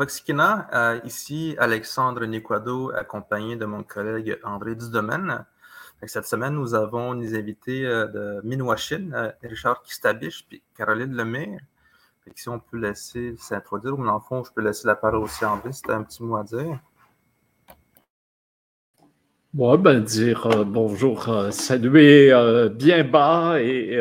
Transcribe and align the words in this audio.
Quaxikina, 0.00 0.66
euh, 0.72 1.00
ici 1.04 1.54
Alexandre 1.58 2.24
Niquado, 2.24 2.90
accompagné 2.90 3.56
de 3.56 3.66
mon 3.66 3.82
collègue 3.82 4.38
André 4.42 4.74
Dudomaine. 4.74 5.44
Cette 6.06 6.24
semaine, 6.24 6.54
nous 6.54 6.72
avons 6.72 7.14
des 7.14 7.38
invités 7.38 7.84
euh, 7.84 8.06
de 8.06 8.40
Minwashin, 8.42 9.10
euh, 9.12 9.30
Richard 9.42 9.82
Kistabich 9.82 10.46
et 10.52 10.62
Caroline 10.74 11.14
Lemire. 11.14 11.60
si 12.34 12.48
on 12.48 12.58
peut 12.58 12.78
laisser 12.78 13.34
s'introduire, 13.36 13.98
ou 13.98 14.02
dans 14.06 14.14
le 14.14 14.20
fond, 14.20 14.42
je 14.42 14.50
peux 14.50 14.62
laisser 14.62 14.86
la 14.86 14.94
parole 14.94 15.24
aussi 15.24 15.44
à 15.44 15.52
André, 15.52 15.70
si 15.70 15.82
tu 15.82 15.90
as 15.90 15.96
un 15.96 16.02
petit 16.02 16.22
mot 16.22 16.36
à 16.36 16.44
dire. 16.44 16.80
Oui, 19.52 19.76
ben 19.76 20.00
dire 20.00 20.64
bonjour, 20.64 21.28
saluer 21.50 22.32
bien 22.74 23.04
bas 23.04 23.60
et 23.60 24.00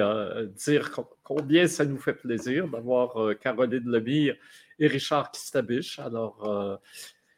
dire 0.56 0.92
combien 1.24 1.68
ça 1.68 1.84
nous 1.84 1.98
fait 1.98 2.14
plaisir 2.14 2.70
d'avoir 2.70 3.18
Caroline 3.42 3.92
Lemire 3.92 4.38
et 4.80 4.88
Richard 4.88 5.32
Kistabich. 5.32 6.00
Alors, 6.00 6.48
euh, 6.48 6.78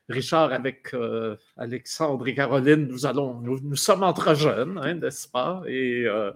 Richard, 0.10 0.52
avec 0.54 0.94
euh, 0.94 1.36
Alexandre 1.58 2.28
et 2.28 2.36
Caroline, 2.36 2.88
nous, 2.88 3.06
allons, 3.06 3.34
nous, 3.42 3.76
sommes 3.76 4.04
entre 4.04 4.34
jeunes, 4.36 4.80
hein, 4.82 4.96
n'est-ce 4.96 5.28
pas? 5.28 5.64
Et 5.68 6.06
euh, 6.06 6.32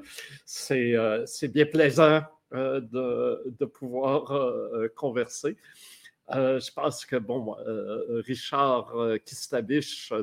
c'est 0.45 1.47
bien 1.47 1.65
plaisant 1.65 2.21
de, 2.51 3.43
de, 3.59 3.65
pouvoir 3.65 4.31
converser. 4.95 5.57
je 6.29 6.71
pense 6.73 7.05
que, 7.05 7.17
bon, 7.17 7.53
Richard 8.25 8.93
Kistabich, 9.25 10.13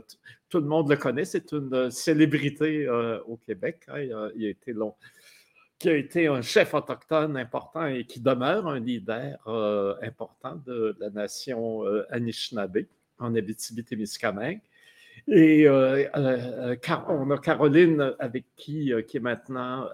tout 0.48 0.60
le 0.60 0.66
monde 0.66 0.88
le 0.88 0.96
connaît, 0.96 1.26
c'est 1.26 1.52
une 1.52 1.90
célébrité 1.90 2.88
au 3.26 3.36
Québec. 3.36 3.82
Hein. 3.88 4.00
il, 4.00 4.12
a, 4.14 4.30
il, 4.34 4.46
a, 4.46 4.50
été 4.50 4.72
long, 4.72 4.94
qui 5.82 5.88
a 5.88 5.96
été 5.96 6.28
un 6.28 6.42
chef 6.42 6.74
autochtone 6.74 7.36
important 7.36 7.86
et 7.86 8.04
qui 8.04 8.20
demeure 8.20 8.68
un 8.68 8.78
leader 8.78 9.36
euh, 9.48 9.96
important 10.00 10.54
de 10.64 10.96
la 11.00 11.10
nation 11.10 11.84
euh, 11.84 12.06
Anishinaabe 12.08 12.84
en 13.18 13.34
Abitibi-Témiscamingue. 13.34 14.60
Et 15.26 15.66
euh, 15.66 16.06
on 17.08 17.30
a 17.32 17.38
Caroline 17.38 18.14
avec 18.20 18.44
qui, 18.54 18.92
qui 19.08 19.16
est 19.16 19.20
maintenant 19.20 19.88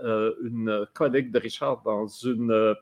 une 0.45 0.87
collègue 0.93 1.33
de 1.33 1.39
Richard 1.39 1.81
dans 1.83 2.07
une 2.07 2.75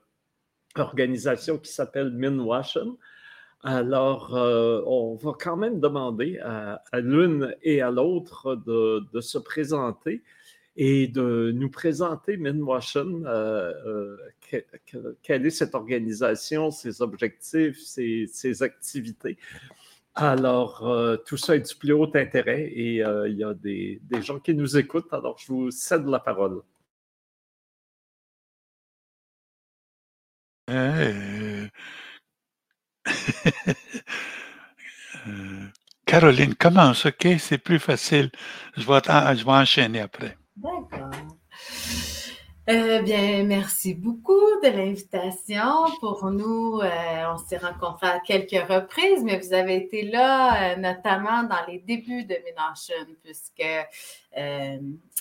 organisation 0.75 1.59
qui 1.59 1.73
s'appelle 1.73 2.11
Minwashen. 2.11 2.97
Alors, 3.63 4.33
on 4.33 5.15
va 5.15 5.33
quand 5.39 5.57
même 5.57 5.79
demander 5.79 6.39
à, 6.41 6.81
l'une 6.95 7.55
et 7.63 7.83
à 7.83 7.93
l'autre 7.93 8.57
de, 8.57 9.21
se 9.21 9.39
présenter 9.39 10.23
et 10.77 11.09
de 11.09 11.53
nous 11.55 11.71
présenter 11.71 12.37
Minwashen, 12.37 13.25
euh, 13.27 13.73
euh, 13.87 15.17
quelle 15.23 15.47
est 15.47 15.51
cette 15.51 15.75
organisation, 15.75 16.71
ses 16.71 17.03
objectifs, 17.03 17.79
ses, 17.81 18.63
activités. 18.63 19.39
Alors, 20.15 20.89
euh, 20.89 21.17
tout 21.17 21.37
ça 21.37 21.57
est 21.57 21.61
du 21.61 21.75
plus 21.77 21.93
haut 21.93 22.11
intérêt 22.15 22.63
et 22.65 22.97
il 22.97 23.37
y 23.37 23.45
a 23.45 23.55
des, 23.55 24.01
des, 24.05 24.23
gens 24.23 24.39
qui 24.41 24.55
nous 24.55 24.77
écoutent, 24.77 25.13
alors 25.13 25.39
je 25.39 25.47
vous 25.49 25.71
cède 25.71 26.07
la 26.07 26.21
parole. 26.21 26.63
Caroline, 36.07 36.55
commence, 36.55 37.07
OK? 37.07 37.27
C'est 37.39 37.59
plus 37.59 37.79
facile. 37.79 38.31
Je 38.77 38.83
vais, 38.87 39.01
je 39.37 39.45
vais 39.45 39.53
enchaîner 39.53 40.01
après. 40.01 40.37
D'accord. 40.57 41.11
Euh, 42.69 43.01
bien, 43.03 43.45
merci 43.45 43.95
beaucoup 43.95 44.61
de 44.63 44.69
l'invitation. 44.69 45.85
Pour 46.01 46.31
nous, 46.33 46.81
euh, 46.81 47.25
on 47.33 47.37
s'est 47.37 47.59
rencontrés 47.59 48.09
à 48.09 48.19
quelques 48.19 48.67
reprises, 48.69 49.23
mais 49.23 49.39
vous 49.39 49.53
avez 49.53 49.77
été 49.77 50.03
là 50.03 50.73
euh, 50.73 50.77
notamment 50.77 51.45
dans 51.45 51.65
les 51.69 51.79
débuts 51.79 52.25
de 52.25 52.35
Minashen, 52.45 53.15
puisque 53.23 53.63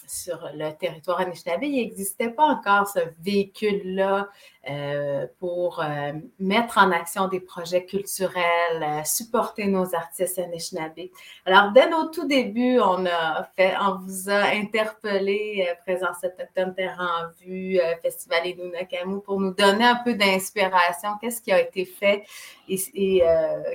sur 0.07 0.49
le 0.53 0.71
territoire 0.71 1.19
Anishinaabe, 1.19 1.63
il 1.63 1.75
n'existait 1.75 2.29
pas 2.29 2.45
encore 2.45 2.87
ce 2.87 2.99
véhicule-là 3.21 4.29
euh, 4.67 5.27
pour 5.39 5.79
euh, 5.79 6.13
mettre 6.39 6.79
en 6.79 6.91
action 6.91 7.27
des 7.27 7.39
projets 7.39 7.85
culturels, 7.85 8.43
euh, 8.81 9.03
supporter 9.03 9.67
nos 9.67 9.93
artistes 9.93 10.39
Anishinaabe. 10.39 11.09
Alors, 11.45 11.71
dès 11.71 11.87
nos 11.87 12.05
tout 12.05 12.27
débuts, 12.27 12.79
on 12.79 13.05
a 13.05 13.47
on 13.81 13.99
vous 13.99 14.29
a 14.29 14.45
interpellé, 14.55 15.67
Présence 15.85 16.17
autochtone 16.23 16.73
Terre 16.73 16.97
en 16.99 17.45
vue, 17.45 17.79
Festival 18.01 18.47
Inunakamu, 18.47 19.21
pour 19.21 19.39
nous 19.39 19.53
donner 19.53 19.85
un 19.85 20.01
peu 20.03 20.15
d'inspiration. 20.15 21.09
Qu'est-ce 21.21 21.41
qui 21.43 21.51
a 21.51 21.61
été 21.61 21.85
fait 21.85 22.23
et, 22.67 22.79
et 22.95 23.23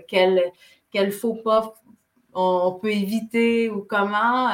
quel, 0.09 0.43
quel 0.91 1.13
faux 1.13 1.35
pas 1.35 1.75
on 2.35 2.73
peut 2.81 2.93
éviter 2.93 3.71
ou 3.71 3.83
comment 3.83 4.51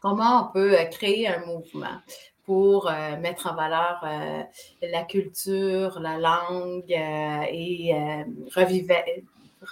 comment 0.00 0.48
on 0.48 0.52
peut 0.52 0.76
créer 0.90 1.28
un 1.28 1.44
mouvement? 1.44 2.00
Pour 2.44 2.88
euh, 2.88 3.16
mettre 3.18 3.46
en 3.46 3.54
valeur 3.54 4.02
euh, 4.04 4.42
la 4.82 5.02
culture, 5.02 6.00
la 6.00 6.18
langue 6.18 6.90
et 6.90 7.94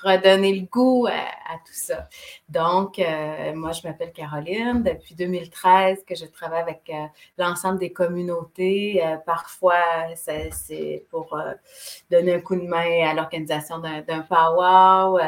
redonner 0.05 0.55
le 0.55 0.67
goût 0.67 1.09
à, 1.09 1.57
tout 1.67 1.73
ça. 1.73 2.09
Donc, 2.49 3.03
moi, 3.57 3.73
je 3.73 3.89
m'appelle 3.89 4.13
Caroline. 4.13 4.85
Depuis 4.85 5.17
2013 5.17 6.05
que 6.07 6.15
je 6.15 6.27
travaille 6.27 6.61
avec 6.61 6.93
l'ensemble 7.37 7.81
des 7.81 7.93
communautés. 7.93 9.03
parfois, 9.27 9.83
c'est 10.15 11.05
pour 11.11 11.37
donner 12.09 12.35
un 12.35 12.41
coup 12.41 12.55
de 12.55 12.69
main 12.69 13.05
à 13.05 13.15
l'organisation 13.15 13.81
d'un 13.81 14.21
powwow, 14.29 15.19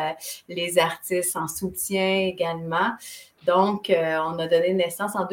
les 0.49 0.79
artistes 0.79 1.35
en 1.35 1.49
soutien 1.49 2.21
également. 2.21 2.93
Donc, 3.47 3.91
euh, 3.91 4.19
on 4.25 4.39
a 4.39 4.47
donné 4.47 4.73
naissance 4.73 5.17
en, 5.17 5.27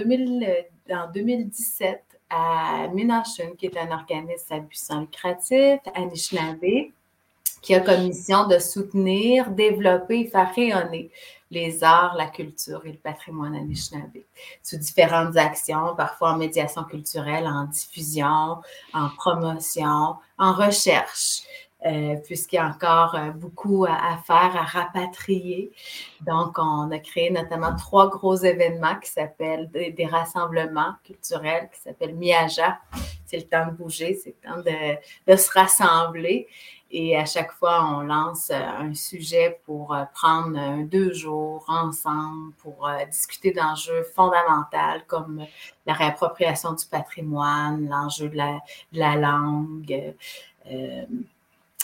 2017 1.14 2.04
à 2.30 2.88
Minashun, 2.94 3.52
qui 3.58 3.66
est 3.66 3.78
un 3.78 3.92
organisme 3.92 4.54
à 4.54 4.60
but 4.60 4.78
sans 4.78 5.02
lucratif, 5.02 5.80
Anishinaabe, 5.96 6.92
qui 7.62 7.76
a 7.76 7.80
comme 7.80 8.04
mission 8.04 8.48
de 8.48 8.60
soutenir, 8.60 9.50
développer 9.52 10.22
et 10.22 10.28
faire 10.28 10.54
rayonner 10.54 11.12
les 11.52 11.84
arts, 11.84 12.16
la 12.16 12.28
culture 12.28 12.86
et 12.86 12.92
le 12.92 12.98
patrimoine 12.98 13.56
Anishinaabe 13.56 14.20
sous 14.62 14.78
différentes 14.78 15.36
actions, 15.38 15.96
parfois 15.96 16.34
en 16.34 16.38
médiation 16.38 16.84
culturelle, 16.84 17.48
en 17.48 17.66
diffusion, 17.66 18.58
en 18.94 19.10
promotion, 19.18 20.16
en 20.38 20.54
recherche. 20.54 21.42
Euh, 21.85 22.17
puisqu'il 22.25 22.57
y 22.57 22.59
a 22.59 22.67
encore 22.67 23.16
euh, 23.16 23.31
beaucoup 23.31 23.85
à, 23.85 24.17
faire, 24.28 24.53
à 24.53 24.63
rapatrier. 24.63 25.72
Donc, 26.19 26.57
on 26.59 26.91
a 26.91 27.00
créé 27.00 27.29
notamment 27.31 27.73
trois 27.73 28.09
gros 28.09 28.35
événements 28.35 28.97
qui 29.00 29.09
s'appellent 29.09 29.69
des, 29.72 30.06
rassemblements 30.06 30.95
culturels 31.06 31.69
qui 31.73 31.79
s'appellent 31.79 32.16
Miaja. 32.16 32.79
C'est 33.25 33.38
le 33.38 33.44
temps 33.44 33.67
de 33.67 33.72
bouger, 33.72 34.19
c'est 34.22 34.35
le 34.44 34.50
temps 34.50 34.62
de, 35.25 35.35
se 35.38 35.51
rassembler. 35.53 36.50
Et 36.91 37.16
à 37.16 37.23
chaque 37.23 37.53
fois, 37.53 37.85
on 37.85 38.01
lance 38.01 38.50
euh, 38.50 38.59
un 38.59 38.94
sujet 38.94 39.61
pour 39.66 39.96
prendre 40.13 40.84
deux 40.84 41.13
jours 41.13 41.63
ensemble 41.69 42.51
pour 42.56 42.90
discuter 43.09 43.53
d'enjeux 43.53 44.03
fondamentaux 44.16 45.06
comme 45.07 45.46
la 45.85 45.94
réappropriation 45.94 46.73
du 46.73 46.85
patrimoine, 46.88 47.88
l'enjeu 47.88 48.28
de 48.28 48.35
la, 48.35 48.59
de 48.91 49.00
la 49.00 49.16
langue. 49.16 50.13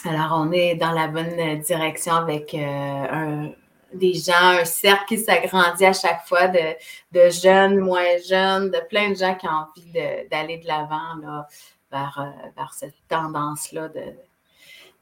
Alors, 0.04 0.34
on 0.34 0.52
est 0.52 0.76
dans 0.76 0.92
la 0.92 1.08
bonne 1.08 1.60
direction 1.62 2.14
avec 2.14 2.54
euh, 2.54 3.48
des 3.94 4.14
gens, 4.14 4.60
un 4.60 4.66
cercle 4.66 5.06
qui 5.08 5.18
s'agrandit 5.18 5.86
à 5.86 5.94
chaque 5.94 6.28
fois 6.28 6.48
de, 6.48 7.30
jeunes, 7.30 7.80
moins 7.80 8.18
jeunes, 8.28 8.70
de 8.70 8.80
plein 8.88 9.12
de 9.12 9.16
gens 9.16 9.36
qui 9.36 9.48
ont 9.48 9.52
envie 9.52 9.92
d'aller 10.30 10.58
de 10.58 10.68
l'avant 10.68 11.46
vers, 11.92 12.20
euh, 12.20 12.50
vers 12.56 12.74
cette 12.74 12.96
tendance-là 13.08 13.90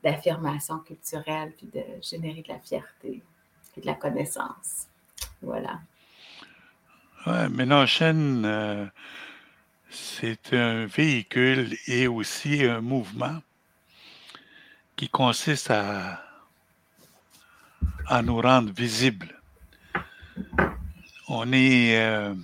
d'affirmation 0.03 0.79
culturelle, 0.79 1.53
puis 1.57 1.67
de 1.73 1.83
générer 2.01 2.41
de 2.41 2.53
la 2.53 2.59
fierté 2.59 3.21
et 3.75 3.81
de 3.81 3.85
la 3.85 3.95
connaissance. 3.95 4.87
Voilà. 5.41 5.79
Ouais, 7.25 7.49
Ménonchaine, 7.49 8.43
euh, 8.45 8.85
c'est 9.89 10.53
un 10.53 10.85
véhicule 10.85 11.77
et 11.87 12.07
aussi 12.07 12.63
un 12.65 12.81
mouvement 12.81 13.39
qui 14.95 15.09
consiste 15.09 15.71
à, 15.71 16.23
à 18.07 18.21
nous 18.21 18.39
rendre 18.39 18.71
visibles. 18.71 19.39
On 21.27 21.51
est, 21.53 21.97
euh, 21.97 22.35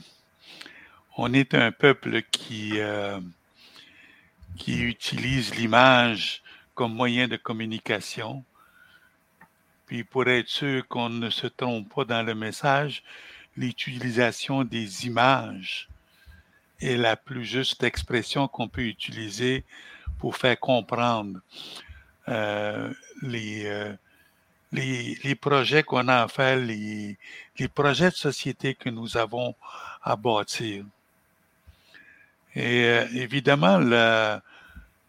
on 1.18 1.34
est 1.34 1.54
un 1.54 1.72
peuple 1.72 2.22
qui, 2.31 2.80
euh, 2.80 3.19
qui 4.57 4.81
utilise 4.81 5.56
l'image 5.56 6.42
comme 6.74 6.94
moyen 6.94 7.28
de 7.28 7.38
communication. 7.38 8.44
Puis 9.86 10.04
pour 10.04 10.28
être 10.28 10.48
sûr 10.48 10.88
qu'on 10.88 11.10
ne 11.10 11.30
se 11.30 11.48
trompe 11.48 11.94
pas 11.94 12.06
dans 12.06 12.24
le 12.24 12.36
message, 12.36 13.04
l'utilisation 13.57 14.63
des 14.63 15.07
images 15.07 15.90
est 16.80 16.95
la 16.95 17.18
plus 17.18 17.44
juste 17.44 17.84
expression 17.84 18.48
qu'on 18.48 18.69
peut 18.69 18.86
utiliser 18.86 19.66
pour 20.19 20.38
faire 20.38 20.60
comprendre 20.60 21.40
euh, 22.30 22.94
les, 23.24 23.66
euh, 23.66 23.94
les, 24.72 25.36
projets 25.36 25.81
qu'on 25.81 26.08
a 26.08 26.22
à 26.24 26.28
faire, 26.28 26.58
les, 26.58 27.18
les 27.58 27.68
projets 27.68 28.12
de 28.12 28.16
société 28.16 28.76
que 28.76 28.90
nous 28.90 29.18
avons 29.18 29.56
à 30.04 30.16
bâtir. 30.16 30.86
Et 32.56 32.84
euh, 32.84 33.08
évidemment, 33.14 33.80
la, 33.80 34.44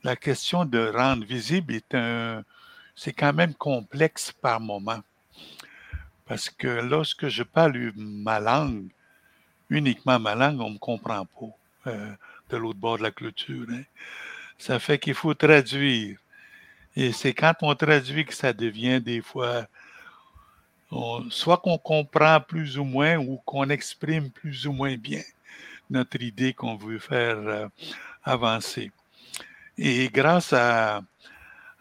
la 0.02 0.16
question 0.16 0.64
de 0.64 0.88
rendre 0.88 1.26
visible 1.26 1.74
est 1.74 1.94
un, 1.94 2.42
c'est 2.96 3.12
quand 3.12 3.34
même 3.34 3.54
complexe 3.54 4.32
par 4.32 4.58
moment. 4.60 5.02
Parce 6.26 6.48
que 6.48 6.68
lorsque 6.68 7.28
je 7.28 7.42
parle 7.42 7.92
ma 7.96 8.40
langue, 8.40 8.86
uniquement 9.68 10.18
ma 10.18 10.34
langue, 10.34 10.60
on 10.60 10.68
ne 10.68 10.74
me 10.74 10.78
comprend 10.78 11.26
pas 11.26 11.92
de 12.48 12.56
l'autre 12.56 12.78
bord 12.78 12.98
de 12.98 13.02
la 13.02 13.10
clôture. 13.10 13.66
Hein. 13.70 13.82
Ça 14.58 14.78
fait 14.78 14.98
qu'il 14.98 15.14
faut 15.14 15.34
traduire. 15.34 16.18
Et 17.00 17.12
c'est 17.12 17.32
quand 17.32 17.54
on 17.62 17.74
traduit 17.74 18.26
que 18.26 18.34
ça 18.34 18.52
devient 18.52 19.00
des 19.00 19.22
fois, 19.22 19.66
soit 21.30 21.56
qu'on 21.56 21.78
comprend 21.78 22.42
plus 22.42 22.76
ou 22.76 22.84
moins 22.84 23.16
ou 23.16 23.38
qu'on 23.46 23.70
exprime 23.70 24.30
plus 24.30 24.66
ou 24.66 24.72
moins 24.72 24.98
bien 24.98 25.22
notre 25.88 26.20
idée 26.20 26.52
qu'on 26.52 26.76
veut 26.76 26.98
faire 26.98 27.38
euh, 27.38 27.68
avancer. 28.22 28.92
Et 29.78 30.10
grâce 30.10 30.52
à, 30.52 31.00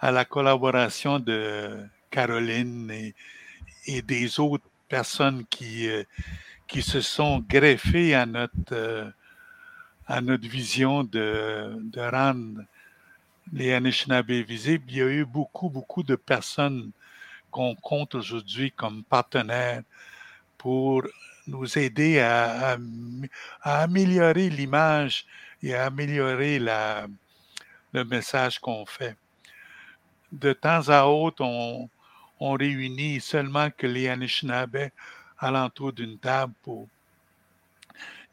la 0.02 0.24
collaboration 0.24 1.20
de 1.20 1.84
Caroline 2.10 2.90
et, 2.90 3.14
et 3.88 4.02
des 4.02 4.40
autres 4.40 4.70
personnes 4.88 5.46
qui, 5.50 5.90
euh, 5.90 6.06
qui 6.66 6.82
se 6.82 7.02
sont 7.02 7.40
greffées 7.40 8.16
à 8.16 8.26
notre, 8.26 8.72
euh, 8.72 9.12
à 10.08 10.22
notre 10.22 10.48
vision 10.48 11.04
de, 11.04 11.76
de 11.78 12.00
rendre 12.00 12.64
les 13.52 13.74
Anishinaabe 13.74 14.32
visibles, 14.32 14.86
il 14.90 14.98
y 14.98 15.02
a 15.02 15.08
eu 15.08 15.26
beaucoup, 15.26 15.70
beaucoup 15.70 16.04
de 16.04 16.16
personnes 16.16 16.92
qu'on 17.52 17.76
compte 17.76 18.16
aujourd'hui 18.16 18.72
comme 18.72 19.04
partenaires 19.04 19.82
pour 20.58 21.04
nous 21.48 21.78
aider 21.78 22.20
à, 22.20 22.78
améliorer 23.62 24.50
l'image 24.50 25.26
et 25.64 25.74
à 25.74 25.86
améliorer 25.86 26.60
la, 26.60 27.08
le 27.94 28.06
message 28.06 28.60
qu'on 28.60 28.86
fait. 28.86 29.16
De 30.32 30.54
temps 30.54 30.90
à 30.90 31.06
autre, 31.06 31.44
on, 31.44 31.90
on 32.40 32.54
réunit 32.54 33.20
seulement 33.20 33.72
que 33.72 33.88
les 33.88 34.10
Anishinaabe 34.10 34.90
alentour 35.40 35.94
d'une 35.94 36.20
table 36.20 36.54
pour 36.62 36.88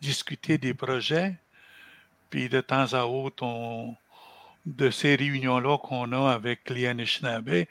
discuter 0.00 0.58
des 0.58 0.74
projets. 0.74 1.34
Puis 2.28 2.48
de 2.48 2.60
temps 2.60 2.92
à 2.92 3.04
autre, 3.04 3.44
on, 3.44 3.96
de 4.66 4.90
ces 4.90 5.14
réunions-là 5.14 5.78
qu'on 5.78 6.12
a 6.12 6.32
avec 6.32 6.68
les 6.70 6.88
Anishinaabe, 6.88 7.66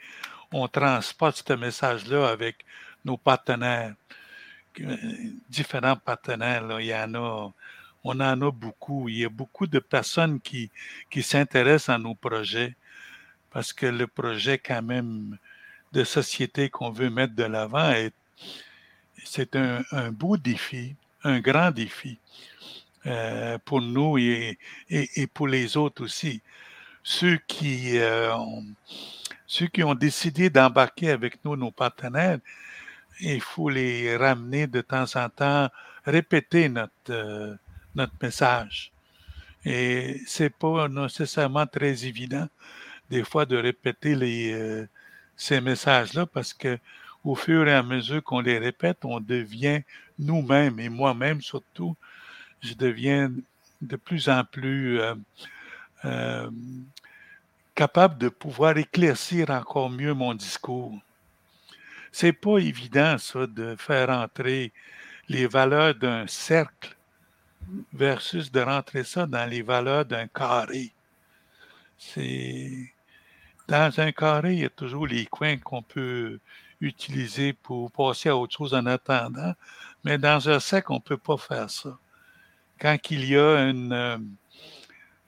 on 0.52 0.66
transporte 0.66 1.44
ce 1.46 1.52
message-là 1.52 2.28
avec 2.28 2.64
nos 3.04 3.18
partenaires, 3.18 3.94
différents 5.48 5.96
partenaires. 5.96 6.80
Il 6.80 6.86
y 6.86 6.94
en 6.94 7.14
a, 7.14 7.52
on 8.04 8.20
en 8.20 8.42
a 8.42 8.50
beaucoup. 8.50 9.08
Il 9.08 9.18
y 9.18 9.24
a 9.24 9.28
beaucoup 9.28 9.66
de 9.66 9.78
personnes 9.78 10.40
qui, 10.40 10.70
s'intéressent 11.20 11.94
à 11.94 11.98
nos 11.98 12.14
projets 12.14 12.74
parce 13.50 13.72
que 13.72 13.86
le 13.86 14.06
projet, 14.06 14.58
quand 14.58 14.82
même, 14.82 15.38
de 15.92 16.04
société 16.04 16.68
qu'on 16.68 16.90
veut 16.90 17.10
mettre 17.10 17.34
de 17.34 17.44
l'avant, 17.44 17.92
c'est 19.24 19.56
un, 19.56 19.82
beau 20.12 20.36
défi, 20.36 20.94
un 21.24 21.40
grand 21.40 21.70
défi 21.70 22.18
euh, 23.06 23.56
pour 23.64 23.80
nous 23.80 24.18
et, 24.18 24.58
pour 25.32 25.48
les 25.48 25.76
autres 25.76 26.04
aussi 26.04 26.42
ceux 27.08 27.38
qui, 27.46 27.98
euh, 27.98 28.34
ont, 28.34 28.64
ceux 29.46 29.68
qui 29.68 29.84
ont 29.84 29.94
décidé 29.94 30.50
d'embarquer 30.50 31.12
avec 31.12 31.38
nous, 31.44 31.54
nos 31.54 31.70
partenaires, 31.70 32.40
il 33.20 33.40
faut 33.40 33.68
les 33.68 34.16
ramener 34.16 34.66
de 34.66 34.80
temps 34.80 35.06
en 35.14 35.28
temps, 35.28 35.70
répéter 36.04 36.68
notre, 36.68 36.92
euh, 37.10 37.54
notre 37.94 38.12
message. 38.20 38.90
Et 39.64 40.20
c'est 40.26 40.50
pas 40.50 40.88
nécessairement 40.88 41.64
très 41.64 42.04
évident, 42.06 42.48
des 43.08 43.22
fois, 43.22 43.46
de 43.46 43.56
répéter 43.56 44.16
les, 44.16 44.52
euh, 44.52 44.88
ces 45.36 45.60
messages-là 45.60 46.26
parce 46.26 46.52
que 46.52 46.76
au 47.22 47.36
fur 47.36 47.68
et 47.68 47.72
à 47.72 47.84
mesure 47.84 48.20
qu'on 48.24 48.40
les 48.40 48.58
répète, 48.58 49.04
on 49.04 49.20
devient 49.20 49.82
nous-mêmes 50.18 50.80
et 50.80 50.88
moi-même 50.88 51.40
surtout, 51.40 51.94
je 52.62 52.74
deviens 52.74 53.30
de 53.80 53.94
plus 53.94 54.28
en 54.28 54.42
plus 54.42 55.00
capable 57.76 58.16
de 58.18 58.30
pouvoir 58.30 58.76
éclaircir 58.78 59.50
encore 59.50 59.90
mieux 59.90 60.14
mon 60.14 60.34
discours. 60.34 60.98
C'est 62.10 62.32
pas 62.32 62.58
évident, 62.58 63.18
ça, 63.18 63.46
de 63.46 63.76
faire 63.76 64.08
entrer 64.08 64.72
les 65.28 65.46
valeurs 65.46 65.94
d'un 65.94 66.26
cercle 66.26 66.96
versus 67.92 68.50
de 68.50 68.60
rentrer 68.60 69.04
ça 69.04 69.26
dans 69.26 69.48
les 69.48 69.60
valeurs 69.60 70.06
d'un 70.06 70.26
carré. 70.26 70.92
C'est 71.98 72.92
dans 73.68 74.00
un 74.00 74.10
carré, 74.10 74.54
il 74.54 74.60
y 74.60 74.64
a 74.64 74.70
toujours 74.70 75.06
les 75.06 75.26
coins 75.26 75.58
qu'on 75.58 75.82
peut 75.82 76.38
utiliser 76.80 77.52
pour 77.52 77.90
passer 77.90 78.30
à 78.30 78.36
autre 78.36 78.56
chose 78.56 78.72
en 78.72 78.86
attendant, 78.86 79.52
mais 80.04 80.16
dans 80.16 80.48
un 80.48 80.60
cercle, 80.60 80.92
on 80.92 80.96
ne 80.96 81.00
peut 81.00 81.18
pas 81.18 81.36
faire 81.36 81.68
ça. 81.68 81.98
Quand 82.80 82.96
il 83.10 83.24
y 83.24 83.36
a 83.36 83.68
une, 83.68 83.92
euh, 83.92 84.18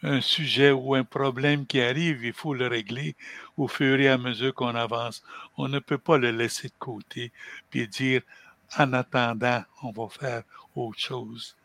un 0.02 0.20
sujet 0.20 0.70
ou 0.70 0.94
un 0.94 1.04
problème 1.04 1.66
qui 1.66 1.80
arrive, 1.80 2.24
il 2.24 2.32
faut 2.32 2.54
le 2.54 2.66
régler 2.66 3.16
au 3.56 3.68
fur 3.68 3.98
et 3.98 4.08
à 4.08 4.18
mesure 4.18 4.54
qu'on 4.54 4.74
avance. 4.74 5.22
On 5.56 5.68
ne 5.68 5.78
peut 5.78 5.98
pas 5.98 6.18
le 6.18 6.30
laisser 6.30 6.68
de 6.68 6.74
côté 6.78 7.32
puis 7.70 7.88
dire 7.88 8.22
en 8.76 8.92
attendant, 8.92 9.62
on 9.82 9.90
va 9.92 10.08
faire 10.08 10.42
autre 10.74 10.98
chose. 10.98 11.56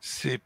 C'est 0.00 0.40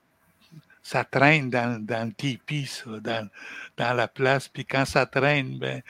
ça 0.82 1.04
traîne 1.04 1.50
dans, 1.50 1.84
dans 1.84 2.08
le 2.08 2.12
tipi, 2.12 2.66
ça, 2.66 2.90
dans, 3.00 3.28
dans, 3.76 3.92
la 3.94 4.08
place. 4.08 4.48
Puis 4.48 4.64
quand 4.64 4.84
ça 4.84 5.06
traîne, 5.06 5.58
ben, 5.58 5.82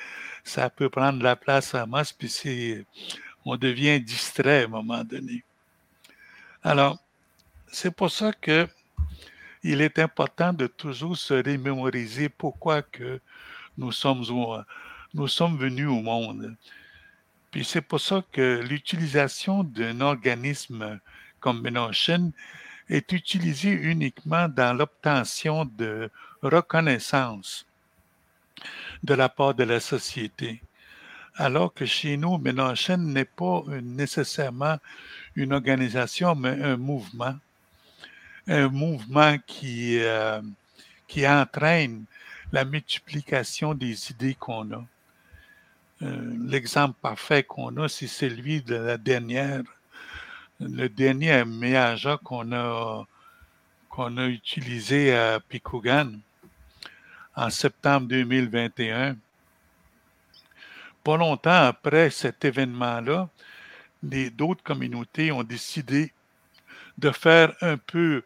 ça 0.44 0.68
peut 0.68 0.90
prendre 0.90 1.22
la 1.22 1.36
place 1.36 1.74
à 1.74 1.86
masse, 1.86 2.12
puis 2.12 2.84
on 3.44 3.56
devient 3.56 4.00
distrait 4.00 4.62
à 4.62 4.64
un 4.64 4.68
moment 4.68 5.04
donné. 5.04 5.42
Alors, 6.62 6.98
c'est 7.68 7.94
pour 7.94 8.10
ça 8.10 8.32
que 8.32 8.68
il 9.62 9.80
est 9.80 9.98
important 9.98 10.52
de 10.52 10.66
toujours 10.66 11.16
se 11.16 11.34
remémoriser 11.34 12.28
pourquoi 12.28 12.82
que 12.82 13.20
nous 13.76 13.92
sommes, 13.92 14.24
nous 15.14 15.28
sommes 15.28 15.56
venus 15.56 15.88
au 15.88 16.00
monde. 16.00 16.56
Puis 17.50 17.64
c'est 17.64 17.80
pour 17.80 18.00
ça 18.00 18.22
que 18.32 18.60
l'utilisation 18.62 19.64
d'un 19.64 20.00
organisme 20.00 21.00
comme 21.40 21.62
Ménonchen 21.62 22.32
est 22.88 23.12
utilisée 23.12 23.72
uniquement 23.72 24.48
dans 24.48 24.76
l'obtention 24.76 25.64
de 25.64 26.10
reconnaissance 26.42 27.66
de 29.02 29.14
la 29.14 29.28
part 29.28 29.54
de 29.54 29.64
la 29.64 29.80
société. 29.80 30.62
Alors 31.36 31.72
que 31.72 31.86
chez 31.86 32.16
nous, 32.16 32.38
Ménonchen 32.38 33.12
n'est 33.12 33.24
pas 33.24 33.62
nécessairement 33.82 34.76
une 35.34 35.52
organisation, 35.52 36.34
mais 36.34 36.62
un 36.62 36.76
mouvement 36.76 37.36
un 38.50 38.68
mouvement 38.68 39.36
qui, 39.46 40.00
euh, 40.00 40.42
qui 41.06 41.26
entraîne 41.26 42.04
la 42.52 42.64
multiplication 42.64 43.74
des 43.74 44.10
idées 44.10 44.34
qu'on 44.34 44.72
a. 44.72 44.84
Euh, 46.02 46.34
l'exemple 46.46 46.98
parfait 47.00 47.44
qu'on 47.44 47.76
a, 47.76 47.88
c'est 47.88 48.08
celui 48.08 48.60
de 48.62 48.74
la 48.74 48.98
dernière, 48.98 49.62
le 50.58 50.88
dernier 50.88 51.44
méaja 51.44 52.18
qu'on 52.24 52.50
a, 52.52 53.06
qu'on 53.88 54.16
a 54.16 54.26
utilisé 54.26 55.14
à 55.14 55.38
Picougan 55.38 56.10
en 57.36 57.50
septembre 57.50 58.08
2021. 58.08 59.16
Pas 61.04 61.16
longtemps 61.16 61.66
après 61.66 62.10
cet 62.10 62.44
événement-là, 62.44 63.28
d'autres 64.02 64.64
communautés 64.64 65.30
ont 65.30 65.44
décidé 65.44 66.12
de 67.00 67.10
faire 67.10 67.54
un 67.62 67.78
peu 67.78 68.22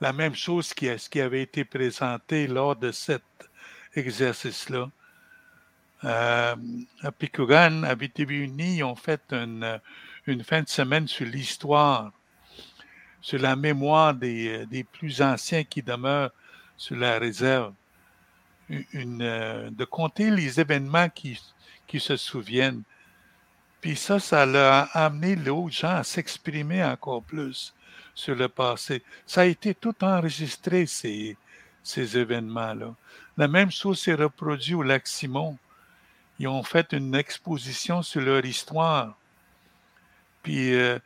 la 0.00 0.12
même 0.12 0.34
chose 0.34 0.74
qui, 0.74 0.88
qui 1.10 1.20
avait 1.20 1.42
été 1.42 1.64
présenté 1.64 2.46
lors 2.46 2.74
de 2.74 2.90
cet 2.90 3.22
exercice-là. 3.94 4.90
Euh, 6.02 6.56
à 7.02 7.12
Picougan, 7.12 7.82
à 7.84 7.94
BTV 7.94 8.50
ils 8.58 8.82
ont 8.82 8.96
fait 8.96 9.20
une, 9.32 9.80
une 10.26 10.42
fin 10.42 10.62
de 10.62 10.68
semaine 10.68 11.06
sur 11.06 11.26
l'histoire, 11.26 12.10
sur 13.20 13.38
la 13.38 13.54
mémoire 13.54 14.14
des, 14.14 14.64
des, 14.66 14.82
plus 14.82 15.20
anciens 15.20 15.62
qui 15.62 15.82
demeurent 15.82 16.30
sur 16.76 16.96
la 16.96 17.18
réserve. 17.18 17.74
Une, 18.92 19.20
euh, 19.20 19.68
de 19.70 19.84
compter 19.84 20.30
les 20.30 20.60
événements 20.60 21.08
qui, 21.08 21.38
qui 21.86 22.00
se 22.00 22.16
souviennent. 22.16 22.82
Puis 23.80 23.96
ça, 23.96 24.18
ça 24.20 24.42
a 24.42 24.82
amené 25.04 25.36
les 25.36 25.50
autres 25.50 25.74
gens 25.74 25.96
à 25.96 26.04
s'exprimer 26.04 26.82
encore 26.84 27.22
plus 27.22 27.74
sur 28.14 28.34
le 28.34 28.48
passé. 28.48 29.02
Ça 29.26 29.42
a 29.42 29.44
été 29.44 29.74
tout 29.74 29.94
enregistré, 30.02 30.86
ces, 30.86 31.36
événements-là. 31.96 32.94
La 33.36 33.48
même 33.48 33.70
chose 33.70 34.00
s'est 34.00 34.14
reproduit 34.14 34.74
au 34.74 34.82
lac 34.82 35.06
Simon. 35.06 35.56
ils 36.38 36.48
ont 36.48 36.62
fait 36.62 36.92
une 36.92 37.14
exposition 37.14 38.02
sur 38.02 38.20
leur 38.20 38.44
histoire. 38.44 39.16
Puis 40.42 40.74
euh, 40.74 40.98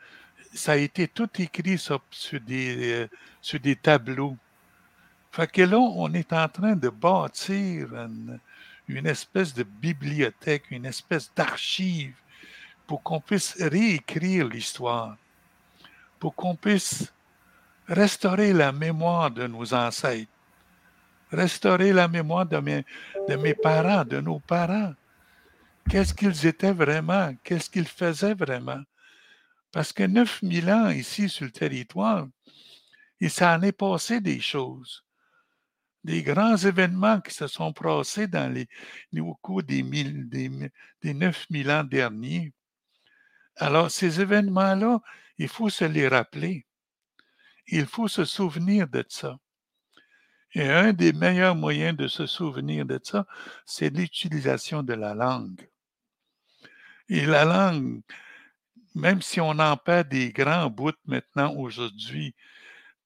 ça 0.53 0.73
a 0.73 0.77
été 0.77 1.09
tout 1.09 1.31
écrit 1.39 1.79
sur, 1.79 2.01
des, 2.47 2.93
euh, 2.93 3.09
sur 3.41 3.61
des 3.61 3.77
tableaux. 3.77 4.37
Fait 5.33 5.51
que 5.51 5.63
là, 5.63 5.79
on 5.79 6.13
est 6.13 6.33
en 6.33 6.49
train 6.49 6.77
de 6.77 6.89
bâtir 6.89 7.93
une, 7.95 8.39
une 8.89 9.07
espèce 9.07 9.55
de 9.55 9.63
bibliothèque, 9.63 10.71
une 10.71 10.87
espèce 10.87 11.31
d'archive 11.35 12.15
pour 12.87 13.03
qu'on 13.03 13.21
puisse 13.21 13.57
réécrire 13.61 14.47
l'histoire, 14.49 15.17
pour 16.25 16.35
qu'on 16.35 16.57
puisse 16.57 17.13
restaurer 17.87 18.55
la 18.55 18.73
mémoire 18.73 19.31
de 19.31 19.47
nos 19.47 19.75
ancêtres, 19.75 20.33
restaurer 21.31 21.93
la 21.93 22.09
mémoire 22.09 22.47
de 22.47 22.61
mes, 22.61 23.55
parents, 23.55 24.07
de 24.07 24.23
nos 24.23 24.41
parents. 24.41 24.95
Qu'est-ce 25.91 26.15
qu'ils 26.15 26.47
étaient 26.47 26.73
vraiment? 26.73 27.35
Qu'est-ce 27.45 27.69
qu'ils 27.69 27.87
faisaient 27.87 28.33
vraiment? 28.33 28.81
Parce 29.71 29.93
que 29.93 30.05
9000 30.05 30.71
ans 30.71 30.89
ici 30.89 31.29
sur 31.29 31.45
le 31.45 31.51
territoire, 31.51 32.27
il 33.21 33.31
s'en 33.31 33.61
est 33.61 33.73
passé 33.73 34.23
des 34.23 34.41
choses. 34.41 35.05
Des 36.05 36.23
grands 36.23 36.57
événements 36.57 37.21
qui 37.21 37.35
se 37.35 37.49
sont 37.49 37.75
passés 37.75 38.29
au 39.19 39.35
cours 39.43 39.63
des, 39.63 39.83
des 39.83 41.13
9000 41.13 41.71
ans 41.71 41.85
derniers. 41.85 42.55
Alors, 43.57 43.91
ces 43.91 44.23
événements-là, 44.23 45.03
il 45.39 45.49
faut 45.49 45.69
se 45.69 45.85
les 45.85 46.09
rappeler. 46.09 46.67
Il 47.67 47.87
faut 47.87 48.09
se 48.09 48.25
souvenir 48.25 48.89
de 48.89 49.05
ça. 49.09 49.39
Et 50.53 50.69
un 50.69 50.93
des 50.93 51.13
meilleurs 51.13 51.57
moyens 51.57 51.97
de 51.97 52.07
se 52.07 52.27
souvenir 52.27 52.87
de 52.87 53.01
ça, 53.03 53.27
c'est 53.67 53.91
l'utilisation 53.91 54.83
de 54.83 54.95
la 54.95 55.15
langue. 55.15 55.69
Et 57.09 57.27
la 57.27 57.45
langue, 57.45 58.03
même 58.95 59.21
si 59.21 59.41
on 59.41 59.59
en 59.59 59.77
perd 59.77 60.09
des 60.09 60.31
grands 60.31 60.71
bouts 60.71 60.93
maintenant 61.07 61.55
aujourd'hui, 61.55 62.35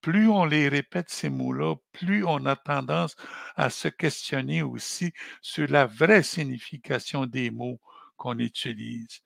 plus 0.00 0.28
on 0.28 0.44
les 0.44 0.68
répète 0.68 1.10
ces 1.10 1.30
mots-là, 1.30 1.74
plus 1.92 2.24
on 2.24 2.44
a 2.46 2.54
tendance 2.54 3.16
à 3.56 3.70
se 3.70 3.88
questionner 3.88 4.62
aussi 4.62 5.12
sur 5.40 5.68
la 5.68 5.86
vraie 5.86 6.22
signification 6.22 7.26
des 7.26 7.50
mots 7.50 7.80
qu'on 8.16 8.38
utilise. 8.38 9.22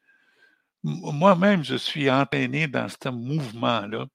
Moi-même, 0.83 1.63
je 1.65 1.77
suis 1.77 2.11
entraîné 2.11 2.67
dans 2.67 2.89
ce 2.89 3.09
mouvement-là. 3.09 4.07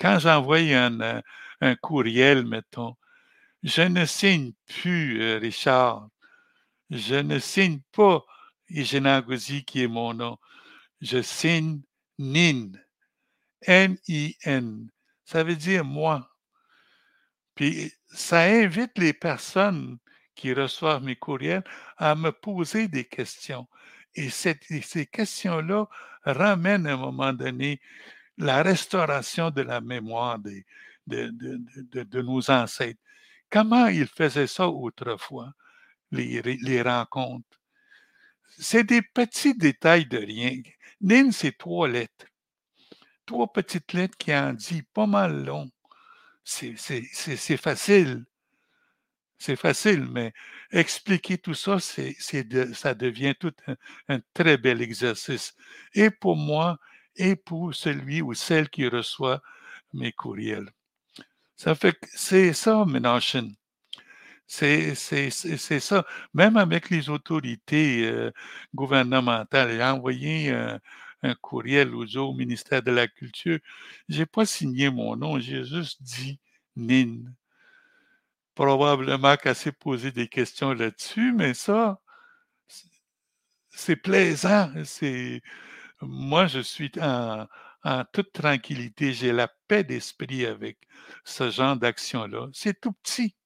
Quand 0.00 0.18
j'envoie 0.18 0.58
un, 0.58 1.00
euh, 1.00 1.74
courriel, 1.82 2.46
mettons, 2.46 2.96
je 3.62 3.82
ne 3.82 4.04
signe 4.06 4.52
plus, 4.66 5.22
euh, 5.22 5.38
Richard. 5.38 6.08
Je 6.90 7.16
ne 7.16 7.38
signe 7.38 7.80
pas 7.92 8.24
Igenagozi 8.68 9.64
qui 9.64 9.82
est 9.82 9.88
mon 9.88 10.14
nom. 10.14 10.38
Je 11.00 11.22
signe 11.22 11.82
NIN. 12.18 12.72
N-I-N. 13.62 14.90
Ça 15.24 15.44
veut 15.44 15.56
dire 15.56 15.84
moi. 15.84 16.30
Puis 17.54 17.92
ça 18.08 18.42
invite 18.42 18.96
les 18.96 19.12
personnes 19.12 19.98
qui 20.34 20.52
reçoivent 20.54 21.02
mes 21.02 21.16
courriels 21.16 21.64
à 21.98 22.14
me 22.14 22.32
poser 22.32 22.88
des 22.88 23.04
questions. 23.04 23.68
Et, 24.14 24.30
ces 24.30 25.06
questions-là 25.06 25.86
ramènent 26.24 26.86
à 26.86 26.94
un 26.94 26.96
moment 26.96 27.32
donné 27.32 27.80
la 28.38 28.62
restauration 28.62 29.50
de 29.50 29.62
la 29.62 29.80
mémoire 29.80 30.38
de, 30.38 32.22
nos 32.22 32.50
ancêtres. 32.50 33.00
Comment 33.50 33.86
ils 33.86 34.06
faisaient 34.06 34.46
ça 34.46 34.68
autrefois, 34.68 35.52
les, 36.10 36.42
les 36.42 36.82
rencontres? 36.82 37.60
C'est 38.58 38.84
des 38.84 39.02
petits 39.02 39.54
détails 39.54 40.06
de 40.06 40.18
rien. 40.18 40.60
Nin, 41.00 41.30
c'est 41.32 41.56
trois 41.56 41.88
lettres. 41.88 42.26
Trois 43.26 43.52
petites 43.52 43.92
lettres 43.92 44.16
qui 44.18 44.34
en 44.34 44.52
disent 44.52 44.82
pas 44.92 45.06
mal 45.06 45.44
long. 45.44 45.70
C'est 46.44 47.56
facile. 47.56 48.24
C'est 49.40 49.56
facile, 49.56 50.04
mais 50.04 50.34
expliquer 50.70 51.38
tout 51.38 51.54
ça, 51.54 51.78
ça 51.80 52.94
devient 52.94 53.34
tout 53.40 53.54
un, 54.08 54.20
très 54.34 54.58
bel 54.58 54.82
exercice. 54.82 55.54
Et 55.94 56.10
pour 56.10 56.36
moi, 56.36 56.78
et 57.16 57.36
pour 57.36 57.74
celui 57.74 58.20
ou 58.22 58.34
celle 58.34 58.68
qui 58.68 58.86
reçoit 58.86 59.40
mes 59.94 60.12
courriels. 60.12 60.70
Ça 61.56 61.74
fait 61.74 61.96
c'est 62.14 62.52
ça, 62.54 62.84
Ménachin. 62.86 63.52
C'est, 64.46 64.94
c'est, 64.94 65.30
ça. 65.80 66.04
Même 66.34 66.56
avec 66.56 66.90
les 66.90 67.08
autorités 67.08 68.06
euh, 68.06 68.32
gouvernementales, 68.74 69.72
j'ai 69.72 69.84
envoyé 69.84 70.50
un, 70.50 71.34
courriel 71.40 71.94
au 71.94 72.34
ministère 72.34 72.82
de 72.82 72.90
la 72.90 73.08
Culture. 73.08 73.58
J'ai 74.08 74.26
pas 74.26 74.46
signé 74.46 74.90
mon 74.90 75.16
nom, 75.16 75.38
j'ai 75.40 75.64
juste 75.64 76.02
dit 76.02 76.40
NIN 76.76 77.32
probablement 78.54 79.36
qu'elle 79.36 79.54
s'est 79.54 79.72
posé 79.72 80.12
des 80.12 80.28
questions 80.28 80.72
là-dessus, 80.72 81.32
mais 81.32 81.54
ça, 81.54 82.00
c'est 83.70 83.96
plaisant. 83.96 84.72
C'est 84.84 85.42
moi, 86.00 86.46
je 86.46 86.60
suis 86.60 86.90
en, 87.00 87.46
toute 88.12 88.32
tranquillité. 88.32 89.12
J'ai 89.12 89.32
la 89.32 89.48
paix 89.68 89.84
d'esprit 89.84 90.46
avec 90.46 90.78
ce 91.24 91.50
genre 91.50 91.76
d'action-là. 91.76 92.48
C'est 92.52 92.80
tout 92.80 92.92
petit. 92.92 93.36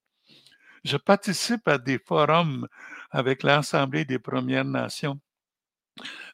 Je 0.85 0.97
participe 0.97 1.67
à 1.69 1.79
des 1.79 1.99
forums 1.99 2.69
avec 3.11 3.43
l'Assemblée 3.43 4.05
des 4.05 4.19
Premières 4.19 4.65
Nations 4.65 5.21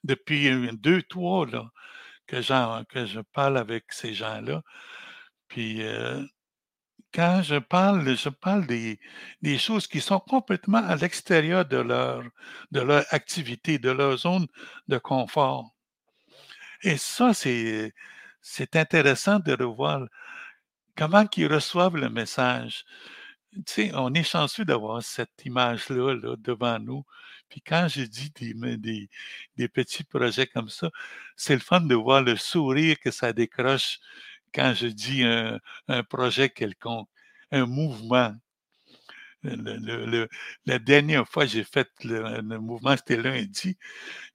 depuis 0.04 0.50
deux, 0.78 1.02
trois 1.02 1.46
là, 1.46 1.70
que, 2.26 2.84
que 2.84 3.06
je 3.06 3.20
parle 3.20 3.58
avec 3.58 3.92
ces 3.92 4.14
gens-là. 4.14 4.62
Puis 5.48 5.82
euh, 5.82 6.24
quand 7.12 7.42
je 7.42 7.56
parle, 7.56 8.16
je 8.16 8.28
parle 8.28 8.66
des, 8.66 8.98
choses 9.58 9.86
qui 9.86 10.00
sont 10.00 10.20
complètement 10.20 10.78
à 10.78 10.96
l'extérieur 10.96 11.64
de 11.64 11.76
leur, 11.76 12.24
activité, 13.12 13.78
de 13.78 13.90
leur 13.90 14.16
zone 14.18 14.46
de 14.88 14.98
confort. 14.98 15.74
Et 16.82 16.96
ça, 16.96 17.34
c'est, 17.34 17.92
intéressant 18.74 19.38
de 19.38 19.52
revoir 19.52 20.06
comment 20.96 21.24
ils 21.36 21.52
reçoivent 21.52 21.96
le 21.96 22.10
message. 22.10 22.84
Tu 23.52 23.62
sais, 23.66 23.90
on 23.94 24.14
est 24.14 24.22
chanceux 24.22 24.64
d'avoir 24.64 25.02
cette 25.02 25.44
image-là 25.44 26.14
là, 26.14 26.36
devant 26.38 26.78
nous. 26.78 27.04
Puis 27.48 27.60
quand 27.60 27.88
je 27.88 28.02
dis 28.02 28.30
des 29.56 29.68
petits 29.68 30.04
projets 30.04 30.46
comme 30.46 30.68
ça, 30.68 30.90
c'est 31.36 31.54
le 31.54 31.60
fun 31.60 31.80
de 31.80 31.94
voir 31.96 32.22
le 32.22 32.36
sourire 32.36 33.00
que 33.00 33.10
ça 33.10 33.32
décroche 33.32 33.98
quand 34.54 34.74
je 34.74 34.86
dis 34.86 35.22
un, 35.24 35.58
projet 36.04 36.50
quelconque, 36.50 37.08
un 37.50 37.66
mouvement. 37.66 38.34
la 39.42 40.78
dernière 40.78 41.28
fois 41.28 41.44
que 41.44 41.50
j'ai 41.50 41.64
fait 41.64 41.88
le, 42.04 42.58
mouvement, 42.58 42.96
c'était 42.96 43.16
lundi, 43.16 43.78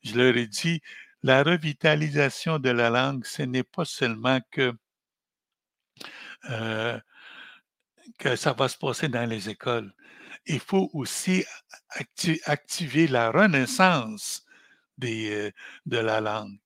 je 0.03 0.15
leur 0.15 0.36
ai 0.36 0.48
dit, 0.48 0.81
la 1.24 1.43
revitalisation 1.43 2.60
de 2.60 2.69
la 2.69 2.89
langue, 2.89 3.25
ce 3.25 3.43
n'est 3.43 3.63
pas 3.63 3.86
seulement 3.86 4.39
que, 4.51 4.74
euh, 6.50 7.00
que 8.19 8.36
ça 8.36 8.53
va 8.53 8.67
se 8.67 8.77
passer 8.77 9.10
dans 9.10 9.27
les 9.27 9.50
écoles. 9.50 9.93
Il 10.45 10.60
faut 10.60 10.89
aussi 10.93 11.43
activer 12.45 13.07
la 13.07 13.31
renaissance 13.31 14.45
euh, 15.03 15.51
de 15.86 15.98
la 15.98 16.22
langue. 16.22 16.57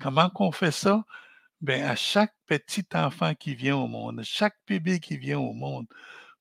Comment 0.00 0.30
qu'on 0.30 0.52
fait 0.52 0.70
ça? 0.70 1.04
Ben, 1.64 1.82
à 1.84 1.96
chaque 1.96 2.34
petit 2.46 2.86
enfant 2.92 3.34
qui 3.34 3.54
vient 3.54 3.76
au 3.76 3.86
monde, 3.86 4.22
chaque 4.22 4.56
bébé 4.66 5.00
qui 5.00 5.16
vient 5.16 5.38
au 5.38 5.54
monde, 5.54 5.86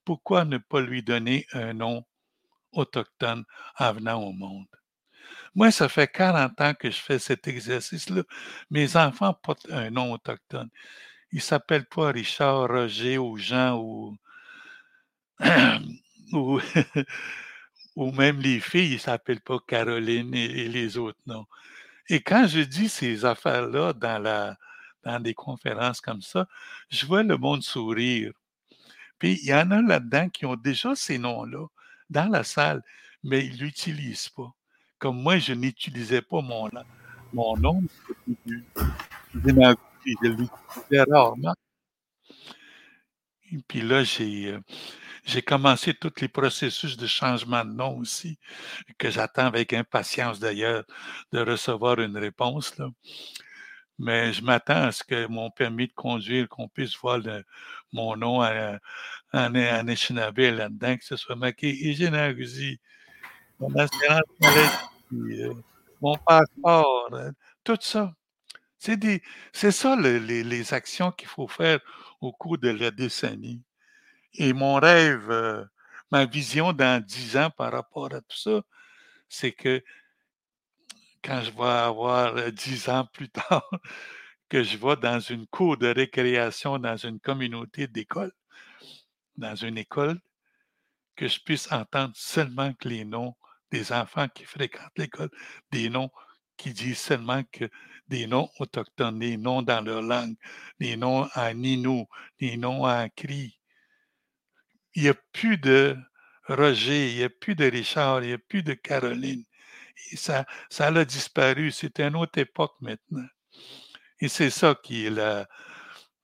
pourquoi 0.03 0.43
ne 0.43 0.57
pas 0.57 0.81
lui 0.81 1.01
donner 1.01 1.47
un 1.53 1.73
nom 1.73 2.03
autochtone 2.73 3.45
en 3.79 3.93
venant 3.93 4.21
au 4.21 4.33
monde? 4.33 4.67
Moi, 5.55 5.71
ça 5.71 5.87
fait 5.87 6.09
40 6.09 6.59
ans 6.59 6.73
que 6.73 6.91
je 6.91 6.99
fais 6.99 7.19
cet 7.19 7.47
exercice-là. 7.47 8.23
Mes 8.69 8.97
enfants 8.97 9.33
portent 9.33 9.71
un 9.71 9.91
nom 9.91 10.11
autochtone. 10.11 10.69
Ils 11.31 11.37
ne 11.37 11.41
s'appellent 11.41 11.85
pas 11.85 12.11
Richard, 12.11 12.67
Roger 12.67 13.17
ou 13.17 13.37
Jean 13.37 13.77
ou, 13.77 14.17
ou, 17.95 18.11
même 18.11 18.41
les 18.41 18.59
filles, 18.59 18.89
ils 18.91 18.95
ne 18.95 18.99
s'appellent 18.99 19.39
pas 19.41 19.59
Caroline 19.65 20.35
et, 20.35 20.65
et 20.65 20.67
les 20.67 20.97
autres 20.97 21.21
noms. 21.27 21.45
Et 22.09 22.19
quand 22.21 22.45
je 22.45 22.59
dis 22.59 22.89
ces 22.89 23.23
affaires-là 23.23 23.93
dans 23.93 24.21
la, 24.21 24.57
dans 25.03 25.19
des 25.19 25.33
conférences 25.33 26.01
comme 26.01 26.21
ça, 26.21 26.47
je 26.89 27.05
vois 27.05 27.23
le 27.23 27.37
monde 27.37 27.63
sourire. 27.63 28.31
Puis 29.19 29.39
il 29.41 29.47
y 29.47 29.53
en 29.53 29.71
a 29.71 29.81
là-dedans 29.81 30.29
qui 30.29 30.45
ont 30.45 30.55
déjà 30.55 30.95
ces 30.95 31.17
noms-là 31.17 31.67
dans 32.09 32.29
la 32.29 32.43
salle, 32.43 32.81
mais 33.23 33.45
ils 33.45 33.53
ne 33.53 33.63
l'utilisent 33.63 34.29
pas. 34.29 34.51
Comme 34.99 35.21
moi, 35.21 35.37
je 35.37 35.53
n'utilisais 35.53 36.21
pas 36.21 36.41
mon, 36.41 36.69
nom, 37.57 37.83
je 38.45 38.59
l'utilisais 40.21 41.03
rarement. 41.09 41.55
Puis 43.67 43.81
là, 43.81 44.03
j'ai, 44.03 44.47
euh, 44.47 44.59
j'ai 45.25 45.41
commencé 45.41 45.93
tous 45.93 46.13
les 46.21 46.27
processus 46.27 46.97
de 46.97 47.07
changement 47.07 47.63
de 47.63 47.71
nom 47.71 47.97
aussi, 47.97 48.37
que 48.97 49.09
j'attends 49.09 49.45
avec 49.45 49.73
impatience 49.73 50.39
d'ailleurs 50.39 50.83
de 51.31 51.39
recevoir 51.39 51.99
une 51.99 52.17
réponse. 52.17 52.77
Là. 52.77 52.89
Mais 54.03 54.33
je 54.33 54.43
m'attends 54.43 54.83
à 54.83 54.91
ce 54.91 55.03
que 55.03 55.27
mon 55.27 55.49
permis 55.49 55.87
de 55.87 55.93
conduire, 55.93 56.49
qu'on 56.49 56.67
puisse 56.67 56.97
voir 56.97 57.19
mon 57.93 58.17
nom 58.17 58.43
en, 58.43 58.77
en, 59.33 59.49
là-dedans, 59.49 60.97
que 60.97 61.05
ce 61.05 61.15
soit 61.15 61.35
marqué 61.35 61.69
Hygiène 61.69 62.15
mon 63.59 63.73
assurance 63.75 64.21
euh, 65.13 65.53
mon 66.01 66.17
passeport, 66.17 67.09
euh, 67.13 67.31
tout 67.63 67.77
ça. 67.79 68.13
C'est 68.77 69.71
ça 69.71 69.95
les, 69.95 70.73
actions 70.73 71.11
qu'il 71.11 71.29
faut 71.29 71.47
faire 71.47 71.79
au 72.19 72.33
cours 72.33 72.57
de 72.57 72.69
la 72.69 72.91
décennie. 72.91 73.61
Et 74.33 74.51
mon 74.51 74.75
rêve, 74.75 75.31
euh, 75.31 75.63
ma 76.11 76.25
vision 76.25 76.73
dans 76.73 77.01
dix 77.01 77.37
ans 77.37 77.49
par 77.51 77.71
rapport 77.71 78.13
à 78.13 78.19
tout 78.19 78.37
ça, 78.37 78.61
c'est 79.29 79.53
que 79.53 79.81
quand 81.23 81.41
je 81.41 81.51
vais 81.51 81.63
avoir 81.63 82.51
dix 82.51 82.89
ans 82.89 83.05
plus 83.13 83.29
tard, 83.29 83.69
que 84.49 84.63
je 84.63 84.77
vais 84.77 84.95
dans 84.97 85.19
une 85.19 85.47
cour 85.47 85.77
de 85.77 85.87
récréation, 85.87 86.77
dans 86.77 86.97
une 86.97 87.19
communauté 87.19 87.87
d'école, 87.87 88.31
dans 89.37 89.55
une 89.55 89.77
école, 89.77 90.19
que 91.15 91.27
je 91.27 91.39
puisse 91.39 91.71
entendre 91.71 92.13
seulement 92.15 92.73
que 92.73 92.87
les 92.87 93.05
noms 93.05 93.35
des 93.71 93.91
enfants 93.91 94.27
qui 94.27 94.43
fréquentent 94.43 94.97
l'école, 94.97 95.29
des 95.71 95.89
noms 95.89 96.11
qui 96.57 96.73
disent 96.73 96.99
seulement 96.99 97.43
que 97.51 97.69
des 98.07 98.27
noms 98.27 98.49
autochtones, 98.59 99.19
des 99.19 99.37
noms 99.37 99.61
dans 99.61 99.81
leur 99.81 100.01
langue, 100.01 100.35
des 100.79 100.97
noms 100.97 101.27
en 101.35 101.53
Nino, 101.53 102.07
des 102.39 102.57
noms 102.57 102.85
en 102.85 103.07
Cri. 103.09 103.59
Il 104.93 105.03
n'y 105.03 105.09
a 105.09 105.15
plus 105.31 105.57
de 105.57 105.97
Roger, 106.47 107.11
il 107.11 107.17
n'y 107.17 107.23
a 107.23 107.29
plus 107.29 107.55
de 107.55 107.65
Richard, 107.65 108.23
il 108.23 108.27
n'y 108.27 108.33
a 108.33 108.37
plus 108.37 108.61
de 108.61 108.73
Caroline. 108.73 109.43
Ça, 110.15 110.45
ça 110.69 110.87
a 110.87 111.05
disparu. 111.05 111.71
C'est 111.71 111.99
une 111.99 112.15
autre 112.15 112.39
époque 112.39 112.75
maintenant. 112.81 113.27
Et 114.19 114.27
c'est 114.27 114.49
ça 114.49 114.75
qui 114.81 115.05
est 115.05 115.11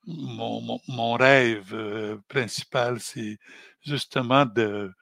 mon, 0.06 1.14
rêve 1.14 1.74
euh, 1.74 2.18
principal, 2.28 3.00
c'est 3.00 3.38
justement 3.82 4.46
de, 4.46 4.92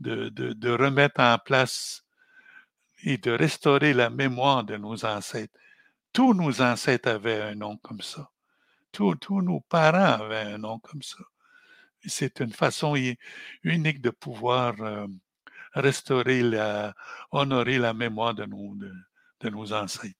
de, 0.00 0.70
remettre 0.70 1.20
en 1.20 1.38
place 1.38 2.04
et 3.04 3.18
de 3.18 3.30
restaurer 3.30 3.92
la 3.94 4.10
mémoire 4.10 4.64
de 4.64 4.76
nos 4.76 5.04
ancêtres. 5.04 5.54
Tous 6.12 6.34
nos 6.34 6.60
ancêtres 6.60 7.08
avaient 7.10 7.40
un 7.40 7.54
nom 7.54 7.76
comme 7.78 8.00
ça. 8.00 8.30
Tous, 8.92 9.16
nos 9.30 9.60
parents 9.60 10.22
avaient 10.22 10.52
un 10.52 10.58
nom 10.58 10.78
comme 10.78 11.02
ça. 11.02 11.24
C'est 12.04 12.40
une 12.40 12.52
façon 12.52 12.96
unique 13.62 14.00
de 14.00 14.10
pouvoir 14.10 14.74
euh, 14.80 15.06
restaurer, 15.74 16.42
la, 16.42 16.94
honorer 17.30 17.78
la 17.78 17.94
mémoire 17.94 18.34
de 18.34 18.44
nos, 18.44 18.74
de, 19.40 19.50
nos 19.50 19.72
ancêtres. 19.72 20.14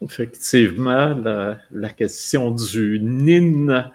Effectivement, 0.00 1.14
la, 1.70 1.90
question 1.90 2.52
du 2.52 3.00
NIN 3.00 3.90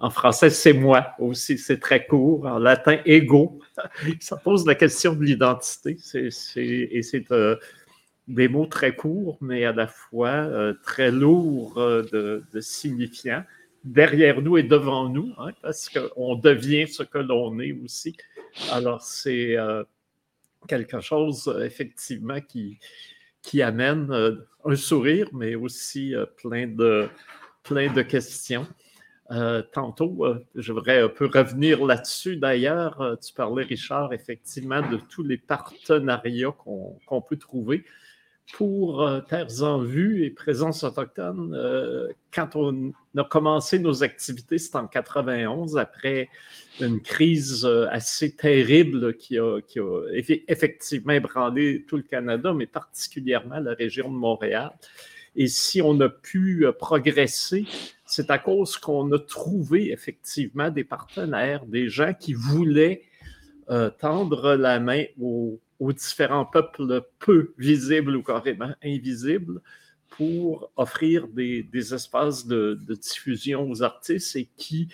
en, 0.00 0.10
français, 0.10 0.50
c'est 0.50 0.72
moi 0.72 1.14
aussi, 1.18 1.58
c'est 1.58 1.78
très 1.78 2.06
court. 2.06 2.46
En 2.46 2.58
latin, 2.58 2.98
ego. 3.04 3.60
Ça 4.20 4.36
pose 4.36 4.66
la 4.66 4.74
question 4.74 5.14
de 5.14 5.24
l'identité. 5.24 5.96
et 6.14 7.02
c'est 7.02 7.32
euh, 7.32 7.56
des 8.28 8.48
mots 8.48 8.66
très 8.66 8.94
courts, 8.96 9.38
mais 9.40 9.64
à 9.64 9.72
la 9.72 9.86
fois 9.86 10.28
euh, 10.28 10.74
très 10.82 11.10
lourds 11.10 11.78
euh, 11.78 12.02
de, 12.12 12.44
de, 12.52 12.60
signifiants, 12.60 13.44
derrière 13.86 14.42
nous 14.42 14.58
et 14.58 14.62
devant 14.62 15.08
nous, 15.08 15.32
hein, 15.38 15.50
parce 15.62 15.88
qu'on 15.88 16.34
devient 16.34 16.86
ce 16.86 17.02
que 17.02 17.18
l'on 17.18 17.58
est 17.60 17.72
aussi. 17.72 18.16
Alors, 18.70 19.02
c'est 19.02 19.56
quelque 20.68 21.00
chose, 21.00 21.54
effectivement, 21.64 22.40
qui, 22.40 22.78
qui 23.42 23.62
amène 23.62 24.38
un 24.64 24.76
sourire, 24.76 25.28
mais 25.32 25.54
aussi 25.54 26.14
plein, 26.36 26.66
de, 26.66 27.08
plein 27.62 27.92
de 27.92 28.02
questions. 28.02 28.66
Euh, 29.32 29.62
tantôt, 29.72 30.24
euh, 30.24 30.44
je 30.54 30.72
voudrais 30.72 31.02
un 31.02 31.08
peu 31.08 31.26
revenir 31.26 31.84
là-dessus. 31.84 32.36
D'ailleurs, 32.36 33.00
euh, 33.00 33.16
tu 33.16 33.32
parlais, 33.32 33.64
Richard, 33.64 34.12
effectivement, 34.12 34.88
de 34.88 34.98
tous 34.98 35.24
les 35.24 35.36
partenariats 35.36 36.52
qu'on 36.52 37.22
peut 37.22 37.36
trouver 37.36 37.84
pour 38.52 39.08
Terres 39.28 39.62
en 39.62 39.78
vue 39.78 40.24
et 40.24 40.30
Présence 40.30 40.84
autochtone. 40.84 41.56
quand 42.32 42.54
on 42.54 42.92
a 43.16 43.24
commencé 43.24 43.78
nos 43.78 44.02
activités, 44.02 44.58
c'était 44.58 44.76
en 44.76 44.86
91, 44.86 45.76
après 45.76 46.28
une 46.80 47.00
crise 47.00 47.68
assez 47.90 48.36
terrible 48.36 49.16
qui 49.16 49.38
a, 49.38 49.58
effectivement 50.48 51.14
ébranlé 51.14 51.84
tout 51.88 51.96
le 51.96 52.02
Canada, 52.02 52.52
mais 52.54 52.66
particulièrement 52.66 53.58
la 53.58 53.74
région 53.74 54.10
de 54.10 54.16
Montréal. 54.16 54.70
Et 55.36 55.48
si 55.48 55.82
on 55.82 56.00
a 56.00 56.08
pu 56.08 56.66
progresser, 56.78 57.66
c'est 58.06 58.30
à 58.30 58.38
cause 58.38 58.78
qu'on 58.78 59.12
a 59.12 59.18
trouvé 59.18 59.92
effectivement 59.92 60.70
des 60.70 60.84
partenaires, 60.84 61.66
des 61.66 61.88
gens 61.88 62.14
qui 62.14 62.32
voulaient 62.32 63.02
euh, 63.68 63.90
tendre 63.90 64.54
la 64.54 64.80
main 64.80 65.04
aux, 65.20 65.60
différents 65.80 66.46
peuples 66.46 67.02
peu 67.18 67.54
visibles 67.58 68.16
ou 68.16 68.22
carrément 68.22 68.74
invisibles 68.82 69.60
pour 70.10 70.70
offrir 70.76 71.28
des, 71.28 71.68
espaces 71.94 72.46
de, 72.46 72.78
diffusion 73.00 73.70
aux 73.70 73.82
artistes 73.82 74.36
et 74.36 74.48
qui, 74.56 74.88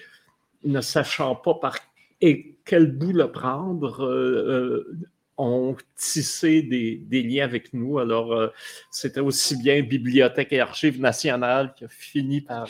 ne 0.64 0.80
sachant 0.80 1.34
pas 1.34 1.54
par 1.54 1.78
quel 2.64 2.92
bout 2.92 3.12
le 3.12 3.30
prendre, 3.30 4.04
euh, 4.04 4.86
euh, 4.88 4.98
ont 5.38 5.76
tissé 5.96 6.62
des, 6.62 7.22
liens 7.22 7.44
avec 7.44 7.72
nous. 7.72 7.98
Alors, 7.98 8.32
euh, 8.32 8.48
c'était 8.90 9.20
aussi 9.20 9.56
bien 9.56 9.82
Bibliothèque 9.82 10.52
et 10.52 10.60
Archives 10.60 11.00
nationales 11.00 11.74
qui 11.76 11.84
a 11.84 11.88
fini 11.88 12.40
par 12.40 12.68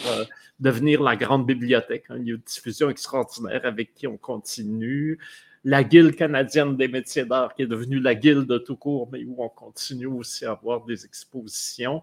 devenir 0.60 1.02
la 1.02 1.16
grande 1.16 1.46
bibliothèque, 1.46 2.04
un 2.08 2.16
lieu 2.16 2.38
de 2.38 2.42
diffusion 2.42 2.88
extraordinaire 2.88 3.62
avec 3.64 3.94
qui 3.94 4.06
on 4.06 4.16
continue. 4.16 5.18
La 5.64 5.84
Guilde 5.84 6.16
canadienne 6.16 6.76
des 6.76 6.88
métiers 6.88 7.24
d'art 7.24 7.54
qui 7.54 7.62
est 7.62 7.66
devenue 7.66 8.00
la 8.00 8.14
Guilde 8.14 8.46
de 8.46 8.58
tout 8.58 8.76
court, 8.76 9.08
mais 9.12 9.24
où 9.24 9.42
on 9.42 9.48
continue 9.48 10.06
aussi 10.06 10.44
à 10.44 10.52
avoir 10.52 10.84
des 10.84 11.04
expositions. 11.04 12.02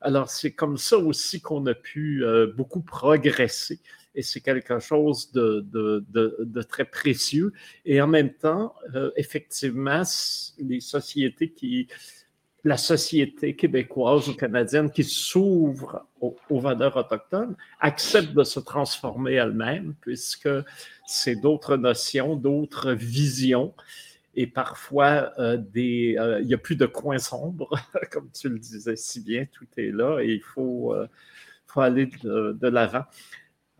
Alors, 0.00 0.30
c'est 0.30 0.52
comme 0.52 0.76
ça 0.76 0.98
aussi 0.98 1.40
qu'on 1.40 1.66
a 1.66 1.74
pu 1.74 2.24
euh, 2.24 2.52
beaucoup 2.54 2.82
progresser 2.82 3.80
et 4.16 4.22
c'est 4.22 4.40
quelque 4.40 4.80
chose 4.80 5.30
de, 5.32 6.62
très 6.68 6.86
précieux. 6.86 7.52
Et 7.84 8.00
en 8.00 8.06
même 8.06 8.32
temps, 8.32 8.74
euh, 8.94 9.10
effectivement, 9.16 10.02
les 10.58 10.80
sociétés 10.80 11.50
qui, 11.50 11.86
la 12.64 12.76
société 12.76 13.54
québécoise 13.54 14.28
ou 14.28 14.34
canadienne 14.34 14.90
qui 14.90 15.04
s'ouvre 15.04 16.06
aux, 16.20 16.60
valeurs 16.60 16.96
autochtones 16.96 17.54
accepte 17.80 18.32
de 18.32 18.42
se 18.42 18.58
transformer 18.58 19.34
elle-même 19.34 19.94
puisque 20.00 20.48
c'est 21.06 21.36
d'autres 21.36 21.76
notions, 21.76 22.34
d'autres 22.34 22.92
visions. 22.92 23.72
Et 24.34 24.46
parfois, 24.46 25.32
euh, 25.38 25.56
des, 25.56 26.16
euh, 26.18 26.40
il 26.40 26.48
n'y 26.48 26.54
a 26.54 26.58
plus 26.58 26.76
de 26.76 26.86
coins 26.86 27.18
sombres, 27.18 27.70
comme 28.10 28.28
tu 28.32 28.48
le 28.48 28.58
disais 28.58 28.96
si 28.96 29.20
bien, 29.20 29.46
tout 29.52 29.66
est 29.76 29.92
là 29.92 30.20
et 30.20 30.32
il 30.32 30.42
faut, 30.42 30.94
faut 31.66 31.80
aller 31.80 32.06
de 32.24 32.68
l'avant. 32.68 33.04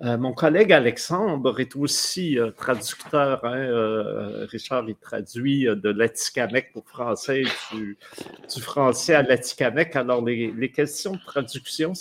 Euh, 0.02 0.18
mon 0.18 0.34
collègue 0.34 0.74
Alexandre 0.74 1.58
est 1.58 1.74
aussi 1.74 2.38
euh, 2.38 2.50
traducteur. 2.50 3.42
Hein, 3.46 3.56
euh, 3.56 4.46
Richard, 4.50 4.84
il 4.88 4.96
traduit 4.96 5.64
de 5.64 5.88
l'atikamekw 5.88 6.66
au 6.74 6.82
français, 6.82 7.44
du, 7.72 7.96
du 8.54 8.60
français 8.60 9.14
à 9.14 9.22
l'atikamekw. 9.22 9.96
Alors, 9.96 10.22
les, 10.22 10.70
questions 10.70 11.12
de 11.12 11.24
traduction 11.24 11.94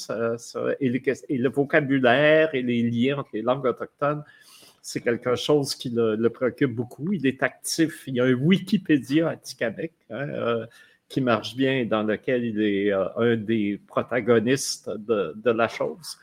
et, 0.81 0.89
le 0.89 1.49
vocabulaire 1.49 2.53
et 2.53 2.63
les 2.63 2.83
liens 2.83 3.19
entre 3.19 3.29
les 3.31 3.41
langues 3.41 3.65
autochtones, 3.65 4.25
c'est 4.81 4.99
quelque 4.99 5.35
chose 5.35 5.73
qui 5.73 5.89
le, 5.89 6.27
préoccupe 6.27 6.75
beaucoup. 6.75 7.13
Il 7.13 7.25
est 7.25 7.43
actif. 7.43 8.03
Il 8.07 8.15
y 8.15 8.19
a 8.19 8.25
un 8.25 8.33
Wikipédia 8.33 9.29
atikamekw 9.29 9.93
hein, 10.09 10.65
qui 11.07 11.21
marche 11.21 11.55
bien, 11.55 11.85
dans 11.85 12.03
lequel 12.03 12.43
il 12.43 12.61
est 12.61 12.91
un 12.91 13.37
des 13.37 13.79
protagonistes 13.87 14.89
de, 14.89 15.33
de 15.37 15.51
la 15.51 15.69
chose. 15.69 16.17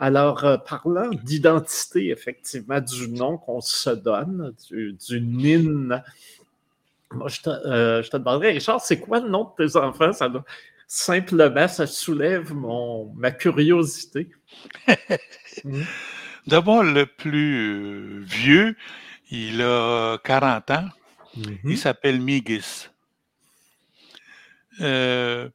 Alors, 0.00 0.44
euh, 0.44 0.56
parlant 0.56 1.10
d'identité, 1.10 2.08
effectivement, 2.08 2.80
du 2.80 3.08
nom 3.08 3.36
qu'on 3.36 3.60
se 3.60 3.90
donne, 3.90 4.54
du, 4.70 4.94
du 4.94 5.20
NIN, 5.20 6.02
moi, 7.12 7.28
je 7.28 7.42
te, 7.42 7.50
euh, 7.50 8.02
je 8.02 8.08
te, 8.08 8.16
demanderais, 8.16 8.52
Richard, 8.52 8.80
c'est 8.80 8.98
quoi 8.98 9.20
le 9.20 9.28
nom 9.28 9.44
de 9.58 9.66
tes 9.66 9.76
enfants? 9.76 10.12
Ça 10.14 10.32
simplement, 10.86 11.68
ça 11.68 11.86
soulève 11.86 12.54
mon, 12.54 13.12
ma 13.14 13.30
curiosité. 13.30 14.30
D'abord, 16.46 16.82
le 16.82 17.04
plus 17.04 18.24
vieux, 18.24 18.76
il 19.30 19.60
a 19.60 20.18
40 20.24 20.70
ans. 20.70 20.88
Il 21.36 21.42
mm-hmm. 21.42 21.76
s'appelle 21.76 22.20
Migis. 22.20 22.88
Euh, 24.80 25.48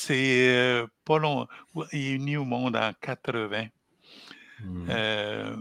c'est 0.00 0.84
pas 1.04 1.18
long. 1.18 1.46
Il 1.92 2.14
est 2.14 2.18
venu 2.18 2.36
au 2.38 2.44
monde 2.44 2.76
en 2.76 2.92
80. 3.00 3.66
Hmm. 4.60 4.86
Euh, 4.90 5.56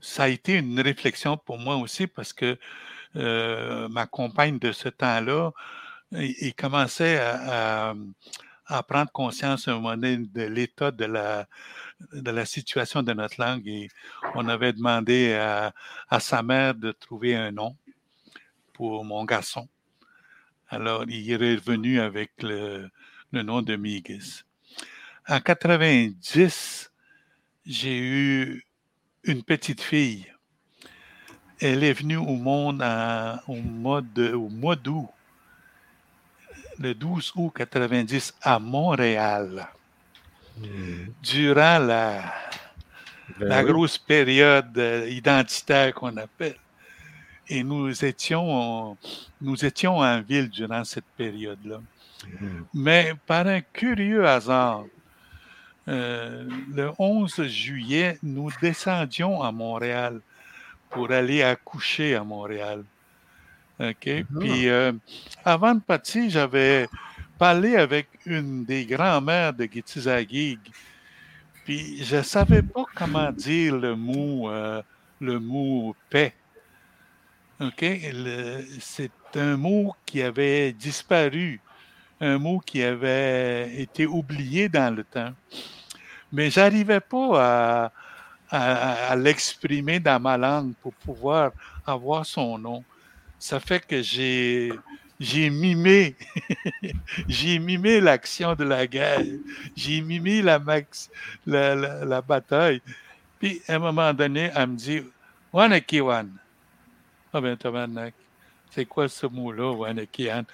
ça 0.00 0.24
a 0.24 0.28
été 0.28 0.58
une 0.58 0.80
réflexion 0.80 1.36
pour 1.36 1.58
moi 1.58 1.76
aussi 1.76 2.06
parce 2.06 2.32
que 2.32 2.58
euh, 3.16 3.88
ma 3.88 4.06
compagne 4.06 4.58
de 4.58 4.72
ce 4.72 4.88
temps-là, 4.88 5.52
il, 6.12 6.54
commençait 6.54 7.18
à, 7.18 7.94
prendre 8.86 9.10
conscience 9.12 9.66
à 9.66 9.72
un 9.72 9.74
moment 9.74 9.96
donné 9.96 10.18
de 10.18 10.42
l'état 10.42 10.90
de 10.90 11.04
la, 11.04 11.46
de 12.12 12.30
la 12.30 12.44
situation 12.44 13.02
de 13.02 13.12
notre 13.12 13.40
langue 13.40 13.66
et 13.66 13.88
on 14.34 14.48
avait 14.48 14.72
demandé 14.72 15.34
à, 15.34 15.72
sa 16.20 16.42
mère 16.42 16.74
de 16.74 16.92
trouver 16.92 17.34
un 17.34 17.52
nom 17.52 17.76
pour 18.72 19.04
mon 19.04 19.24
garçon. 19.24 19.68
Alors, 20.68 21.04
il 21.08 21.30
est 21.30 21.36
revenu 21.36 22.00
avec 22.00 22.30
le, 22.42 22.90
le 23.32 23.42
nom 23.42 23.62
de 23.62 23.76
Migis. 23.76 24.42
En 25.28 25.40
90, 25.40 26.90
j'ai 27.66 27.98
eu 27.98 28.66
une 29.24 29.42
petite 29.42 29.80
fille. 29.80 30.26
Elle 31.60 31.82
est 31.82 31.92
venue 31.92 32.16
au 32.16 32.36
monde 32.36 32.82
au, 33.48 33.54
au 33.54 34.48
mois 34.48 34.76
d'août, 34.76 35.08
le 36.78 36.94
12 36.94 37.32
août 37.36 37.52
90 37.56 38.34
à 38.42 38.58
Montréal. 38.58 39.68
Hmm. 40.58 41.06
Durant 41.22 41.78
la, 41.78 42.32
ben 43.38 43.48
la 43.48 43.64
grosse 43.64 43.98
période 43.98 44.76
euh, 44.78 45.08
identitaire 45.08 45.94
qu'on 45.94 46.16
appelle. 46.16 46.56
Et 47.48 47.62
nous 47.62 48.04
étions, 48.04 48.96
nous 49.40 49.64
étions 49.64 49.98
en 49.98 50.20
ville 50.22 50.48
durant 50.48 50.84
cette 50.84 51.04
période-là. 51.16 51.80
Hmm. 52.40 52.62
Mais 52.72 53.12
par 53.26 53.46
un 53.46 53.60
curieux 53.60 54.26
hasard, 54.26 54.84
euh, 55.88 56.48
le 56.74 56.90
11 56.98 57.42
juillet, 57.44 58.18
nous 58.22 58.50
descendions 58.62 59.42
à 59.42 59.52
Montréal 59.52 60.20
pour 60.90 61.10
aller 61.10 61.42
accoucher 61.42 62.14
à 62.14 62.24
Montréal. 62.24 62.84
OK? 63.80 64.08
Ah. 64.08 64.38
Puis, 64.40 64.68
euh, 64.68 64.92
avant 65.44 65.74
de 65.74 65.80
partir, 65.80 66.30
j'avais 66.30 66.88
parlé 67.38 67.76
avec 67.76 68.08
une 68.24 68.64
des 68.64 68.86
grands-mères 68.86 69.52
de 69.52 69.64
Gitizagig. 69.64 70.58
Puis, 71.64 72.02
je 72.04 72.16
ne 72.16 72.22
savais 72.22 72.62
pas 72.62 72.84
comment 72.94 73.32
dire 73.32 73.76
le 73.76 73.96
mot, 73.96 74.48
euh, 74.48 74.80
le 75.20 75.38
mot 75.38 75.94
paix. 76.08 76.34
OK? 77.60 77.84
C'est 78.80 79.10
un 79.36 79.56
mot 79.56 79.94
qui 80.04 80.22
avait 80.22 80.72
disparu, 80.72 81.60
un 82.20 82.38
mot 82.38 82.58
qui 82.58 82.82
avait 82.82 83.80
été 83.80 84.06
oublié 84.06 84.68
dans 84.68 84.94
le 84.94 85.04
temps 85.04 85.32
mais 86.34 86.50
j'arrivais 86.50 87.00
pas 87.00 87.92
à, 88.50 89.16
l'exprimer 89.16 90.00
dans 90.00 90.20
ma 90.20 90.36
langue 90.36 90.74
pour 90.82 90.92
pouvoir 90.94 91.52
avoir 91.86 92.26
son 92.26 92.58
nom. 92.58 92.84
Ça 93.38 93.58
fait 93.60 93.84
que 93.84 94.02
j'ai 94.02 94.70
mimé, 95.50 96.16
j'ai 97.28 97.58
mimé 97.58 98.00
l'action 98.00 98.54
de 98.54 98.64
la 98.64 98.86
guerre, 98.86 99.22
j'ai 99.76 100.00
mimé 100.00 100.42
la, 100.42 100.58
bataille. 102.20 102.82
Puis 103.38 103.62
à 103.68 103.74
un 103.74 103.78
moment 103.78 104.12
donné, 104.12 104.50
elle 104.54 104.68
me 104.68 104.76
dit 104.76 105.02
Wanakiwan. 105.52 106.30
Ah 107.36 107.40
ben, 107.40 107.58
c'est 108.70 108.84
quoi 108.84 109.08
ce 109.08 109.26
mot-là, 109.26 109.72
Wanakiwan? 109.72 110.44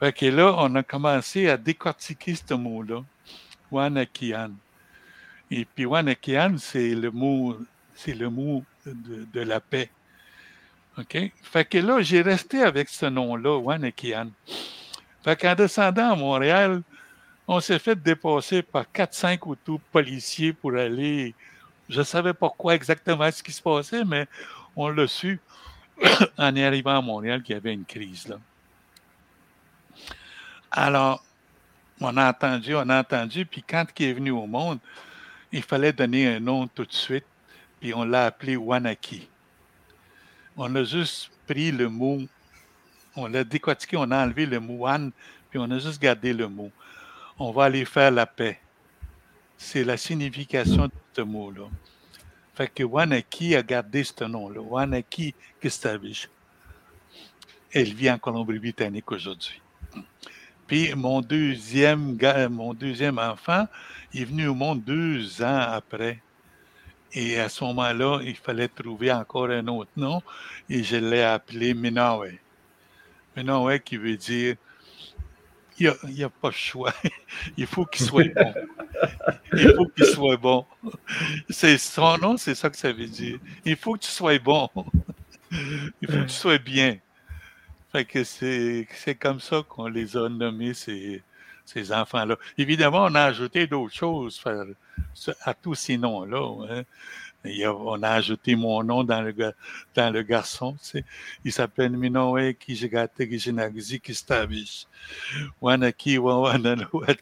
Fait 0.00 0.12
que 0.14 0.24
là, 0.24 0.54
on 0.56 0.74
a 0.74 0.82
commencé 0.82 1.50
à 1.50 1.58
décortiquer 1.58 2.34
ce 2.34 2.54
mot-là, 2.54 3.04
Wanakian. 3.70 4.52
Et 5.50 5.66
puis 5.66 5.84
Wanakian, 5.84 6.56
c'est 6.56 6.94
le 6.94 7.10
mot, 7.10 7.58
c'est 7.94 8.14
le 8.14 8.30
mot 8.30 8.64
de, 8.86 9.40
la 9.40 9.60
paix. 9.60 9.90
OK? 10.96 11.30
Fait 11.42 11.66
que 11.66 11.76
là, 11.76 12.00
j'ai 12.00 12.22
resté 12.22 12.62
avec 12.62 12.88
ce 12.88 13.04
nom-là, 13.04 13.58
Wanakian. 13.58 14.30
Fait 15.22 15.38
qu'en 15.38 15.54
descendant 15.54 16.12
à 16.12 16.16
Montréal, 16.16 16.80
on 17.46 17.60
s'est 17.60 17.78
fait 17.78 18.02
dépasser 18.02 18.62
par 18.62 18.86
4-5 18.94 19.40
autos 19.42 19.78
policiers 19.92 20.54
pour 20.54 20.74
aller. 20.74 21.34
Je 21.90 21.98
ne 21.98 22.04
savais 22.04 22.32
pas 22.32 22.48
quoi 22.48 22.74
exactement 22.74 23.30
ce 23.30 23.42
qui 23.42 23.52
se 23.52 23.60
passait, 23.60 24.06
mais 24.06 24.26
on 24.74 24.88
l'a 24.88 25.06
su 25.06 25.38
en 26.38 26.56
arrivant 26.56 26.98
à 26.98 27.00
Montréal 27.00 27.42
qu'il 27.42 27.54
y 27.54 27.56
avait 27.56 27.72
une 27.72 27.84
crise. 27.84 28.34
Alors, 30.70 31.24
on 32.00 32.16
a 32.16 32.28
entendu, 32.28 32.74
on 32.74 32.88
a 32.88 33.00
entendu, 33.00 33.46
puis 33.46 33.62
quand 33.62 33.86
il 33.98 34.06
est 34.06 34.12
venu 34.12 34.30
au 34.30 34.46
monde, 34.46 34.78
il 35.52 35.62
fallait 35.62 35.92
donner 35.92 36.26
un 36.26 36.40
nom 36.40 36.66
tout 36.66 36.84
de 36.84 36.92
suite, 36.92 37.26
puis 37.80 37.94
on 37.94 38.04
l'a 38.04 38.26
appelé 38.26 38.56
Wanaki. 38.56 39.28
On 40.56 40.74
a 40.74 40.84
juste 40.84 41.30
pris 41.46 41.70
le 41.70 41.88
mot, 41.88 42.20
on 43.16 43.26
l'a 43.28 43.44
décortiqué, 43.44 43.96
on 43.96 44.10
a 44.10 44.24
enlevé 44.24 44.46
le 44.46 44.58
mot 44.58 44.74
Wan, 44.78 45.12
puis 45.50 45.58
on 45.58 45.70
a 45.70 45.78
juste 45.78 46.00
gardé 46.00 46.32
le 46.32 46.48
mot. 46.48 46.70
On 47.38 47.52
va 47.52 47.64
aller 47.64 47.84
faire 47.84 48.10
la 48.10 48.26
paix. 48.26 48.60
C'est 49.56 49.84
la 49.84 49.96
signification 49.96 50.86
de 50.86 50.92
ce 51.16 51.22
mot-là. 51.22 51.68
Fait 52.54 52.68
que 52.68 52.84
Wanaki 52.84 53.56
a 53.56 53.62
gardé 53.62 54.04
ce 54.04 54.24
nom-là, 54.24 54.60
Wanaki 54.60 55.34
Kistavich. 55.60 56.28
Elle 57.72 57.92
vit 57.92 58.10
en 58.10 58.18
Colombie-Britannique 58.18 59.10
aujourd'hui. 59.10 59.60
Puis 60.66 60.94
mon 60.94 61.20
deuxième, 61.20 62.16
mon 62.50 62.72
deuxième 62.72 63.18
enfant 63.18 63.66
est 64.14 64.24
venu 64.24 64.46
au 64.46 64.54
monde 64.54 64.82
deux 64.84 65.42
ans 65.42 65.66
après. 65.68 66.22
Et 67.12 67.38
à 67.38 67.48
ce 67.48 67.62
moment-là, 67.64 68.20
il 68.24 68.36
fallait 68.36 68.68
trouver 68.68 69.12
encore 69.12 69.50
un 69.50 69.66
autre 69.66 69.90
nom 69.96 70.22
et 70.68 70.82
je 70.82 70.96
l'ai 70.96 71.22
appelé 71.22 71.74
Minawe. 71.74 72.30
Minawe 73.36 73.78
qui 73.80 73.96
veut 73.96 74.16
dire 74.16 74.56
il 75.78 75.92
n'y 76.08 76.22
a, 76.22 76.28
pas 76.28 76.50
de 76.50 76.54
choix. 76.54 76.92
il 77.56 77.66
faut 77.66 77.84
qu'il 77.84 78.06
soit 78.06 78.32
bon. 78.34 78.54
Il 79.52 79.74
faut 79.74 79.86
qu'il 79.86 80.06
soit 80.06 80.36
bon. 80.36 80.66
C'est 81.50 81.78
son 81.78 82.18
nom, 82.18 82.36
c'est 82.36 82.54
ça 82.54 82.70
que 82.70 82.76
ça 82.76 82.92
veut 82.92 83.06
dire. 83.06 83.38
Il 83.64 83.76
faut 83.76 83.94
que 83.94 84.00
tu 84.00 84.10
sois 84.10 84.38
bon. 84.38 84.68
Il 86.02 86.08
faut 86.08 86.18
que 86.18 86.22
tu 86.22 86.28
sois 86.30 86.58
bien. 86.58 86.98
Fait 87.92 88.04
que 88.04 88.24
c'est 88.24 88.86
comme 89.20 89.38
ça 89.38 89.62
qu'on 89.68 89.86
les 89.86 90.16
a 90.16 90.28
nommés, 90.28 90.74
ces, 90.74 91.22
ces 91.64 91.92
enfants-là. 91.92 92.36
Évidemment, 92.58 93.04
on 93.04 93.14
a 93.14 93.22
ajouté 93.22 93.68
d'autres 93.68 93.94
choses 93.94 94.42
à 95.42 95.54
tous 95.54 95.74
ces 95.74 95.96
noms-là. 95.96 96.66
Hein. 96.70 96.82
On 97.44 98.02
a 98.02 98.10
ajouté 98.10 98.56
mon 98.56 98.82
nom 98.82 99.04
dans 99.04 99.20
le, 99.20 99.34
dans 99.94 100.10
le 100.12 100.22
garçon. 100.22 100.76
Il 101.44 101.52
s'appelle 101.52 101.92
Minowe 101.92 102.54
Kijigate 102.54 103.28
Kijinagizi 103.28 104.00
Kistavish. 104.00 104.86
Wanaki 105.60 106.18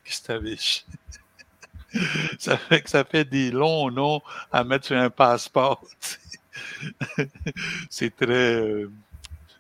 Kistavish. 0.05 0.85
Ça 2.39 2.57
fait 2.57 2.81
que 2.81 2.89
ça 2.89 3.05
fait 3.05 3.25
des 3.25 3.51
longs 3.51 3.91
noms 3.91 4.23
à 4.51 4.65
mettre 4.65 4.87
sur 4.87 4.97
un 4.97 5.11
passeport. 5.11 5.85
C'est 7.91 8.17
très. 8.17 8.55
Euh, 8.55 8.91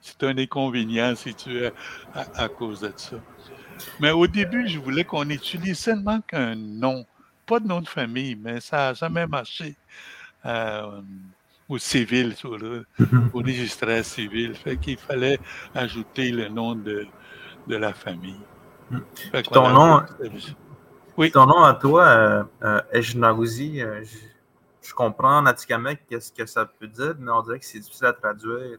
c'est 0.00 0.24
un 0.24 0.36
inconvénient 0.36 1.14
si 1.14 1.32
tu 1.32 1.62
es 1.62 1.72
à, 2.12 2.48
cause 2.48 2.80
de 2.80 2.92
ça. 2.96 3.16
Mais 4.00 4.10
au 4.10 4.26
début, 4.26 4.66
je 4.66 4.80
voulais 4.80 5.04
qu'on 5.04 5.28
utilise 5.30 5.78
seulement 5.78 6.20
qu'un 6.22 6.56
nom, 6.56 7.06
pas 7.46 7.60
de 7.60 7.68
nom 7.68 7.80
de 7.80 7.88
famille, 7.88 8.34
mais 8.34 8.60
ça 8.60 8.76
n'a 8.76 8.94
jamais 8.94 9.28
marché 9.28 9.76
au 11.68 11.78
civil, 11.78 12.34
sur 12.36 12.58
le, 12.58 12.84
au 13.32 13.38
registre 13.38 14.04
civil. 14.04 14.54
Fait 14.54 14.76
qu'il 14.76 14.98
fallait 14.98 15.38
ajouter 15.74 16.30
le 16.30 16.48
nom 16.48 16.74
de, 16.74 17.06
de 17.66 17.76
la 17.76 17.92
famille. 17.92 18.40
ton, 19.52 19.70
nom, 19.70 20.02
oui. 21.16 21.30
ton 21.30 21.46
nom 21.46 21.62
à 21.62 21.74
toi, 21.74 22.04
euh, 22.04 22.44
euh, 22.62 22.80
euh 22.94 23.02
je, 24.82 24.94
comprends 24.94 25.38
en 25.38 25.46
Atikamek 25.46 26.06
qu'est-ce 26.08 26.32
que 26.32 26.44
ça 26.44 26.66
peut 26.66 26.88
dire, 26.88 27.14
mais 27.18 27.30
on 27.30 27.42
dirait 27.42 27.58
que 27.58 27.64
c'est 27.64 27.78
difficile 27.78 28.06
à 28.06 28.12
traduire. 28.12 28.78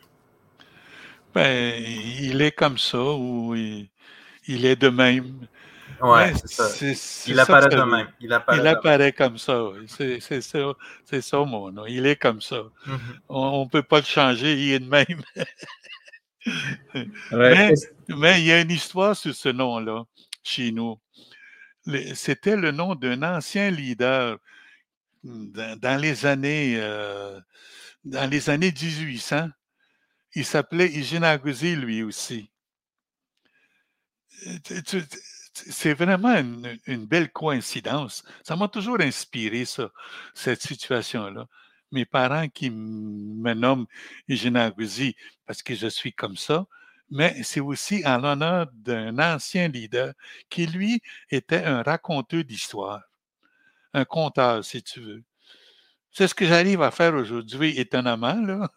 Ben, 1.33 1.81
il 1.81 2.41
est 2.41 2.51
comme 2.51 2.77
ça 2.77 3.01
ou 3.01 3.55
il, 3.55 4.65
est 4.65 4.75
de 4.75 4.89
même. 4.89 5.47
Ouais, 6.01 6.33
c'est 6.45 6.95
ça. 6.95 7.31
il 7.31 7.39
apparaît 7.39 7.69
de 7.69 7.81
même. 7.81 8.07
Il 8.19 8.33
apparaît, 8.67 9.13
comme 9.13 9.37
ça. 9.37 9.61
C'est 9.87 10.41
ça, 11.21 11.37
mon 11.39 11.71
nom. 11.71 11.85
Il 11.85 12.05
est 12.05 12.15
comme 12.15 12.41
ça. 12.41 12.63
Mm-hmm. 12.87 13.19
On 13.29 13.63
ne 13.65 13.69
peut 13.69 13.83
pas 13.83 13.99
le 13.99 14.05
changer, 14.05 14.53
il 14.53 14.73
est 14.73 14.79
de 14.79 14.89
même. 14.89 15.23
mais, 17.31 18.41
il 18.41 18.45
y 18.45 18.51
a 18.51 18.61
une 18.61 18.71
histoire 18.71 19.15
sur 19.15 19.33
ce 19.33 19.49
nom-là 19.49 20.03
chez 20.43 20.71
nous. 20.71 20.99
C'était 22.13 22.55
le 22.55 22.71
nom 22.71 22.95
d'un 22.95 23.23
ancien 23.23 23.69
leader 23.69 24.37
dans, 25.23 26.01
les 26.01 26.25
années 26.25 26.75
euh, 26.77 27.39
dans 28.03 28.29
les 28.29 28.49
années 28.49 28.73
1800 28.73 29.49
il 30.35 30.45
s'appelait 30.45 30.89
Ijinaguzi 30.89 31.75
lui 31.75 32.03
aussi. 32.03 32.49
C'est 35.53 35.93
vraiment 35.93 36.35
une, 36.87 37.05
belle 37.05 37.31
coïncidence. 37.31 38.23
Ça 38.43 38.55
m'a 38.55 38.67
toujours 38.67 38.99
inspiré, 39.01 39.65
ça, 39.65 39.91
cette 40.33 40.61
situation-là. 40.63 41.47
mes 41.91 42.05
parents 42.05 42.47
qui 42.49 42.69
me 42.71 43.53
nomment 43.53 43.85
Eugène 44.29 44.73
parce 45.45 45.61
que 45.61 45.75
je 45.75 45.87
suis 45.87 46.13
comme 46.13 46.37
ça, 46.37 46.65
mais 47.11 47.43
c'est 47.43 47.59
aussi 47.59 48.03
en 48.05 48.17
l'honneur 48.17 48.67
d'un 48.73 49.19
ancien 49.19 49.67
leader 49.67 50.13
qui, 50.49 50.65
lui, 50.65 51.01
était 51.29 51.63
un 51.63 51.83
raconteur 51.83 52.43
d'histoire, 52.43 53.03
un 53.93 54.05
conteur, 54.05 54.65
si 54.65 54.81
tu 54.83 55.01
veux. 55.01 55.23
C'est 56.11 56.27
ce 56.27 56.35
que 56.35 56.45
j'arrive 56.45 56.81
à 56.81 56.91
faire 56.91 57.13
aujourd'hui, 57.15 57.79
étonnamment, 57.79 58.41
là. 58.41 58.69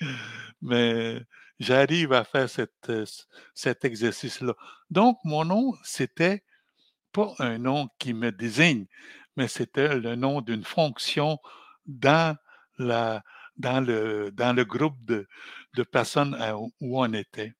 mais 0.62 1.20
j'arrive 1.60 2.12
à 2.12 2.24
faire 2.24 2.48
euh, 2.88 3.04
cet 3.54 3.84
exercice-là. 3.84 4.54
Donc, 4.90 5.18
mon 5.24 5.44
nom, 5.44 5.74
c'était 5.82 6.44
pas 7.12 7.34
un 7.38 7.58
nom 7.58 7.88
qui 7.98 8.14
me 8.14 8.32
désigne, 8.32 8.86
mais 9.36 9.48
c'était 9.48 9.96
le 9.96 10.16
nom 10.16 10.40
d'une 10.40 10.64
fonction 10.64 11.38
dans, 11.86 12.36
la, 12.78 13.22
dans, 13.56 13.80
le, 13.80 14.30
dans 14.32 14.52
le 14.52 14.64
groupe 14.64 15.02
de, 15.04 15.26
de 15.74 15.82
personnes 15.82 16.36
où 16.80 17.00
on 17.00 17.12
était 17.12 17.54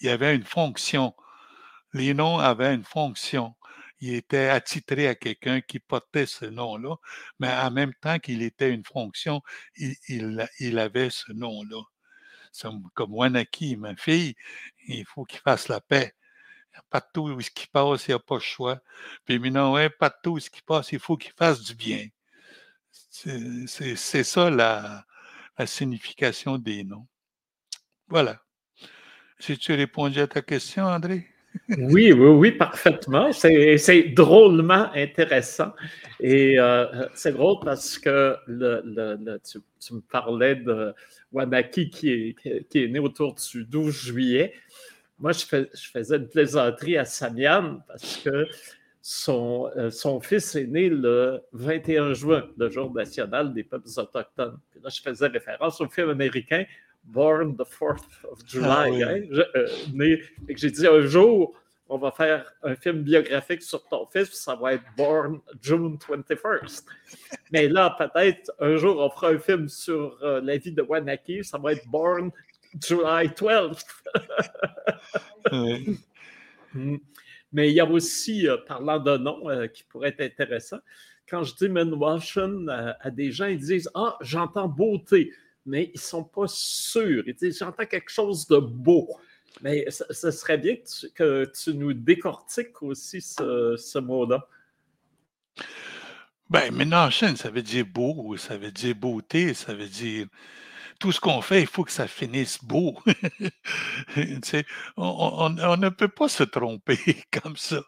il 0.00 0.06
y 0.06 0.10
avait 0.10 0.34
une 0.34 0.44
fonction. 0.44 1.14
Les 1.92 2.14
noms 2.14 2.38
avaient 2.38 2.74
une 2.74 2.84
fonction. 2.84 3.54
Il 4.00 4.14
était 4.14 4.48
attitré 4.48 5.08
à 5.08 5.14
quelqu'un 5.14 5.60
qui 5.60 5.78
portait 5.80 6.26
ce 6.26 6.44
nom-là, 6.44 6.96
mais 7.38 7.48
en 7.48 7.70
même 7.70 7.94
temps 8.02 8.18
qu'il 8.18 8.42
était 8.42 8.70
une 8.70 8.84
fonction, 8.84 9.40
il, 9.76 9.96
il, 10.58 10.78
avait 10.78 11.10
ce 11.10 11.32
nom-là. 11.32 11.80
Comme 12.94 13.14
Wanaki, 13.14 13.76
ma 13.76 13.96
fille, 13.96 14.34
il 14.86 15.04
faut 15.04 15.24
qu'il 15.24 15.40
fasse 15.40 15.68
la 15.68 15.80
paix. 15.80 16.14
Partout 16.90 17.28
où 17.28 17.40
il 17.40 17.68
passe, 17.72 18.06
il 18.06 18.10
n'y 18.10 18.14
a 18.14 18.18
pas 18.18 18.36
de 18.36 18.40
choix. 18.40 18.80
Puis 19.24 19.38
maintenant, 19.38 19.74
ouais, 19.74 19.90
partout 19.90 20.32
où 20.32 20.38
il 20.38 20.62
passe, 20.66 20.92
il 20.92 20.98
faut 20.98 21.16
qu'il 21.16 21.32
fasse 21.32 21.62
du 21.62 21.74
bien. 21.74 22.08
C'est 23.10 24.24
ça 24.24 24.50
la, 24.50 25.04
la 25.58 25.66
signification 25.66 26.58
des 26.58 26.84
noms. 26.84 27.06
Voilà. 28.08 28.40
Si 29.38 29.58
tu 29.58 29.72
répondu 29.72 30.20
à 30.20 30.26
ta 30.26 30.42
question, 30.42 30.84
André? 30.84 31.33
Oui, 31.78 32.12
oui, 32.12 32.28
oui, 32.28 32.52
parfaitement. 32.52 33.32
C'est 33.32 34.08
drôlement 34.08 34.90
intéressant. 34.94 35.72
Et 36.20 36.58
euh, 36.58 37.08
c'est 37.14 37.32
drôle 37.32 37.58
parce 37.64 37.98
que 37.98 38.36
tu, 39.80 39.94
me 39.94 40.00
parlais 40.00 40.56
de 40.56 40.94
Wanaki 41.32 41.90
qui 41.90 42.34
est, 42.44 42.88
né 42.88 42.98
autour 42.98 43.34
du 43.34 43.64
12 43.64 43.94
juillet. 43.94 44.54
Moi, 45.18 45.32
je, 45.32 45.44
faisais 45.92 46.16
une 46.16 46.28
plaisanterie 46.28 46.96
à 46.96 47.04
Samian 47.04 47.80
parce 47.86 48.16
que 48.18 48.46
son, 49.00 49.70
euh, 49.76 49.90
fils 50.20 50.54
est 50.54 50.66
né 50.66 50.88
le 50.88 51.40
21 51.52 52.14
juin, 52.14 52.48
le 52.56 52.70
jour 52.70 52.92
national 52.92 53.52
des 53.52 53.62
peuples 53.62 53.88
autochtones. 53.96 54.58
là, 54.82 54.88
je 54.88 55.00
faisais 55.00 55.26
référence 55.26 55.80
au 55.80 55.88
film 55.88 56.10
américain 56.10 56.64
Born 57.04 57.56
the 57.56 57.64
4th 57.64 58.24
of 58.30 58.44
July. 58.46 59.02
Ah 59.02 59.10
hein? 59.10 59.22
euh, 59.54 60.18
j'ai 60.48 60.70
dit 60.70 60.86
un 60.86 61.06
jour, 61.06 61.54
on 61.88 61.98
va 61.98 62.10
faire 62.10 62.50
un 62.62 62.74
film 62.74 63.02
biographique 63.02 63.62
sur 63.62 63.86
ton 63.86 64.06
fils, 64.06 64.32
ça 64.32 64.54
va 64.54 64.74
être 64.74 64.84
Born 64.96 65.40
June 65.60 65.96
21st. 65.98 66.84
Mais 67.52 67.68
là, 67.68 67.94
peut-être 67.98 68.52
un 68.58 68.76
jour, 68.76 68.98
on 68.98 69.10
fera 69.10 69.28
un 69.28 69.38
film 69.38 69.68
sur 69.68 70.18
euh, 70.22 70.40
la 70.40 70.56
vie 70.56 70.72
de 70.72 70.82
Wanaki, 70.82 71.44
ça 71.44 71.58
va 71.58 71.72
être 71.72 71.86
Born 71.88 72.30
July 72.80 73.28
12th. 73.28 73.84
Hmm. 76.76 76.96
Mais 77.52 77.70
il 77.70 77.74
y 77.74 77.80
a 77.80 77.88
aussi, 77.88 78.48
euh, 78.48 78.56
parlant 78.66 78.98
de 78.98 79.16
nom 79.16 79.44
qui 79.68 79.84
pourrait 79.84 80.08
être 80.08 80.22
intéressant, 80.22 80.78
quand 81.28 81.44
je 81.44 81.54
dis 81.54 81.68
Menwashen 81.68 82.68
à 82.68 83.10
des 83.10 83.30
gens, 83.30 83.46
ils 83.46 83.58
disent 83.58 83.88
Ah, 83.94 84.16
j'entends 84.22 84.66
beauté 84.66 85.30
mais 85.66 85.90
ils 85.94 85.98
ne 85.98 86.00
sont 86.00 86.24
pas 86.24 86.46
sûrs. 86.46 87.24
J'entends 87.40 87.86
quelque 87.86 88.10
chose 88.10 88.46
de 88.46 88.58
beau. 88.58 89.08
Mais 89.62 89.86
ce, 89.90 90.30
serait 90.30 90.58
bien 90.58 90.76
que 91.14 91.50
tu, 91.62 91.74
nous 91.74 91.92
décortiques 91.92 92.82
aussi 92.82 93.20
ce, 93.20 93.98
mot-là. 93.98 94.46
Ben, 96.50 96.74
maintenant, 96.74 97.10
ça 97.10 97.50
veut 97.50 97.62
dire 97.62 97.86
beau, 97.86 98.36
ça 98.36 98.56
veut 98.56 98.72
dire 98.72 98.94
beauté, 98.94 99.54
ça 99.54 99.74
veut 99.74 99.88
dire 99.88 100.26
tout 100.98 101.12
ce 101.12 101.20
qu'on 101.20 101.40
fait, 101.40 101.60
il 101.60 101.66
faut 101.66 101.84
que 101.84 101.92
ça 101.92 102.06
finisse 102.06 102.62
beau. 102.62 102.96
on, 104.96 105.50
ne 105.50 105.88
peut 105.88 106.08
pas 106.08 106.28
se 106.28 106.42
tromper 106.42 106.98
comme 107.42 107.56
ça. 107.56 107.80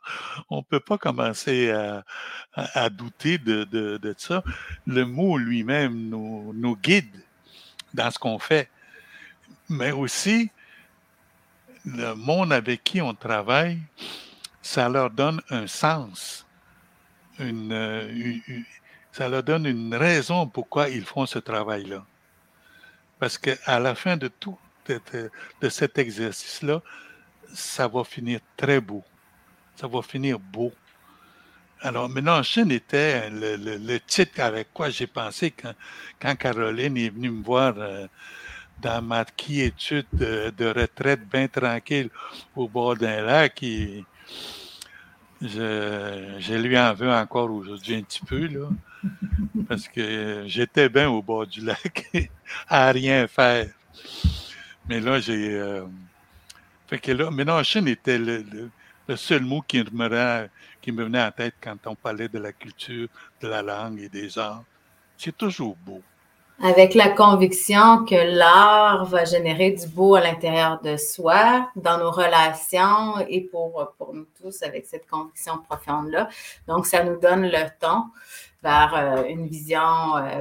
On 0.50 0.58
ne 0.58 0.62
peut 0.62 0.80
pas 0.80 0.98
commencer 0.98 1.70
à, 2.52 2.90
douter 2.90 3.38
de, 3.38 4.14
ça. 4.18 4.42
Le 4.86 5.04
mot 5.04 5.36
lui-même 5.36 6.08
nous 6.08 6.76
guide 6.76 7.25
dans 7.94 8.10
ce 8.10 8.18
qu'on 8.18 8.38
fait, 8.38 8.70
mais 9.68 9.92
aussi 9.92 10.50
le 11.84 12.14
monde 12.14 12.52
avec 12.52 12.82
qui 12.84 13.00
on 13.00 13.14
travaille, 13.14 13.78
ça 14.60 14.88
leur 14.88 15.10
donne 15.10 15.40
un 15.50 15.66
sens, 15.66 16.46
une, 17.38 18.34
ça 19.12 19.28
leur 19.28 19.42
donne 19.42 19.66
une 19.66 19.94
raison 19.94 20.46
pourquoi 20.46 20.88
ils 20.88 21.04
font 21.04 21.26
ce 21.26 21.38
travail-là. 21.38 22.04
Parce 23.18 23.38
qu'à 23.38 23.80
la 23.80 23.94
fin 23.94 24.16
de 24.16 24.28
tout, 24.28 24.58
cet 25.70 25.98
exercice-là, 25.98 26.82
ça 27.52 27.88
va 27.88 28.04
finir 28.04 28.40
très 28.56 28.80
beau. 28.80 29.02
Ça 29.76 29.86
va 29.86 30.02
finir 30.02 30.38
beau. 30.38 30.72
Alors, 31.82 32.08
maintenant, 32.08 32.42
Chine 32.42 32.70
était 32.70 33.28
le, 33.30 33.98
titre 33.98 34.40
avec 34.40 34.72
quoi 34.72 34.88
j'ai 34.88 35.06
pensé 35.06 35.50
quand, 35.50 35.74
quand, 36.20 36.34
Caroline 36.34 36.96
est 36.96 37.10
venue 37.10 37.30
me 37.30 37.42
voir 37.42 37.74
euh, 37.76 38.06
dans 38.80 39.02
ma 39.02 39.24
quiétude 39.26 40.06
de, 40.12 40.52
de, 40.56 40.66
retraite 40.66 41.28
bien 41.28 41.48
tranquille 41.48 42.08
au 42.54 42.66
bord 42.66 42.96
d'un 42.96 43.20
lac. 43.22 43.58
je, 43.60 43.96
je, 46.38 46.54
lui 46.54 46.78
en 46.78 46.94
veux 46.94 47.12
encore 47.12 47.50
aujourd'hui 47.50 47.96
un 47.96 48.02
petit 48.02 48.24
peu, 48.24 48.46
là, 48.46 48.68
parce 49.68 49.86
que 49.86 50.44
j'étais 50.46 50.88
bien 50.88 51.10
au 51.10 51.20
bord 51.22 51.46
du 51.46 51.60
lac 51.60 52.06
à 52.68 52.90
rien 52.90 53.26
faire. 53.26 53.68
Mais 54.88 55.00
là, 55.00 55.20
j'ai. 55.20 55.54
Euh, 55.54 55.84
fait 56.86 56.98
que 56.98 57.12
là, 57.12 57.30
maintenant, 57.30 57.62
Chine 57.62 57.88
était 57.88 58.18
le, 58.18 58.70
le 59.08 59.16
seul 59.16 59.42
mot 59.42 59.62
qui 59.62 59.84
me, 59.92 60.48
qui 60.86 60.92
me 60.92 61.02
venait 61.02 61.20
en 61.20 61.32
tête 61.32 61.54
quand 61.60 61.76
on 61.86 61.96
parlait 61.96 62.28
de 62.28 62.38
la 62.38 62.52
culture, 62.52 63.08
de 63.40 63.48
la 63.48 63.60
langue 63.60 63.98
et 63.98 64.08
des 64.08 64.38
arts. 64.38 64.62
C'est 65.18 65.36
toujours 65.36 65.76
beau. 65.84 66.00
Avec 66.62 66.94
la 66.94 67.08
conviction 67.08 68.04
que 68.04 68.14
l'art 68.14 69.04
va 69.06 69.24
générer 69.24 69.72
du 69.72 69.88
beau 69.88 70.14
à 70.14 70.20
l'intérieur 70.20 70.80
de 70.80 70.96
soi, 70.96 71.68
dans 71.74 71.98
nos 71.98 72.12
relations 72.12 73.18
et 73.28 73.40
pour, 73.40 73.94
pour 73.98 74.14
nous 74.14 74.28
tous 74.40 74.62
avec 74.62 74.86
cette 74.86 75.08
conviction 75.08 75.58
profonde-là. 75.58 76.28
Donc, 76.68 76.86
ça 76.86 77.02
nous 77.02 77.18
donne 77.18 77.48
le 77.48 77.66
ton 77.80 78.04
vers 78.62 78.94
euh, 78.94 79.24
une 79.24 79.48
vision 79.48 80.16
euh, 80.18 80.40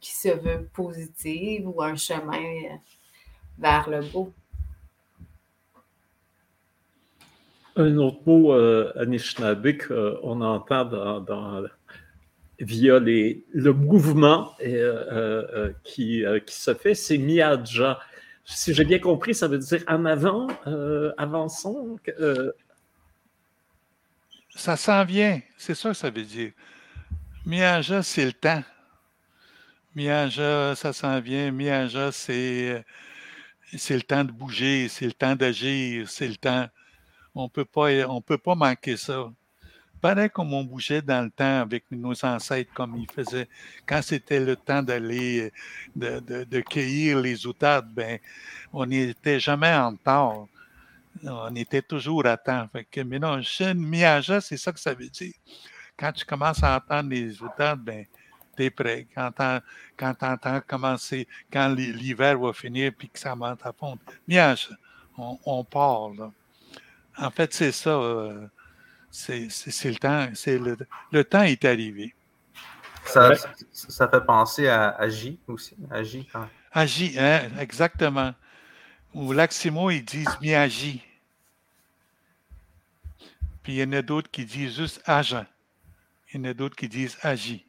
qui 0.00 0.16
se 0.16 0.30
veut 0.30 0.68
positive 0.72 1.68
ou 1.68 1.80
un 1.80 1.94
chemin 1.94 2.42
euh, 2.42 2.74
vers 3.56 3.88
le 3.88 4.00
beau. 4.00 4.32
Un 7.78 7.96
autre 7.96 8.20
mot 8.26 8.52
euh, 8.52 8.92
Anishinaabe 8.96 9.78
qu'on 9.78 10.40
entend 10.40 10.84
dans, 10.84 11.68
via 12.60 12.98
les, 12.98 13.44
le 13.52 13.72
mouvement 13.72 14.54
euh, 14.60 14.66
euh, 14.66 15.46
euh, 15.54 15.72
qui, 15.84 16.24
qui, 16.44 16.54
se 16.54 16.74
fait, 16.74 16.94
c'est 16.94 17.18
Miadja. 17.18 18.00
Si 18.44 18.74
j'ai 18.74 18.84
bien 18.84 18.98
compris, 18.98 19.34
ça 19.34 19.46
veut 19.46 19.58
dire 19.58 19.84
en 19.86 20.04
avant, 20.06 20.48
avançons. 21.16 21.98
Ça 24.56 24.76
s'en 24.76 25.04
vient, 25.04 25.40
c'est 25.56 25.74
ça 25.74 25.90
que 25.90 25.94
ça 25.96 26.10
veut 26.10 26.24
dire. 26.24 26.50
Miaja, 27.46 28.02
c'est 28.02 28.24
le 28.24 28.32
temps. 28.32 28.62
Miaja, 29.94 30.74
ça 30.74 30.92
s'en 30.92 31.20
vient. 31.20 31.52
C'est 32.10 32.84
c'est 33.76 33.94
le 33.94 34.02
temps 34.02 34.24
de 34.24 34.32
bouger, 34.32 34.88
c'est 34.88 35.04
le 35.04 35.12
temps 35.12 35.36
d'agir, 35.36 36.08
c'est 36.08 36.26
le 36.26 36.36
temps 36.36 36.66
on 37.38 37.48
peut 37.48 37.64
pas, 37.64 37.88
on 38.08 38.20
peut 38.20 38.38
pas 38.38 38.54
manquer 38.54 38.96
ça. 38.96 39.30
Pareil 40.00 40.30
comme 40.30 40.52
on 40.52 40.64
bougeait 40.64 41.02
dans 41.02 41.24
le 41.24 41.30
temps 41.30 41.60
avec 41.60 41.84
nos 41.90 42.24
ancêtres, 42.24 42.72
comme 42.72 42.96
ils 42.96 43.10
faisaient. 43.10 43.48
Quand 43.86 44.00
c'était 44.02 44.40
le 44.40 44.56
temps 44.56 44.82
d'aller, 44.82 45.52
de, 45.96 46.60
cueillir 46.60 47.18
les 47.20 47.46
outardes, 47.46 47.88
ben, 47.92 48.18
on 48.72 48.86
n'était 48.86 49.40
jamais 49.40 49.72
en 49.74 49.90
retard. 49.90 50.46
On 51.24 51.54
était 51.56 51.82
toujours 51.82 52.26
à 52.26 52.36
temps. 52.36 52.68
Fait 52.72 52.84
que, 52.84 53.00
mais 53.00 53.18
non, 53.18 53.42
chaîne 53.42 53.78
miaja, 53.78 54.40
c'est 54.40 54.56
ça 54.56 54.72
que 54.72 54.78
ça 54.78 54.94
veut 54.94 55.08
dire. 55.08 55.34
Quand 55.96 56.12
tu 56.12 56.24
commences 56.24 56.62
à 56.62 56.76
entendre 56.76 57.10
les 57.10 57.42
outardes, 57.42 57.80
ben, 57.80 58.04
es 58.58 58.70
prêt. 58.70 59.06
Quand 59.14 59.32
tu 59.32 60.24
entends 60.24 60.60
commencer, 60.66 61.26
quand 61.52 61.68
l'hiver 61.68 62.38
va 62.38 62.52
finir 62.52 62.92
puis 62.96 63.08
que 63.08 63.18
ça 63.18 63.34
monte 63.34 63.64
à 63.64 63.72
fond, 63.72 63.98
miaja, 64.28 64.70
on, 65.16 65.38
on 65.44 65.64
part, 65.64 66.10
là. 66.10 66.30
En 67.18 67.30
fait, 67.30 67.52
c'est 67.52 67.72
ça. 67.72 67.90
Euh, 67.90 68.46
c'est 69.10 69.48
le 69.84 69.96
temps. 69.96 70.28
C'est 70.34 70.58
le, 70.58 71.24
temps 71.24 71.42
est 71.42 71.64
arrivé. 71.64 72.14
Ça, 73.04 73.32
ça, 73.72 74.08
fait 74.08 74.20
penser 74.20 74.68
à 74.68 74.90
Agi 74.90 75.38
aussi. 75.46 75.74
Agi, 75.90 76.28
quand... 76.30 76.48
Agi, 76.72 77.18
hein, 77.18 77.48
exactement. 77.58 78.34
Ou 79.14 79.32
Laximo, 79.32 79.90
ils 79.90 80.04
disent 80.04 80.38
Miagi. 80.42 81.02
Puis 83.62 83.74
il 83.74 83.80
y 83.80 83.84
en 83.84 83.92
a 83.92 84.02
d'autres 84.02 84.30
qui 84.30 84.44
disent 84.44 84.76
juste 84.76 85.02
agent. 85.06 85.44
Il 86.32 86.40
y 86.40 86.40
en 86.40 86.50
a 86.50 86.54
d'autres 86.54 86.76
qui 86.76 86.88
disent 86.88 87.18
agi. 87.22 87.66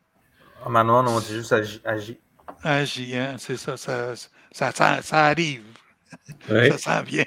Ah, 0.66 0.70
maintenant, 0.70 1.06
on 1.08 1.20
dit 1.20 1.34
juste 1.34 1.54
agi. 1.54 2.18
Agi, 2.64 3.18
hein, 3.18 3.36
c'est 3.38 3.58
ça 3.58 3.78
ça, 3.78 4.16
ça, 4.52 5.02
ça, 5.02 5.26
arrive. 5.26 5.64
Ça 6.48 6.78
sent 6.78 7.04
bien. 7.04 7.26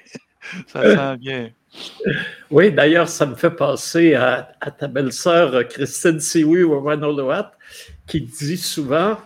Ça 0.66 0.82
sent 0.82 1.16
bien. 1.18 1.50
Oui, 2.50 2.70
d'ailleurs, 2.70 3.08
ça 3.08 3.26
me 3.26 3.34
fait 3.34 3.50
penser 3.50 4.14
à, 4.14 4.54
ta 4.78 4.88
belle-sœur 4.88 5.66
Christine 5.68 6.20
Siwi 6.20 6.64
Wawanoloat, 6.64 7.52
qui 8.06 8.20
dit 8.20 8.58
souvent, 8.58 9.16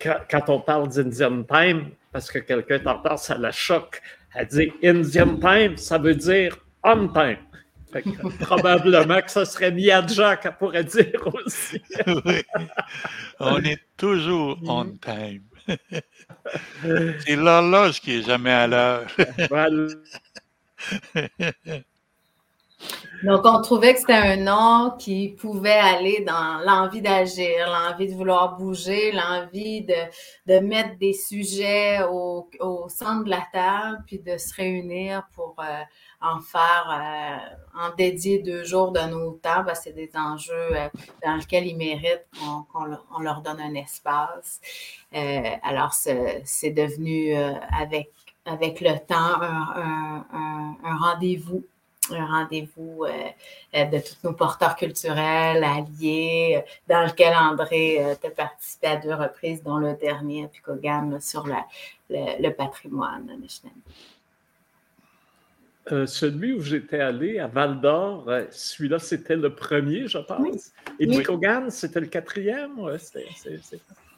quand, 0.00 0.48
on 0.48 0.60
parle 0.60 0.88
d'Indian 0.88 1.42
Time, 1.42 1.90
parce 2.12 2.30
que 2.30 2.38
quelqu'un 2.38 2.78
t'entend, 2.78 3.16
ça 3.16 3.36
la 3.36 3.52
choque, 3.52 4.00
elle 4.34 4.46
dit 4.46 4.72
Indian 4.84 5.36
Time, 5.36 5.76
ça 5.76 5.98
veut 5.98 6.14
dire 6.14 6.56
on 6.82 7.08
time 7.08 7.36
probablement 8.40 9.20
que 9.20 9.30
ça 9.30 9.44
serait 9.44 9.72
Miyadja 9.72 10.36
qu'elle 10.36 10.56
pourrait 10.56 10.84
dire 10.84 11.20
aussi. 11.26 11.82
oui. 12.06 12.42
On 13.40 13.58
est 13.58 13.80
toujours 13.96 14.58
on 14.66 14.86
time. 14.96 15.42
C'est 17.26 17.36
l'horloge 17.36 18.00
qui 18.00 18.18
est 18.18 18.22
jamais 18.22 18.50
à 18.50 18.66
l'heure. 18.66 19.06
Donc, 23.22 23.42
on 23.44 23.60
trouvait 23.60 23.92
que 23.92 24.00
c'était 24.00 24.14
un 24.14 24.36
nom 24.36 24.92
qui 24.98 25.36
pouvait 25.38 25.72
aller 25.72 26.24
dans 26.26 26.58
l'envie 26.64 27.02
d'agir, 27.02 27.66
l'envie 27.66 28.08
de 28.08 28.14
vouloir 28.14 28.56
bouger, 28.56 29.12
l'envie 29.12 29.84
de, 29.84 30.60
mettre 30.60 30.96
des 30.98 31.12
sujets 31.12 32.02
au, 32.10 32.48
au, 32.60 32.88
centre 32.88 33.24
de 33.24 33.30
la 33.30 33.46
table, 33.52 33.98
puis 34.06 34.20
de 34.20 34.38
se 34.38 34.54
réunir 34.54 35.24
pour 35.34 35.54
euh, 35.58 35.82
en 36.20 36.40
faire, 36.40 36.86
euh, 36.90 37.80
en 37.86 37.94
dédier 37.96 38.40
deux 38.40 38.64
jours 38.64 38.92
de 38.92 39.00
nos 39.00 39.32
temps, 39.32 39.64
parce 39.64 39.80
que 39.80 39.84
c'est 39.84 39.92
des 39.92 40.10
enjeux 40.14 40.76
euh, 40.76 40.88
dans 41.24 41.36
lesquels 41.36 41.66
ils 41.66 41.76
méritent 41.76 42.26
qu'on 42.72 43.20
leur 43.20 43.40
donne 43.40 43.60
un 43.60 43.74
espace. 43.74 44.60
Euh, 45.14 45.56
alors, 45.62 45.94
c'est 45.94 46.70
devenu 46.70 47.34
avec, 47.34 48.10
avec 48.44 48.80
le 48.80 48.98
temps 48.98 49.40
un, 49.40 50.76
rendez-vous 50.98 51.64
un 52.12 52.26
rendez-vous 52.26 53.04
de 53.72 53.98
tous 54.00 54.16
nos 54.24 54.32
porteurs 54.32 54.74
culturels 54.74 55.62
alliés, 55.62 56.60
dans 56.88 57.02
lequel 57.02 57.32
André 57.36 58.02
a 58.02 58.30
participé 58.30 58.86
à 58.88 58.96
deux 58.96 59.14
reprises, 59.14 59.62
dont 59.62 59.76
le 59.76 59.94
dernier 59.94 60.46
à 60.46 60.48
Picogan 60.48 61.20
sur 61.20 61.46
le, 61.46 62.50
patrimoine 62.50 63.30
euh, 65.92 66.06
celui 66.06 66.52
où 66.52 66.60
j'étais 66.60 67.00
allé, 67.00 67.38
à 67.38 67.46
Val 67.46 67.80
d'Or, 67.80 68.28
euh, 68.28 68.44
celui-là, 68.50 68.98
c'était 68.98 69.36
le 69.36 69.54
premier, 69.54 70.06
je 70.06 70.18
pense. 70.18 70.72
Et 70.98 71.06
oui. 71.06 71.22
c'était 71.70 72.00
le 72.00 72.06
quatrième? 72.06 72.78
Ouais, 72.78 72.98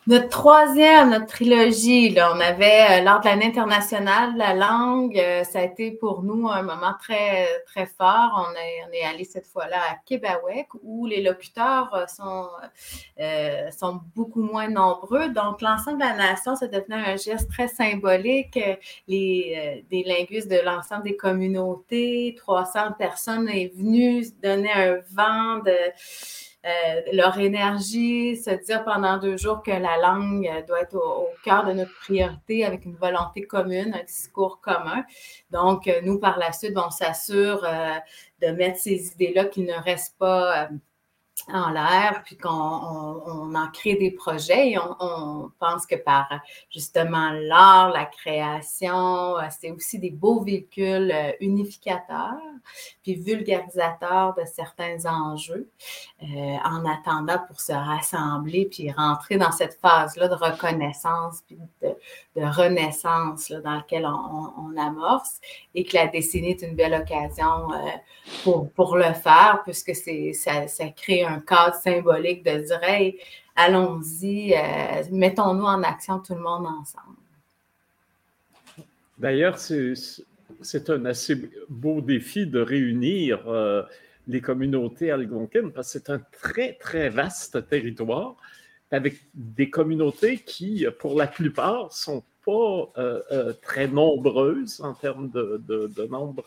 notre 0.08 0.30
troisième, 0.30 1.10
notre 1.10 1.26
trilogie, 1.26 2.10
là, 2.10 2.32
on 2.34 2.40
avait, 2.40 3.00
euh, 3.00 3.04
lors 3.04 3.20
de 3.20 3.26
l'année 3.26 3.46
internationale 3.46 4.36
la 4.36 4.52
langue, 4.52 5.16
euh, 5.16 5.44
ça 5.44 5.60
a 5.60 5.62
été 5.62 5.92
pour 5.92 6.24
nous 6.24 6.48
un 6.48 6.62
moment 6.62 6.94
très, 6.98 7.46
très 7.66 7.86
fort. 7.86 8.48
On 8.48 8.52
est, 8.52 8.88
on 8.88 8.92
est 8.92 9.04
allé 9.04 9.24
cette 9.24 9.46
fois-là 9.46 9.76
à 9.92 9.94
Québec, 10.04 10.66
où 10.82 11.06
les 11.06 11.22
locuteurs 11.22 11.94
euh, 11.94 12.06
sont, 12.08 12.48
sont 13.70 14.00
beaucoup 14.16 14.42
moins 14.42 14.68
nombreux. 14.68 15.28
Donc, 15.28 15.60
l'ensemble 15.60 15.98
de 15.98 16.04
la 16.04 16.16
nation, 16.16 16.56
ça 16.56 16.66
devenait 16.66 17.12
un 17.12 17.16
geste 17.16 17.48
très 17.48 17.68
symbolique. 17.68 18.58
Les, 19.06 19.84
des 19.88 20.02
linguistes 20.02 20.50
de 20.50 20.58
l'ensemble 20.64 21.04
des 21.04 21.16
communautés, 21.16 22.34
300 22.38 22.92
personnes 22.98 23.48
est 23.48 23.72
venues 23.76 24.24
donner 24.42 24.72
un 24.72 24.96
vent 25.12 25.58
de 25.64 25.76
euh, 26.64 27.00
leur 27.12 27.38
énergie, 27.40 28.36
se 28.36 28.50
dire 28.50 28.84
pendant 28.84 29.18
deux 29.18 29.36
jours 29.36 29.62
que 29.64 29.72
la 29.72 29.96
langue 29.98 30.48
doit 30.68 30.82
être 30.82 30.94
au, 30.94 31.28
cœur 31.42 31.64
de 31.66 31.72
notre 31.72 31.94
priorité 31.94 32.64
avec 32.64 32.84
une 32.84 32.94
volonté 32.94 33.42
commune, 33.42 33.92
un 33.94 34.04
discours 34.04 34.60
commun. 34.60 35.04
Donc, 35.50 35.88
euh, 35.88 36.00
nous, 36.04 36.20
par 36.20 36.38
la 36.38 36.52
suite, 36.52 36.76
on 36.76 36.90
s'assure 36.90 37.64
euh, 37.64 37.94
de 38.40 38.52
mettre 38.52 38.78
ces 38.78 39.12
idées-là 39.12 39.46
qui 39.46 39.62
ne 39.62 39.74
restent 39.74 40.16
pas 40.18 40.68
en 41.48 41.70
l'air, 41.70 42.22
puis 42.24 42.36
qu'on 42.36 42.48
on, 42.50 43.54
en 43.54 43.68
crée 43.72 43.96
des 43.96 44.10
projets 44.10 44.70
et 44.70 44.78
on, 44.78 45.50
pense 45.58 45.86
que 45.86 45.96
par 45.96 46.28
justement 46.70 47.30
l'art, 47.32 47.90
la 47.90 48.04
création, 48.04 49.38
euh, 49.38 49.42
c'est 49.50 49.70
aussi 49.70 49.98
des 49.98 50.10
beaux 50.10 50.42
véhicules 50.42 51.10
euh, 51.12 51.32
unificateurs, 51.40 52.38
puis 53.02 53.16
vulgarisateurs 53.16 54.34
de 54.34 54.44
certains 54.44 55.04
enjeux, 55.06 55.68
euh, 56.22 56.26
en 56.26 56.84
attendant 56.84 57.38
pour 57.46 57.60
se 57.60 57.72
rassembler, 57.72 58.68
puis 58.70 58.90
rentrer 58.92 59.36
dans 59.36 59.52
cette 59.52 59.78
phase-là 59.80 60.28
de 60.28 60.34
reconnaissance, 60.34 61.42
puis 61.46 61.58
de, 61.82 61.94
renaissance 62.36 63.50
dans 63.50 63.74
laquelle 63.74 64.06
on, 64.06 64.76
amorce, 64.76 65.40
et 65.74 65.84
que 65.84 65.94
la 65.96 66.06
décennie 66.06 66.50
est 66.50 66.62
une 66.62 66.74
belle 66.74 66.94
occasion 66.94 67.68
pour, 68.42 68.70
pour 68.70 68.96
le 68.96 69.12
faire, 69.12 69.60
puisque 69.64 69.94
ça, 69.94 70.66
ça 70.66 70.88
crée 70.88 71.24
un 71.24 71.31
un 71.32 71.40
cadre 71.40 71.76
symbolique 71.76 72.44
de 72.44 72.58
dire 72.58 72.80
allons-y, 73.56 74.54
euh, 74.54 75.02
mettons-nous 75.10 75.64
en 75.64 75.82
action 75.82 76.18
tout 76.18 76.34
le 76.34 76.40
monde 76.40 76.66
ensemble. 76.66 77.16
D'ailleurs, 79.18 79.58
c'est 79.58 80.90
un 80.90 81.04
assez 81.04 81.50
beau 81.68 82.00
défi 82.00 82.46
de 82.46 82.60
réunir 82.60 83.46
euh, 83.48 83.82
les 84.26 84.40
communautés 84.40 85.10
algonquines 85.10 85.70
parce 85.70 85.92
que 85.92 85.98
c'est 85.98 86.10
un 86.10 86.20
très, 86.32 86.74
très 86.74 87.08
vaste 87.08 87.68
territoire 87.68 88.36
avec 88.90 89.20
des 89.34 89.70
communautés 89.70 90.38
qui, 90.38 90.86
pour 90.98 91.16
la 91.16 91.26
plupart, 91.26 91.92
sont 91.92 92.22
pas 92.44 92.92
euh, 92.98 93.52
très 93.62 93.86
nombreuses 93.86 94.80
en 94.82 94.92
termes 94.92 95.30
de 95.30 96.06
nombre 96.10 96.44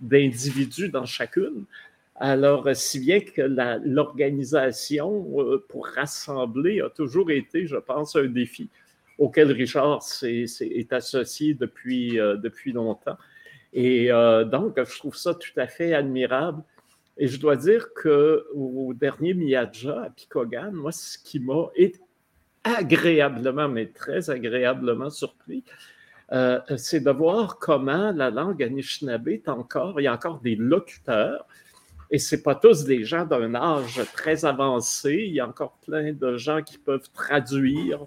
d'individus 0.00 0.88
dans 0.88 1.04
chacune, 1.04 1.66
alors, 2.24 2.68
si 2.74 3.00
bien 3.00 3.18
que 3.18 3.42
l'organisation 3.84 5.26
euh, 5.40 5.64
pour 5.68 5.88
rassembler 5.88 6.80
a 6.80 6.88
toujours 6.88 7.32
été, 7.32 7.66
je 7.66 7.74
pense, 7.74 8.14
un 8.14 8.26
défi 8.26 8.70
auquel 9.18 9.50
Richard 9.50 10.04
est, 10.22 10.92
associé 10.92 11.54
depuis, 11.54 12.20
euh, 12.20 12.36
depuis 12.36 12.70
longtemps. 12.70 13.16
Et 13.72 14.12
euh, 14.12 14.44
donc, 14.44 14.78
je 14.78 14.98
trouve 14.98 15.16
ça 15.16 15.34
tout 15.34 15.50
à 15.56 15.66
fait 15.66 15.94
admirable. 15.94 16.62
Et 17.18 17.26
je 17.26 17.40
dois 17.40 17.56
dire 17.56 17.88
qu'au 17.92 18.94
dernier 18.94 19.34
Miyadja 19.34 20.04
à 20.04 20.10
Picogan, 20.10 20.70
moi, 20.70 20.92
ce 20.92 21.18
qui 21.18 21.40
m'a 21.40 21.70
agréablement, 22.62 23.68
mais 23.68 23.86
très 23.86 24.30
agréablement 24.30 25.10
surpris, 25.10 25.64
c'est 26.76 27.00
de 27.00 27.10
voir 27.10 27.58
comment 27.58 28.12
la 28.12 28.30
langue 28.30 28.62
Anishinaabe 28.62 29.28
est 29.28 29.48
encore, 29.48 30.00
il 30.00 30.04
y 30.04 30.06
a 30.06 30.14
encore 30.14 30.38
des 30.38 30.54
locuteurs 30.54 31.48
et 32.12 32.18
ce 32.18 32.36
pas 32.36 32.54
tous 32.54 32.84
des 32.84 33.04
gens 33.04 33.24
d'un 33.24 33.54
âge 33.54 34.02
très 34.12 34.44
avancé. 34.44 35.24
Il 35.26 35.34
y 35.34 35.40
a 35.40 35.48
encore 35.48 35.78
plein 35.84 36.12
de 36.12 36.36
gens 36.36 36.62
qui 36.62 36.76
peuvent 36.76 37.10
traduire 37.14 38.06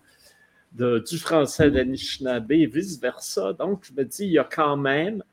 du 0.72 1.18
français 1.18 1.64
à 1.64 1.68
l'Anishinaabe 1.70 2.52
et 2.52 2.68
vice-versa. 2.68 3.54
Donc, 3.54 3.84
je 3.86 3.94
me 3.94 4.06
dis, 4.06 4.26
il 4.26 4.32
y 4.34 4.38
a 4.38 4.44
quand 4.44 4.78
même, 4.78 5.24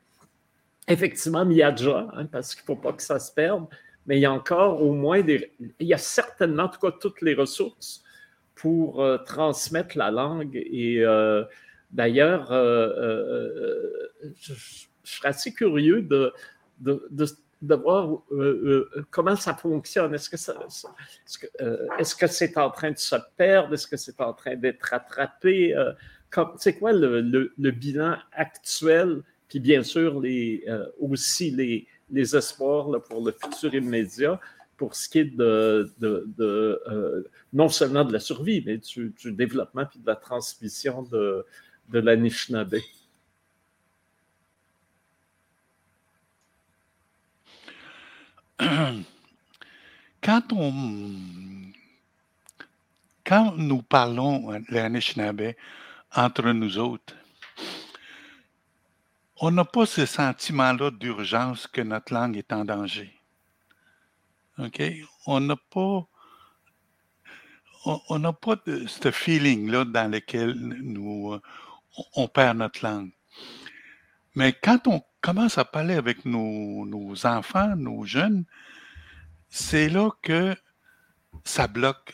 effectivement, 0.87 1.45
Miyadja, 1.45 2.07
hein, 2.13 2.25
parce 2.25 2.55
qu'il 2.55 2.63
ne 2.63 2.75
faut 2.75 2.81
pas 2.81 2.93
que 2.93 3.03
ça 3.03 3.19
se 3.19 3.31
perde, 3.31 3.67
mais 4.07 4.17
il 4.17 4.21
y 4.21 4.25
a 4.25 4.31
encore 4.31 4.81
au 4.81 4.93
moins 4.93 5.21
des... 5.21 5.53
Il 5.79 5.87
y 5.87 5.93
a 5.93 5.99
certainement, 5.99 6.63
en 6.63 6.69
tout 6.69 6.79
cas, 6.79 6.91
toutes 6.99 7.21
les 7.21 7.35
ressources 7.35 8.03
pour 8.55 9.01
euh, 9.01 9.19
transmettre 9.19 9.97
la 9.99 10.09
langue. 10.09 10.55
Et 10.55 11.05
euh, 11.05 11.43
d'ailleurs, 11.91 12.51
euh, 12.51 13.83
je, 14.35 14.53
serais 15.03 15.29
assez 15.29 15.53
curieux 15.53 16.01
de, 16.01 16.33
de, 16.79 17.05
de, 17.11 17.25
de 17.63 17.75
voir 17.75 18.21
euh, 18.31 18.89
euh, 18.97 19.05
comment 19.09 19.37
ça 19.37 19.55
fonctionne. 19.55 20.13
Est-ce 20.13 20.29
que, 20.29 20.35
ça, 20.35 20.53
euh, 21.61 21.87
est-ce 21.97 22.13
que 22.13 22.27
c'est 22.27 22.57
en 22.57 22.69
train 22.69 22.91
de 22.91 22.97
se 22.97 23.15
perdre? 23.37 23.73
Est-ce 23.73 23.87
que 23.87 23.95
c'est 23.95 24.19
en 24.19 24.33
train 24.33 24.55
d'être 24.55 24.83
rattrapé? 24.83 25.73
c'est 26.57 26.77
quoi 26.77 26.91
le, 26.91 27.71
bilan 27.71 28.17
actuel? 28.33 29.23
Puis 29.47 29.59
bien 29.61 29.81
sûr, 29.81 30.21
aussi 30.99 31.51
les, 31.51 32.35
espoirs 32.35 33.01
pour 33.03 33.25
le 33.25 33.31
futur 33.31 33.73
immédiat 33.73 34.39
pour 34.75 34.95
ce 34.95 35.07
qui 35.07 35.19
est 35.19 35.31
non 37.53 37.69
seulement 37.69 38.03
de 38.03 38.11
la 38.11 38.19
survie, 38.19 38.61
mais 38.65 38.77
du, 38.77 39.13
développement 39.31 39.85
puis 39.85 39.99
de 39.99 40.07
la 40.07 40.17
transmission 40.17 41.03
de, 41.03 41.45
de 41.89 41.99
l'Anishinaabe. 41.99 42.75
quand 53.25 53.55
nous 53.57 53.81
parlons, 53.81 54.51
les 54.69 54.79
Anishinaabe, 54.79 55.53
entre 56.15 56.51
nous 56.51 56.77
autres, 56.77 57.15
on 59.37 59.51
n'a 59.51 59.65
pas 59.65 59.85
ce 59.85 60.05
sentiment-là 60.05 60.91
d'urgence 60.91 61.67
que 61.67 61.81
notre 61.81 62.13
langue 62.13 62.37
est 62.37 62.53
en 62.53 62.63
danger. 62.63 63.13
On 65.25 65.39
n'a 65.39 65.55
pas 65.55 66.07
on 67.85 68.19
n'a 68.19 68.31
pas 68.31 68.55
ce 68.65 69.11
feeling-là 69.11 69.83
dans 69.83 70.09
lequel 70.09 70.53
nous, 70.53 71.37
on 72.15 72.27
perd 72.29 72.57
notre 72.57 72.85
langue. 72.85 73.11
Mais 74.35 74.53
quand 74.53 74.87
on 74.87 75.03
commence 75.21 75.57
à 75.57 75.65
parler 75.65 75.95
avec 75.95 76.25
nos, 76.25 77.25
enfants, 77.25 77.75
nos 77.75 78.03
jeunes, 78.03 78.45
c'est 79.49 79.89
là 79.89 80.09
que 80.21 80.55
ça 81.43 81.67
bloque. 81.67 82.13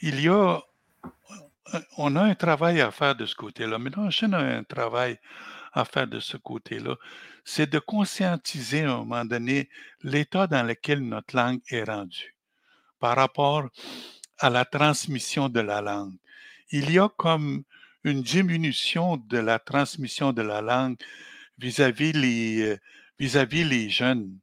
Il 0.00 0.20
y 0.20 0.28
a, 0.28 0.60
on 1.98 2.16
a 2.16 2.22
un 2.22 2.34
travail 2.34 2.80
à 2.80 2.90
faire 2.90 3.16
de 3.16 3.26
ce 3.26 3.34
côté-là. 3.34 3.78
Mais 3.78 3.90
non, 3.90 4.08
a 4.08 4.38
un 4.38 4.62
travail 4.64 5.18
à 5.72 5.84
faire 5.84 6.06
de 6.06 6.20
ce 6.20 6.36
côté-là. 6.36 6.96
C'est 7.44 7.68
de 7.68 7.78
conscientiser 7.78 8.82
à 8.82 8.92
un 8.92 8.98
moment 8.98 9.24
donné 9.24 9.68
l'état 10.02 10.46
dans 10.46 10.62
lequel 10.62 11.00
notre 11.00 11.36
langue 11.36 11.60
est 11.68 11.84
rendue 11.84 12.34
par 13.00 13.16
rapport 13.16 13.68
à 14.38 14.50
la 14.50 14.64
transmission 14.64 15.48
de 15.48 15.60
la 15.60 15.80
langue. 15.80 16.14
Il 16.70 16.90
y 16.90 16.98
a 16.98 17.08
comme 17.08 17.64
une 18.04 18.22
diminution 18.22 19.16
de 19.16 19.38
la 19.38 19.58
transmission 19.58 20.32
de 20.32 20.42
la 20.42 20.60
langue 20.60 20.96
vis-à-vis 21.58 22.12
les, 22.12 22.78
euh, 23.20 23.88
jeunes. 23.88 24.38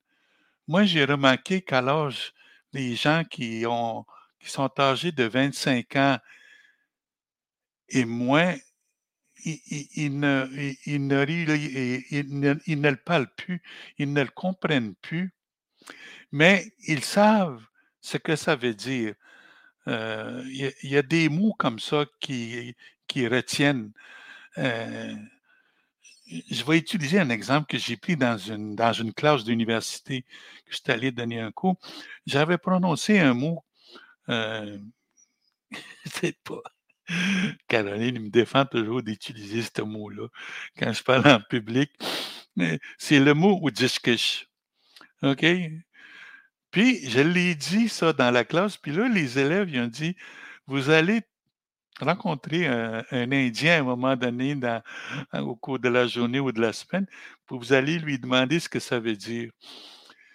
Moi, 0.67 0.83
j'ai 0.85 1.05
remarqué 1.05 1.61
qu'à 1.61 1.81
l'âge, 1.81 2.33
les 2.73 2.95
gens 2.95 3.23
qui, 3.23 3.65
ont, 3.67 4.05
qui 4.39 4.49
sont 4.49 4.71
âgés 4.79 5.11
de 5.11 5.23
25 5.25 5.95
ans 5.95 6.17
et 7.89 8.05
moins, 8.05 8.55
ils, 9.43 10.19
ne, 10.19 10.45
parlent 12.95 13.33
plus, 13.35 13.61
ils 13.97 14.13
ne 14.13 14.21
le 14.21 14.29
comprennent 14.29 14.95
plus, 14.95 15.33
mais 16.31 16.71
ils 16.87 17.03
savent 17.03 17.63
ce 18.01 18.17
que 18.17 18.35
ça 18.35 18.55
veut 18.55 18.73
dire. 18.73 19.15
Euh, 19.87 20.43
il 20.45 20.89
y, 20.89 20.97
a 20.97 21.01
des 21.01 21.27
mots 21.27 21.53
comme 21.57 21.79
ça 21.79 22.05
qui, 22.19 22.75
retiennent. 23.19 23.91
Euh, 24.57 25.15
je 26.49 26.63
vais 26.63 26.77
utiliser 26.77 27.19
un 27.19 27.29
exemple 27.29 27.67
que 27.67 27.77
j'ai 27.77 27.97
pris 27.97 28.15
dans 28.15 28.37
une, 28.37 28.75
dans 28.75 28.93
une 28.93 29.13
classe 29.13 29.43
d'université 29.43 30.21
que 30.65 30.73
j'étais 30.73 30.93
allé 30.93 31.11
donner 31.11 31.39
un 31.39 31.51
cours. 31.51 31.77
J'avais 32.25 32.57
prononcé 32.57 33.19
un 33.19 33.33
mot, 33.33 33.63
euh, 34.29 34.77
c'est 36.05 36.37
pas. 36.43 36.61
Caroline 37.67 38.19
me 38.19 38.29
défend 38.29 38.65
toujours 38.65 39.03
d'utiliser 39.03 39.63
ce 39.63 39.81
mot-là 39.81 40.27
quand 40.77 40.93
je 40.93 41.03
parle 41.03 41.27
en 41.27 41.41
public. 41.41 41.91
C'est 42.97 43.19
le 43.19 43.33
mot 43.33 43.59
Udishkish. 43.67 44.47
OK? 45.23 45.45
Puis, 46.71 47.09
je 47.09 47.19
l'ai 47.19 47.53
dit 47.55 47.89
ça 47.89 48.13
dans 48.13 48.31
la 48.31 48.45
classe, 48.45 48.77
puis 48.77 48.93
là, 48.93 49.09
les 49.09 49.37
élèves, 49.37 49.69
ils 49.69 49.81
ont 49.81 49.87
dit, 49.87 50.15
vous 50.67 50.89
allez 50.89 51.21
rencontrer 52.03 52.67
un, 52.67 53.03
Indien 53.11 53.75
à 53.75 53.79
un 53.79 53.83
moment 53.83 54.15
donné 54.15 54.55
dans, 54.55 54.81
au 55.33 55.55
cours 55.55 55.79
de 55.79 55.89
la 55.89 56.07
journée 56.07 56.39
ou 56.39 56.51
de 56.51 56.61
la 56.61 56.73
semaine, 56.73 57.05
puis 57.45 57.57
vous 57.57 57.73
allez 57.73 57.99
lui 57.99 58.19
demander 58.19 58.59
ce 58.59 58.69
que 58.69 58.79
ça 58.79 58.99
veut 58.99 59.15
dire. 59.15 59.51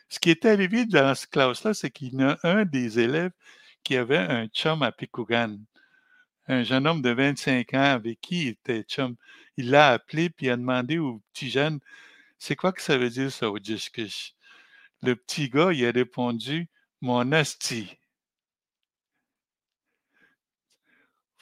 Ce 0.09 0.19
qui 0.21 0.31
est 0.31 0.45
arrivé 0.45 0.87
dans 0.87 1.15
cette 1.15 1.31
classe-là, 1.31 1.75
c'est 1.75 1.91
qu'il 1.91 2.15
y 2.15 2.23
a 2.23 2.39
un 2.43 2.65
des 2.65 3.01
élèves 3.01 3.33
qui 3.83 3.97
avait 3.97 4.19
un 4.19 4.47
chum 4.49 4.83
à 4.83 4.93
Pikougan, 4.93 5.59
un 6.49 6.63
jeune 6.63 6.87
homme 6.87 7.03
de 7.03 7.11
25 7.11 7.75
ans 7.75 7.93
avec 7.95 8.21
qui 8.21 8.43
il 8.45 8.49
était 8.49 8.83
chum. 8.83 9.17
Il 9.57 9.71
l'a 9.71 9.93
appelé 9.93 10.31
puis 10.31 10.51
a 10.51 10.57
demandé 10.57 10.99
au 10.99 11.23
petit 11.33 11.51
jeune, 11.51 11.81
c'est 12.39 12.57
quoi 12.57 12.73
que 12.73 12.83
ça 12.83 12.99
veut 12.99 13.11
dire 13.11 13.33
ça 13.33 13.51
au 13.51 13.57
Le 13.57 15.15
petit 15.17 15.49
gars, 15.49 15.73
il 15.73 15.87
a 15.87 15.91
répondu, 15.91 16.69
mon 17.01 17.33
asti. 17.33 17.97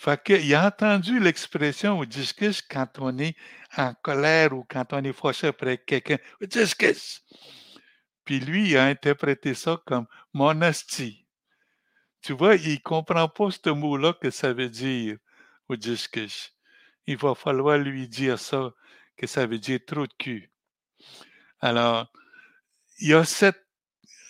Fait 0.05 0.23
qu'il 0.23 0.55
a 0.55 0.67
entendu 0.67 1.19
l'expression 1.19 1.99
au 1.99 2.05
discus 2.05 2.61
quand 2.61 2.99
on 2.99 3.19
est 3.19 3.35
en 3.75 3.95
colère 3.95 4.53
ou 4.53 4.63
quand 4.69 4.93
on 4.93 5.03
est 5.03 5.15
fâché 5.15 5.47
après 5.47 5.79
quelqu'un. 5.79 6.19
Au 6.43 6.45
discus. 6.45 7.25
Puis 8.27 8.39
lui, 8.39 8.69
il 8.69 8.77
a 8.77 8.85
interprété 8.85 9.55
ça 9.55 9.81
comme 9.87 10.07
mon 10.35 10.61
asti. 10.61 11.27
Tu 12.21 12.35
vois, 12.35 12.57
il 12.57 12.75
ne 12.75 12.79
comprend 12.81 13.31
pas 13.31 13.49
ce 13.51 13.71
mot-là 13.71 14.13
que 14.13 14.29
ça 14.29 14.53
veut 14.53 14.69
dire 14.69 15.17
au 15.71 15.77
discus. 15.77 16.53
Il 17.07 17.17
va 17.17 17.35
falloir 17.35 17.79
lui 17.79 18.07
dire 18.07 18.39
ça, 18.39 18.75
que 19.17 19.27
ça 19.27 19.47
veut 19.47 19.59
dire 19.59 19.81
trop 19.87 20.07
de 20.07 20.13
cul. 20.19 20.53
Alors, 21.61 22.13
il 22.99 23.09
y 23.09 23.15
a 23.15 23.25
cette, 23.25 23.67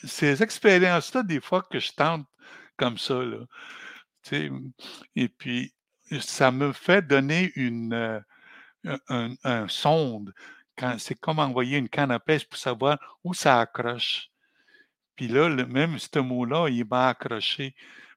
ces 0.05 0.41
expériences-là, 0.41 1.25
des 1.25 1.41
fois, 1.41 1.63
que 1.69 1.81
je 1.81 1.91
tente 1.91 2.29
comme 2.77 2.97
ça. 2.97 3.15
Là. 3.15 3.39
Et 5.17 5.29
puis, 5.29 5.73
ça 6.21 6.51
me 6.51 6.73
fait 6.73 7.03
donner 7.03 7.53
une, 7.57 8.23
euh, 8.87 9.29
un, 9.45 9.69
sonde. 9.69 10.35
C'est 10.99 11.19
comme 11.19 11.39
envoyer 11.39 11.79
une 11.79 11.89
canne 11.89 12.11
à 12.11 12.19
pêche 12.19 12.47
pour 12.47 12.59
savoir 12.59 12.99
où 13.23 13.33
ça 13.35 13.61
accroche. 13.61 14.31
Puis 15.17 15.29
là, 15.29 15.49
même 15.67 15.99
ce 15.99 16.19
mot-là, 16.19 16.69
il 16.69 16.85
m'a 16.85 17.09
accroché 17.09 17.75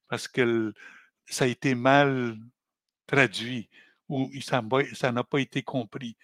parce 0.08 0.28
que 0.28 0.74
ça 1.28 1.46
a 1.46 1.48
été 1.48 1.76
mal 1.76 2.38
traduit 3.06 3.70
ou 4.10 4.32
ça 4.42 4.62
n'a 5.12 5.24
pas 5.24 5.40
été 5.40 5.62
compris. 5.62 6.18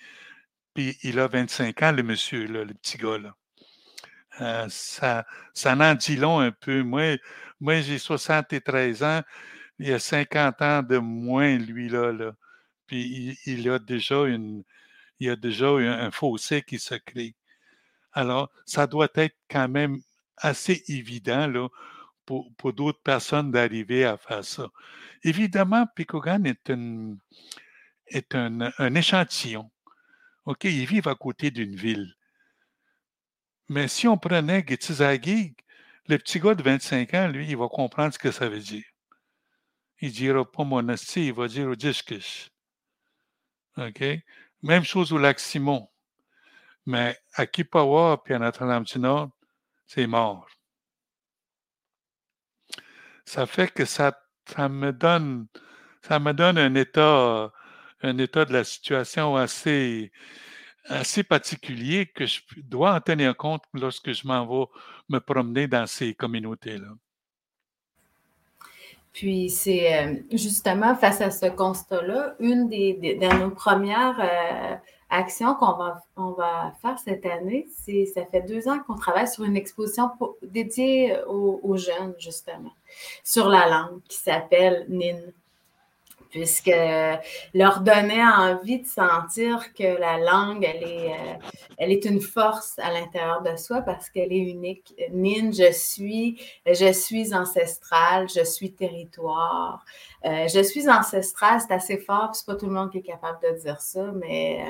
Puis 0.73 0.97
il 1.03 1.19
a 1.19 1.27
25 1.27 1.83
ans, 1.83 1.91
le 1.91 2.03
monsieur, 2.03 2.47
le 2.47 2.73
petit 2.73 2.97
gars. 2.97 3.35
Euh, 4.41 4.65
ça, 4.69 5.25
ça 5.53 5.75
en 5.75 5.93
dit 5.93 6.15
long 6.15 6.39
un 6.39 6.51
peu. 6.51 6.81
Moi, 6.81 7.17
moi 7.59 7.81
j'ai 7.81 7.99
73 7.99 9.03
ans 9.03 9.21
il 9.83 9.93
a 9.93 9.99
50 9.99 10.61
ans 10.61 10.81
de 10.81 10.97
moins, 10.97 11.57
lui-là. 11.57 12.13
Là. 12.13 12.35
Puis 12.87 13.37
il, 13.45 13.69
a 13.69 13.79
déjà 13.79 14.23
une, 14.23 14.63
il 15.19 15.29
a 15.29 15.35
déjà 15.35 15.67
un, 15.67 16.09
fossé 16.11 16.61
qui 16.61 16.79
se 16.79 16.95
crée. 16.95 17.35
Alors, 18.13 18.49
ça 18.65 18.87
doit 18.87 19.09
être 19.15 19.35
quand 19.49 19.67
même 19.67 19.99
assez 20.37 20.83
évident 20.87 21.47
là, 21.47 21.67
pour, 22.25 22.49
pour 22.55 22.71
d'autres 22.71 23.01
personnes 23.01 23.51
d'arriver 23.51 24.05
à 24.05 24.17
faire 24.17 24.45
ça. 24.45 24.69
Évidemment, 25.23 25.85
Picogan 25.95 26.45
est, 26.45 26.71
est 28.07 28.35
un, 28.35 28.71
un, 28.77 28.95
échantillon. 28.95 29.69
OK, 30.45 30.63
ils 30.63 30.85
vivent 30.85 31.09
à 31.09 31.15
côté 31.15 31.51
d'une 31.51 31.75
ville. 31.75 32.15
Mais 33.67 33.89
si 33.89 34.07
on 34.07 34.17
prenait 34.17 34.63
Gitizagig, 34.65 35.55
le 36.07 36.17
petit 36.17 36.39
gars 36.39 36.55
de 36.55 36.63
25 36.63 37.13
ans, 37.15 37.27
lui, 37.27 37.49
il 37.49 37.57
va 37.57 37.67
comprendre 37.67 38.13
ce 38.13 38.19
que 38.19 38.31
ça 38.31 38.47
veut 38.47 38.59
dire 38.59 38.83
il 40.03 40.11
dira 40.11 40.43
monastie, 40.65 41.27
il 41.27 41.33
va 41.33 41.47
dire 41.47 41.69
au 41.69 41.75
discus. 41.75 42.49
OK? 43.77 44.03
Même 44.61 44.83
chose 44.83 45.13
au 45.13 45.17
lac 45.17 45.39
Simon. 45.39 45.89
Mais 46.85 47.17
à 47.35 47.45
Kipawa 47.47 48.21
puis 48.21 48.33
à 48.33 48.39
Notre-Dame-du-Nord, 48.39 49.29
c'est 49.85 50.05
mort. 50.05 50.49
Ça 53.23 53.45
fait 53.45 53.71
que 53.71 53.85
ça, 53.85 54.19
ça 54.45 54.67
me 54.67 54.91
donne 54.91 55.47
ça 56.01 56.19
me 56.19 56.33
donne 56.33 56.57
un 56.57 56.75
état 56.75 57.53
un 58.01 58.17
état 58.17 58.43
de 58.43 58.51
la 58.51 58.65
situation 58.65 59.37
assez 59.37 60.11
assez 60.85 61.23
particulier 61.23 62.07
que 62.07 62.25
je 62.25 62.41
dois 62.57 62.93
en 62.93 62.99
tenir 62.99 63.37
compte 63.37 63.63
lorsque 63.73 64.11
je 64.11 64.27
m'en 64.27 64.45
vais 64.45 64.65
me 65.07 65.19
promener 65.19 65.67
dans 65.67 65.87
ces 65.87 66.13
communautés-là. 66.13 66.89
Puis 69.13 69.49
c'est 69.49 69.95
euh, 69.95 70.15
justement 70.31 70.95
face 70.95 71.21
à 71.21 71.29
ce 71.29 71.45
constat-là, 71.45 72.35
une 72.39 72.67
des, 72.67 72.93
de 72.93 73.39
nos 73.39 73.51
premières 73.51 74.19
euh, 74.19 74.75
actions 75.11 75.53
qu'on 75.53 75.73
va, 75.73 76.01
on 76.17 76.31
va 76.31 76.73
faire 76.81 76.97
cette 76.97 77.25
année, 77.25 77.67
c'est 77.85 78.05
ça 78.07 78.25
fait 78.25 78.41
deux 78.41 78.67
ans 78.67 78.79
qu'on 78.79 78.95
travaille 78.95 79.27
sur 79.27 79.43
une 79.43 79.55
exposition 79.55 80.09
dédiée 80.41 81.15
aux, 81.27 81.59
aux, 81.61 81.77
jeunes, 81.77 82.15
justement, 82.17 82.71
sur 83.23 83.49
la 83.49 83.69
langue 83.69 84.01
qui 84.09 84.17
s'appelle 84.17 84.87
NIN 84.89 85.19
puisque 86.33 86.71
leur 87.53 87.81
donnait 87.81 88.25
envie 88.25 88.81
de 88.81 88.87
sentir 88.87 89.71
que 89.75 89.83
la 89.83 90.17
langue, 90.17 90.67
elle 90.67 90.81
est, 90.81 91.11
euh, 91.11 91.35
elle 91.77 91.91
est 91.91 92.05
une 92.05 92.21
force 92.21 92.79
à 92.79 92.91
l'intérieur 92.91 93.43
de 93.43 93.55
soi 93.55 93.81
parce 93.81 94.09
qu'elle 94.09 94.33
est 94.33 94.39
unique. 94.39 94.95
Nin, 95.11 95.51
je 95.51 95.71
suis, 95.71 96.41
je 96.65 96.91
suis 96.91 97.35
ancestrale, 97.35 98.27
je 98.29 98.43
suis 98.43 98.73
territoire. 98.73 99.85
Euh, 100.25 100.47
je 100.47 100.63
suis 100.63 100.89
ancestrale, 100.89 101.61
c'est 101.61 101.73
assez 101.73 101.99
fort, 101.99 102.31
c'est 102.33 102.47
pas 102.47 102.55
tout 102.55 102.65
le 102.65 102.73
monde 102.73 102.91
qui 102.91 102.97
est 102.97 103.03
capable 103.03 103.37
de 103.43 103.59
dire 103.59 103.79
ça, 103.79 104.11
mais 104.13 104.65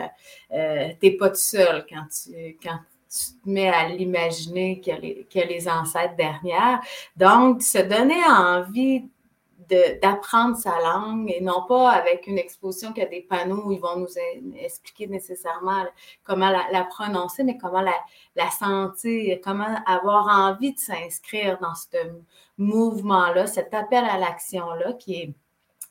euh, 0.51 0.57
euh 0.57 0.89
t'es 0.99 1.11
pas 1.11 1.29
tout 1.29 1.35
seul 1.35 1.85
quand 1.89 2.07
tu, 2.09 2.57
quand 2.61 2.79
tu 3.09 3.39
te 3.41 3.49
mets 3.49 3.69
à 3.69 3.87
l'imaginer 3.87 4.81
qu'il 4.81 5.25
y, 5.33 5.39
a 5.39 5.45
les 5.45 5.69
ancêtres 5.69 6.15
derrière. 6.17 6.81
Donc, 7.15 7.61
se 7.61 7.77
donner 7.77 8.21
envie 8.27 9.03
d'apprendre 9.69 10.55
sa 10.57 10.79
langue 10.79 11.31
et 11.31 11.41
non 11.41 11.63
pas 11.67 11.91
avec 11.91 12.27
une 12.27 12.37
exposition 12.37 12.93
qui 12.93 13.01
a 13.01 13.05
des 13.05 13.21
panneaux 13.21 13.63
où 13.65 13.71
ils 13.71 13.79
vont 13.79 13.97
nous 13.97 14.17
expliquer 14.57 15.07
nécessairement 15.07 15.85
comment 16.23 16.49
la, 16.49 16.83
prononcer, 16.85 17.43
mais 17.43 17.57
comment 17.57 17.81
la, 17.81 18.51
sentir, 18.51 19.39
comment 19.43 19.75
avoir 19.85 20.27
envie 20.27 20.73
de 20.73 20.79
s'inscrire 20.79 21.59
dans 21.59 21.75
ce 21.75 21.97
mouvement-là, 22.57 23.47
cet 23.47 23.73
appel 23.73 24.03
à 24.05 24.17
l'action-là 24.17 24.93
qui 24.93 25.15
est 25.15 25.33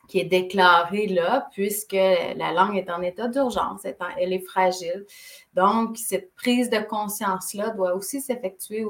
qui 0.08 0.20
est 0.20 0.24
déclaré 0.24 1.06
là, 1.06 1.48
puisque 1.52 1.92
la 1.92 2.52
langue 2.52 2.76
est 2.76 2.90
en 2.90 3.00
état 3.00 3.28
d'urgence, 3.28 3.86
elle 4.18 4.32
est 4.32 4.44
fragile. 4.46 5.06
Donc, 5.54 5.96
cette 5.96 6.34
prise 6.34 6.68
de 6.68 6.80
conscience-là 6.80 7.70
doit 7.70 7.94
aussi 7.94 8.20
s'effectuer 8.20 8.84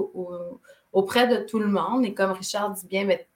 auprès 0.92 1.28
de 1.28 1.44
tout 1.44 1.60
le 1.60 1.68
monde. 1.68 2.04
Et 2.04 2.12
comme 2.12 2.32
Richard 2.32 2.72
dit 2.72 2.86
bien, 2.88 3.04
mais, 3.04 3.28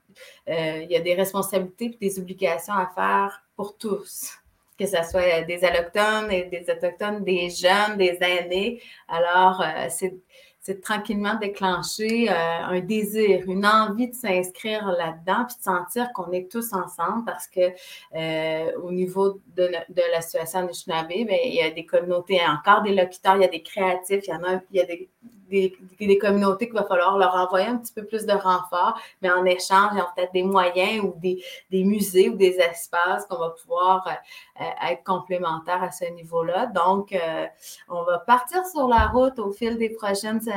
euh, 0.49 0.83
il 0.83 0.91
y 0.91 0.97
a 0.97 1.01
des 1.01 1.15
responsabilités 1.15 1.87
et 1.87 2.09
des 2.09 2.19
obligations 2.19 2.75
à 2.75 2.91
faire 2.95 3.43
pour 3.57 3.77
tous, 3.77 4.33
que 4.79 4.87
ce 4.87 4.97
soit 5.11 5.43
des 5.43 5.65
allochtones, 5.65 6.31
et 6.31 6.45
des 6.45 6.67
autochtones, 6.71 7.25
des 7.25 7.51
jeunes, 7.51 7.97
des 7.97 8.19
aînés. 8.21 8.83
Alors, 9.09 9.61
euh, 9.61 9.87
c'est 9.89 10.15
c'est 10.67 10.81
tranquillement 10.81 11.37
déclencher 11.37 12.29
euh, 12.29 12.35
un 12.35 12.81
désir, 12.81 13.49
une 13.49 13.65
envie 13.65 14.09
de 14.09 14.15
s'inscrire 14.15 14.85
là-dedans, 14.87 15.45
puis 15.47 15.57
de 15.59 15.63
sentir 15.63 16.13
qu'on 16.13 16.33
est 16.33 16.51
tous 16.51 16.73
ensemble 16.73 17.25
parce 17.25 17.47
que 17.47 17.71
euh, 18.17 18.73
au 18.83 18.91
niveau 18.91 19.41
de, 19.57 19.71
la 20.13 20.21
situation 20.21 20.63
de 20.63 20.65
Anishinaabe, 20.65 21.09
ben, 21.09 21.39
il 21.45 21.55
y 21.55 21.63
a 21.63 21.71
des 21.71 21.87
communautés, 21.87 22.41
encore 22.45 22.83
des 22.83 22.97
locuteurs, 22.97 23.37
il 23.37 23.43
y 23.43 23.45
a 23.45 23.49
des 23.49 23.63
créatifs, 23.63 24.25
il 24.27 24.31
y 24.31 24.35
en 24.35 24.43
a, 24.43 24.61
il 24.73 24.77
y 24.77 24.81
a 24.81 24.87
des, 24.87 25.09
des, 26.01 26.19
communautés 26.19 26.67
qu'il 26.67 26.75
va 26.75 26.83
falloir 26.83 27.17
leur 27.17 27.37
envoyer 27.37 27.69
un 27.69 27.77
petit 27.77 27.93
peu 27.93 28.05
plus 28.05 28.27
de 28.27 28.33
renfort, 28.33 28.99
mais 29.23 29.31
en 29.31 29.45
échange, 29.45 29.91
il 29.93 29.99
y 29.99 30.01
a 30.01 30.09
peut-être 30.17 30.33
des 30.33 30.43
moyens 30.43 31.05
ou 31.05 31.15
des, 31.21 31.45
musées 31.85 32.29
ou 32.29 32.35
des 32.35 32.59
espaces 32.59 33.25
qu'on 33.27 33.39
va 33.39 33.51
pouvoir 33.51 34.05
euh, 34.09 34.65
être 34.91 35.05
complémentaires 35.05 35.85
à 35.85 35.93
ce 35.93 36.07
niveau-là. 36.13 36.67
Donc, 36.67 37.17
on 37.89 38.03
va 38.03 38.19
partir 38.19 38.67
sur 38.67 38.89
la 38.89 39.07
route 39.07 39.39
au 39.39 39.53
fil 39.53 39.79
des 39.79 39.91
prochaines 39.91 40.41
semaines 40.41 40.56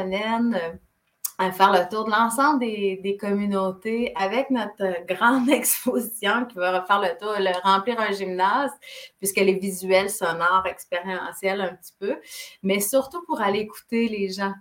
à 1.39 1.51
faire 1.53 1.71
le 1.71 1.89
tour 1.89 2.03
de 2.03 2.11
l'ensemble 2.11 2.59
des, 2.59 3.17
communautés 3.19 4.11
avec 4.15 4.49
notre 4.49 5.05
grande 5.05 5.49
exposition 5.49 6.45
qui 6.45 6.57
va 6.57 6.83
faire 6.85 6.99
le 6.99 7.17
tour, 7.17 7.33
le, 7.39 7.51
remplir 7.63 7.99
un 7.99 8.11
gymnase, 8.11 8.71
puisque 9.19 9.37
les 9.37 9.53
visuels, 9.53 10.09
sonores, 10.09 10.65
expérientiels 10.65 11.61
un 11.61 11.75
petit 11.75 11.93
peu, 11.97 12.17
mais 12.61 12.81
surtout 12.81 13.23
pour 13.25 13.39
aller 13.41 13.59
écouter 13.59 14.09
les 14.09 14.29
gens 14.29 14.53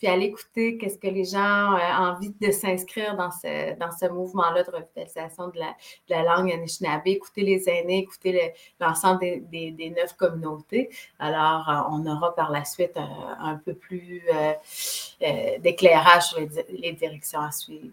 puis 0.00 0.08
aller 0.08 0.26
écouter 0.26 0.78
qu'est-ce 0.78 0.98
que 0.98 1.08
les 1.08 1.24
gens 1.26 1.74
ont 1.74 2.14
envie 2.14 2.32
de 2.40 2.50
s'inscrire 2.50 3.16
dans 3.16 3.30
ce, 3.30 3.78
dans 3.78 3.90
ce 3.92 4.10
mouvement-là 4.10 4.62
de 4.62 4.70
revitalisation 4.70 5.48
de 5.48 5.60
la, 6.08 6.22
langue 6.22 6.50
Anishinaabe, 6.50 7.02
écouter 7.04 7.42
les 7.42 7.68
aînés, 7.68 7.98
écouter 7.98 8.54
l'ensemble 8.80 9.20
des, 9.20 9.72
des, 9.72 9.90
neuf 9.90 10.14
communautés. 10.14 10.88
Alors, 11.18 11.68
euh, 11.68 11.94
on 11.94 12.06
aura 12.06 12.34
par 12.34 12.50
la 12.50 12.64
suite 12.64 12.96
un, 12.96 13.60
peu 13.62 13.74
plus 13.74 14.22
euh, 14.34 14.52
euh, 15.22 15.58
d'éclairage 15.58 16.28
sur 16.28 16.40
les, 16.40 16.48
les, 16.78 16.92
directions 16.92 17.40
à 17.40 17.52
suivre. 17.52 17.92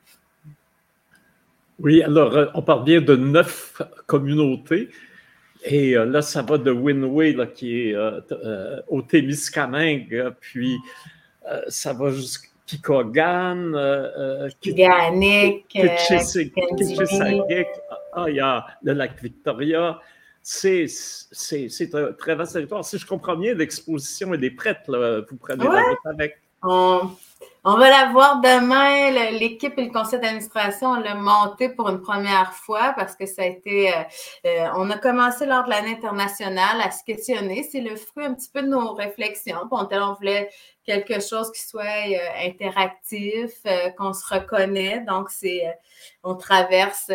Oui, 1.78 2.02
alors, 2.02 2.52
on 2.54 2.62
parle 2.62 2.86
bien 2.86 3.02
de 3.02 3.18
neuf 3.18 3.82
communautés. 4.06 4.90
Et 5.66 5.96
là, 5.96 6.22
ça 6.22 6.42
va 6.42 6.58
de 6.58 6.72
Winway, 6.72 7.34
là, 7.34 7.48
qui 7.48 7.90
est 7.90 7.96
au 8.88 9.02
Témiscamingue, 9.02 10.34
puis 10.40 10.78
euh, 10.78 11.17
ça 11.68 11.94
va 11.94 12.12
jusqu'à 12.12 12.48
Kikogan, 12.68 13.74
euh, 13.76 14.50
Ganek, 14.66 15.66
ah, 18.14 18.26
il 18.28 18.36
y 18.36 18.40
a 18.40 18.66
le 18.84 18.94
lac 18.94 19.22
Victoria. 19.22 20.00
C'est 20.42 20.86
un 21.94 22.14
très 22.14 22.36
vaste 22.36 22.54
territoire. 22.54 22.84
Si 22.84 22.98
je 22.98 23.06
comprends 23.06 23.36
bien, 23.36 23.54
l'exposition, 23.54 24.34
elle 24.34 24.44
est 24.44 24.52
prête. 24.52 24.80
Vous 24.88 25.38
prenez 25.38 25.64
la 25.64 25.82
route 25.84 25.98
avec. 26.06 26.42
On 26.64 27.76
va 27.76 27.90
la 27.90 28.12
voir 28.12 28.42
demain. 28.42 29.12
L'équipe 29.32 29.78
et 29.78 29.86
le 29.86 29.92
conseil 29.92 30.20
d'administration 30.20 30.96
l'a 30.96 31.16
monté 31.16 31.70
pour 31.70 31.90
une 31.90 32.02
première 32.02 32.54
fois 32.54 32.94
parce 32.98 33.16
que 33.16 33.26
ça 33.26 33.44
a 33.44 33.46
été. 33.46 33.94
Euh, 33.94 34.02
euh, 34.46 34.68
on 34.76 34.90
a 34.90 34.98
commencé 34.98 35.46
lors 35.46 35.66
de 35.66 35.70
l'année 35.70 35.96
internationale 35.98 36.82
à 36.82 36.92
se 36.92 37.04
questionner. 37.04 37.68
C'est 37.70 37.82
le 37.82 37.96
fruit 37.96 38.26
un 38.26 38.34
petit 38.34 38.50
peu 38.54 38.62
de 38.62 38.68
nos 38.68 38.94
réflexions. 38.94 39.58
On, 39.70 39.88
on 39.92 40.14
voulait 40.14 40.50
quelque 40.88 41.20
chose 41.20 41.52
qui 41.52 41.62
soit 41.62 41.84
euh, 41.84 42.48
interactif, 42.48 43.52
qu'on 43.98 44.14
se 44.14 44.34
reconnaît. 44.34 45.02
Donc, 45.02 45.30
c'est 45.30 45.64
on 46.24 46.36
traverse 46.36 47.12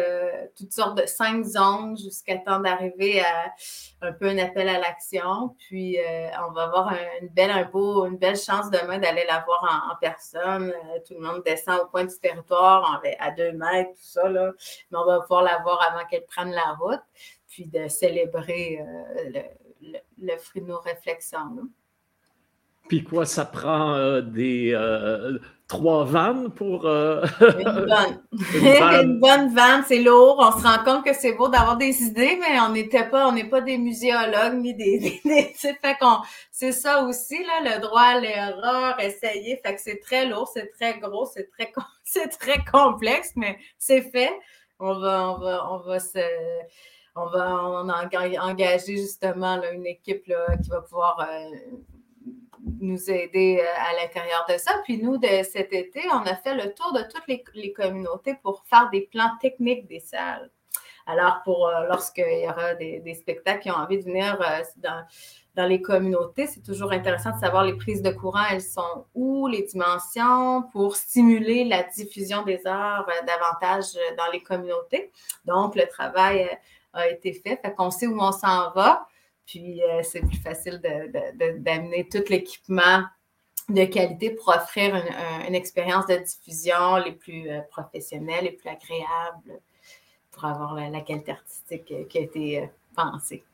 toutes 0.56 0.72
sortes 0.72 0.98
de 0.98 1.06
cinq 1.06 1.44
zones 1.44 1.96
jusqu'à 1.96 2.36
temps 2.38 2.60
d'arriver 2.60 3.20
à 3.20 3.52
un 4.00 4.12
peu 4.12 4.26
un 4.26 4.38
appel 4.38 4.68
à 4.68 4.78
l'action. 4.78 5.54
Puis, 5.58 5.98
on 6.48 6.52
va 6.52 6.64
avoir 6.64 6.94
une 7.20 7.28
belle, 7.28 7.50
un 7.50 7.64
beau, 7.64 8.06
une 8.06 8.16
belle 8.16 8.36
chance 8.36 8.70
demain 8.70 8.98
d'aller 8.98 9.24
la 9.28 9.44
voir 9.46 9.90
en 9.90 9.96
personne 10.00 10.52
euh, 10.70 10.98
tout 11.06 11.14
le 11.14 11.20
monde 11.20 11.42
descend 11.44 11.80
au 11.80 11.86
point 11.86 12.04
du 12.04 12.18
territoire 12.18 13.02
à 13.18 13.30
deux 13.30 13.52
mètres, 13.52 13.90
tout 13.90 14.02
ça. 14.02 14.28
Là. 14.28 14.52
Mais 14.90 14.98
on 14.98 15.04
va 15.04 15.20
pouvoir 15.20 15.42
la 15.42 15.58
voir 15.58 15.82
avant 15.90 16.06
qu'elle 16.06 16.26
prenne 16.26 16.52
la 16.52 16.76
route, 16.80 17.02
puis 17.48 17.66
de 17.66 17.88
célébrer 17.88 18.80
euh, 18.80 19.42
le, 20.18 20.36
fruit 20.38 20.62
de 20.62 20.66
nos 20.66 20.80
réflexions. 20.80 21.68
Puis 22.88 23.04
quoi, 23.04 23.24
ça 23.26 23.44
prend 23.44 23.94
euh, 23.94 24.20
des 24.20 24.76
trois 25.72 26.04
vannes 26.04 26.50
pour. 26.50 26.86
Une 26.86 27.26
bonne. 27.40 28.22
une, 29.02 29.18
bonne 29.18 29.54
vanne, 29.54 29.82
c'est 29.88 30.02
lourd. 30.02 30.36
On 30.38 30.58
se 30.58 30.66
rend 30.66 30.84
compte 30.84 31.04
que 31.04 31.14
c'est 31.14 31.32
beau 31.32 31.48
d'avoir 31.48 31.78
des 31.78 32.02
idées, 32.02 32.38
mais 32.38 32.60
on 32.60 32.70
n'était 32.70 33.08
pas, 33.08 33.26
on 33.26 33.32
n'est 33.32 33.48
pas 33.48 33.62
des 33.62 33.78
muséologues 33.78 34.56
ni 34.56 34.74
des. 34.74 35.20
fait 35.56 35.96
qu'on, 35.98 36.18
c'est 36.50 36.72
ça 36.72 37.04
aussi 37.04 37.42
là, 37.42 37.76
le 37.76 37.80
droit 37.80 38.02
à 38.02 38.20
l'erreur, 38.20 39.00
essayer. 39.00 39.58
Fait 39.64 39.74
que 39.74 39.80
c'est 39.80 40.00
très 40.00 40.26
lourd, 40.26 40.50
c'est 40.52 40.70
très 40.72 40.98
gros, 40.98 41.24
c'est 41.24 41.48
très, 41.50 41.72
c'est 42.04 42.28
très 42.28 42.62
complexe, 42.70 43.32
mais 43.36 43.56
c'est 43.78 44.02
fait. 44.02 44.32
On 44.78 44.98
va, 44.98 45.30
on 45.30 45.38
va, 45.38 45.72
on 45.72 45.78
va 45.78 45.98
se 46.00 46.18
on 47.14 47.26
va 47.26 47.62
on 47.62 47.88
a 47.88 48.08
engagé 48.42 48.96
justement 48.96 49.56
là, 49.56 49.72
une 49.72 49.86
équipe 49.86 50.26
là, 50.26 50.56
qui 50.62 50.70
va 50.70 50.80
pouvoir 50.80 51.20
euh, 51.20 51.76
nous 52.80 53.10
aider 53.10 53.60
euh, 53.60 53.90
à 53.90 54.00
l'intérieur 54.00 54.44
de 54.48 54.56
ça. 54.56 54.80
Puis 54.84 55.02
nous, 55.02 55.18
de 55.18 55.42
cet 55.42 55.72
été, 55.72 56.02
on 56.12 56.24
a 56.26 56.36
fait 56.36 56.54
le 56.54 56.72
tour 56.74 56.92
de 56.92 57.02
toutes 57.02 57.26
les, 57.54 57.72
communautés 57.72 58.34
pour 58.42 58.64
faire 58.66 58.88
des 58.90 59.02
plans 59.02 59.30
techniques 59.40 59.86
des 59.88 60.00
salles. 60.00 60.50
Alors, 61.06 61.42
pour 61.44 61.66
euh, 61.66 61.86
lorsqu'il 61.88 62.42
y 62.42 62.48
aura 62.48 62.74
des, 62.74 63.14
spectacles 63.14 63.62
qui 63.62 63.70
ont 63.70 63.76
envie 63.76 63.98
de 63.98 64.04
venir 64.04 64.40
euh, 64.40 64.62
dans, 65.54 65.66
les 65.66 65.82
communautés, 65.82 66.46
c'est 66.46 66.62
toujours 66.62 66.92
intéressant 66.92 67.32
de 67.32 67.38
savoir 67.38 67.64
les 67.64 67.76
prises 67.76 68.02
de 68.02 68.10
courant, 68.10 68.44
elles 68.50 68.62
sont 68.62 69.06
où, 69.14 69.48
les 69.48 69.62
dimensions, 69.62 70.62
pour 70.72 70.96
stimuler 70.96 71.64
la 71.64 71.82
diffusion 71.82 72.42
des 72.42 72.66
arts 72.66 73.06
davantage 73.26 73.92
dans 74.16 74.30
les 74.32 74.42
communautés. 74.42 75.10
Donc, 75.44 75.74
le 75.74 75.86
travail 75.86 76.48
a 76.94 77.08
été 77.08 77.34
fait, 77.34 77.60
fait 77.60 77.74
qu'on 77.74 77.90
sait 77.90 78.06
où 78.06 78.18
on 78.18 78.32
s'en 78.32 78.70
va. 78.70 79.06
Puis 79.46 79.82
euh, 79.82 80.00
c'est 80.02 80.20
plus 80.20 80.38
facile 80.38 80.80
d'amener 81.58 82.08
tout 82.10 82.24
l'équipement 82.28 83.04
de 83.68 83.84
qualité 83.84 84.30
pour 84.30 84.48
offrir 84.48 84.94
une, 85.46 85.54
expérience 85.54 86.06
de 86.06 86.16
diffusion 86.16 86.96
les 86.96 87.12
plus 87.12 87.48
euh, 87.48 87.60
professionnelles, 87.70 88.44
les 88.44 88.52
plus 88.52 88.68
agréables 88.68 89.60
pour 90.30 90.44
avoir 90.44 90.74
la, 90.74 91.00
qualité 91.00 91.32
artistique 91.32 92.08
qui 92.08 92.18
a 92.18 92.20
été 92.20 92.60
euh, 92.60 92.66
pensée. 92.96 93.44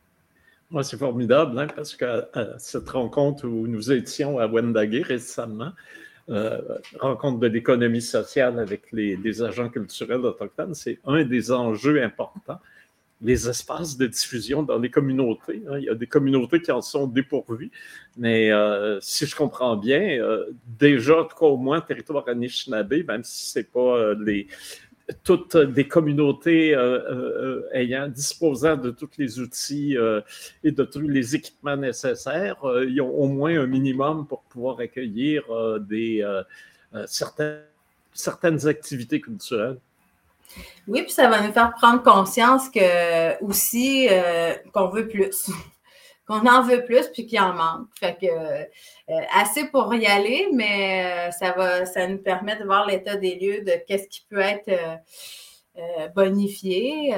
Moi, 0.71 0.83
c'est 0.83 0.99
formidable 0.99 1.59
hein, 1.59 1.67
parce 1.75 1.97
que 1.97 2.29
cette 2.59 2.89
rencontre 2.91 3.47
où 3.47 3.67
nous 3.67 3.91
étions 3.91 4.39
à 4.39 4.47
Wendagé 4.47 5.01
récemment, 5.01 5.73
rencontre 7.01 7.39
de 7.39 7.47
l'économie 7.47 8.03
sociale 8.03 8.59
avec 8.59 8.93
les, 8.93 9.17
les, 9.17 9.43
agents 9.43 9.71
culturels 9.71 10.21
autochtones, 10.27 10.75
c'est 10.75 10.99
un 11.07 11.25
des 11.25 11.51
enjeux 11.51 12.03
importants 12.03 12.61
les 13.21 13.49
espaces 13.49 13.97
de 13.97 14.07
diffusion 14.07 14.63
dans 14.63 14.79
les 14.79 14.91
communautés. 14.91 15.63
Hein. 15.69 15.79
Il 15.79 15.85
y 15.85 15.89
a 15.89 15.95
des 15.95 16.07
communautés 16.07 16.61
qui 16.61 16.71
en 16.71 16.83
sont 16.83 17.07
dépourvues, 17.07 17.71
mais 18.17 18.53
euh, 18.53 19.01
si 19.01 19.27
je 19.27 19.35
comprends 19.35 19.77
bien, 19.77 20.21
euh, 20.21 20.47
déjà, 20.79 21.27
en 21.41 21.47
au 21.47 21.57
moins, 21.57 21.81
territoire 21.81 22.29
Anishinaabe, 22.29 23.07
même 23.07 23.25
si 23.25 23.51
ce 23.51 23.59
n'est 23.59 23.65
pas 23.65 23.99
euh, 23.99 24.17
les, 24.25 24.47
toutes 25.25 25.57
des 25.57 25.89
communautés 25.89 26.77
ayant 27.73 28.09
disposant 28.09 28.77
de 28.77 28.91
tous 28.91 29.09
les 29.17 29.41
outils 29.41 29.97
et 30.63 30.71
de 30.71 30.85
tous 30.85 31.01
les 31.01 31.35
équipements 31.35 31.79
nécessaires, 31.79 32.59
ils 32.87 33.01
ont 33.01 33.09
au 33.09 33.27
moins 33.27 33.59
un 33.59 33.67
minimum 33.67 34.27
pour 34.27 34.43
pouvoir 34.43 34.81
accueillir 34.81 35.45
des, 35.81 36.23
certaines, 37.07 37.63
certaines 38.13 38.67
activités 38.67 39.19
culturelles. 39.19 39.79
Oui, 40.87 41.03
puis 41.03 41.13
ça 41.13 41.29
va 41.29 41.41
nous 41.41 41.53
faire 41.53 41.75
prendre 41.75 42.03
conscience 42.03 42.69
que 42.71 43.43
aussi 43.45 44.09
euh, 44.11 44.55
qu'on 44.73 44.89
veut 44.89 45.07
plus, 45.07 45.51
qu'on 46.27 46.47
en 46.47 46.63
veut 46.63 46.85
plus, 46.85 47.09
puis 47.09 47.27
qu'il 47.27 47.41
en 47.41 47.53
manque. 47.53 47.89
Fait 47.99 48.17
que 48.21 48.27
euh, 48.27 49.21
assez 49.35 49.67
pour 49.67 49.95
y 49.95 50.07
aller, 50.07 50.49
mais 50.53 51.29
euh, 51.29 51.31
ça 51.31 51.53
va, 51.53 51.85
ça 51.85 52.07
nous 52.07 52.19
permet 52.19 52.57
de 52.57 52.65
voir 52.65 52.87
l'état 52.87 53.17
des 53.17 53.35
lieux 53.35 53.65
de 53.65 53.73
qu'est-ce 53.87 54.09
qui 54.09 54.27
peut 54.29 54.41
être 54.41 54.71
bonifiés. 56.17 57.15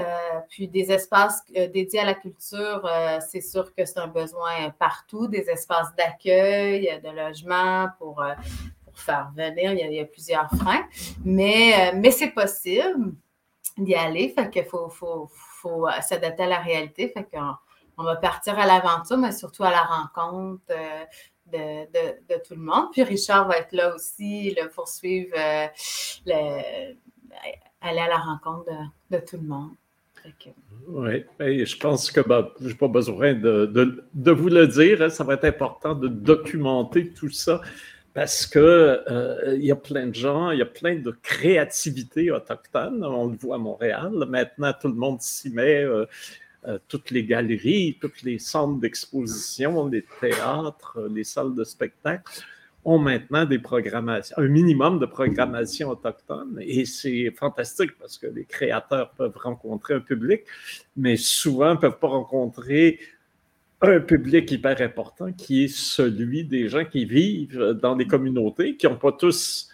puis 0.51 0.69
des 0.69 0.93
espaces 0.93 1.43
dédiés 1.73 2.01
à 2.01 2.05
la 2.05 2.13
culture, 2.13 2.87
c'est 3.27 3.41
sûr 3.41 3.75
que 3.75 3.87
c'est 3.87 3.99
un 3.99 4.07
besoin 4.07 4.69
partout, 4.79 5.29
des 5.29 5.49
espaces 5.49 5.95
d'accueil, 5.97 7.01
de 7.03 7.09
logement 7.09 7.89
pour, 7.99 8.23
faire 9.01 9.31
venir. 9.35 9.73
Il 9.73 9.95
y 9.95 10.01
a, 10.01 10.05
plusieurs 10.05 10.49
freins, 10.51 10.87
mais, 11.25 11.93
mais 11.95 12.11
c'est 12.11 12.31
possible 12.31 13.15
d'y 13.77 13.95
aller. 13.95 14.29
Fait 14.31 14.51
qu'il 14.51 14.65
faut, 14.65 14.89
faut, 14.89 15.29
faut 15.61 15.87
s'adapter 16.03 16.45
à 16.45 16.49
la 16.49 16.59
réalité. 16.59 17.09
Fait 17.09 17.25
qu'on 17.25 17.55
on 18.01 18.05
va 18.05 18.17
partir 18.17 18.59
à 18.59 18.67
l'aventure, 18.67 19.19
mais 19.19 19.33
surtout 19.33 19.63
à 19.63 19.71
la 19.71 19.83
rencontre 19.83 20.63
euh, 20.71 21.05
de, 21.53 22.39
tout 22.47 22.55
le 22.55 22.63
monde. 22.63 22.87
Puis 22.93 23.03
Richard 23.03 23.47
va 23.47 23.59
être 23.59 23.73
là 23.73 23.95
aussi 23.95 24.55
le 24.59 24.69
poursuivre, 24.69 25.35
euh, 25.37 25.67
aller 26.27 28.01
à 28.01 28.09
la 28.09 28.19
rencontre 28.19 28.71
de, 29.11 29.19
tout 29.19 29.37
le 29.37 29.47
monde. 29.47 29.71
Oui, 30.89 31.25
je 31.39 31.77
pense 31.77 32.11
que 32.11 32.21
ben, 32.21 32.49
je 32.61 32.69
n'ai 32.69 32.75
pas 32.75 32.89
besoin 32.89 33.35
de, 33.35 34.33
vous 34.33 34.49
le 34.49 34.67
dire. 34.67 35.03
Hein. 35.03 35.09
ça 35.09 35.25
va 35.25 35.35
être 35.35 35.45
important 35.45 35.95
de 35.95 36.09
documenter 36.09 37.13
tout 37.13 37.31
ça 37.31 37.61
parce 38.15 38.47
qu'il 38.47 38.61
euh, 38.61 39.57
y 39.59 39.71
a 39.71 39.77
plein 39.77 40.07
de 40.09 40.15
gens, 40.15 40.51
il 40.51 40.59
y 40.59 40.63
a 40.63 40.67
plein 40.67 40.97
de 40.97 41.11
créativité 41.23 42.31
autochtone. 42.31 43.05
On 43.05 43.29
le 43.29 43.37
voit 43.37 43.57
à 43.57 43.59
Montréal. 43.59 44.13
Maintenant, 44.29 44.73
tout 44.81 44.89
le 44.89 44.95
monde 44.95 45.21
s'y 45.21 45.51
met. 45.51 45.85
Euh, 45.85 46.07
euh, 46.69 46.79
toutes 46.89 47.11
les 47.11 47.25
galeries, 47.25 47.97
tous 48.01 48.23
les 48.23 48.39
centres 48.39 48.79
d'exposition, 48.81 49.87
les 49.87 50.05
théâtres, 50.21 51.09
les 51.11 51.25
salles 51.25 51.55
de 51.55 51.65
spectacle 51.65 52.23
ont 52.85 52.99
maintenant 52.99 53.45
des 53.45 53.59
programmations, 53.59 54.37
un 54.39 54.49
minimum 54.49 54.99
de 54.99 55.07
programmation 55.07 55.91
autochtone. 55.91 56.59
Et 56.61 56.85
c'est 56.85 57.31
fantastique 57.31 57.93
parce 57.99 58.19
que 58.19 58.27
les 58.27 58.45
créateurs 58.45 59.11
peuvent 59.13 59.37
rencontrer 59.37 59.95
un 59.95 60.01
public, 60.01 60.43
mais 60.97 61.17
souvent 61.17 61.75
ne 61.75 61.79
peuvent 61.79 61.99
pas 61.99 62.09
rencontrer 62.09 62.99
un 63.83 64.01
public 64.01 64.51
hyper 64.51 64.81
important 64.83 65.33
qui 65.33 65.65
est 65.65 65.69
celui 65.69 66.45
des 66.45 66.69
gens 66.69 66.85
qui 66.85 67.05
vivent 67.05 67.79
dans 67.81 67.97
des 67.97 68.07
communautés, 68.07 68.77
qui 68.77 68.87
n'ont 68.87 68.97
pas 68.97 69.13
tous 69.13 69.71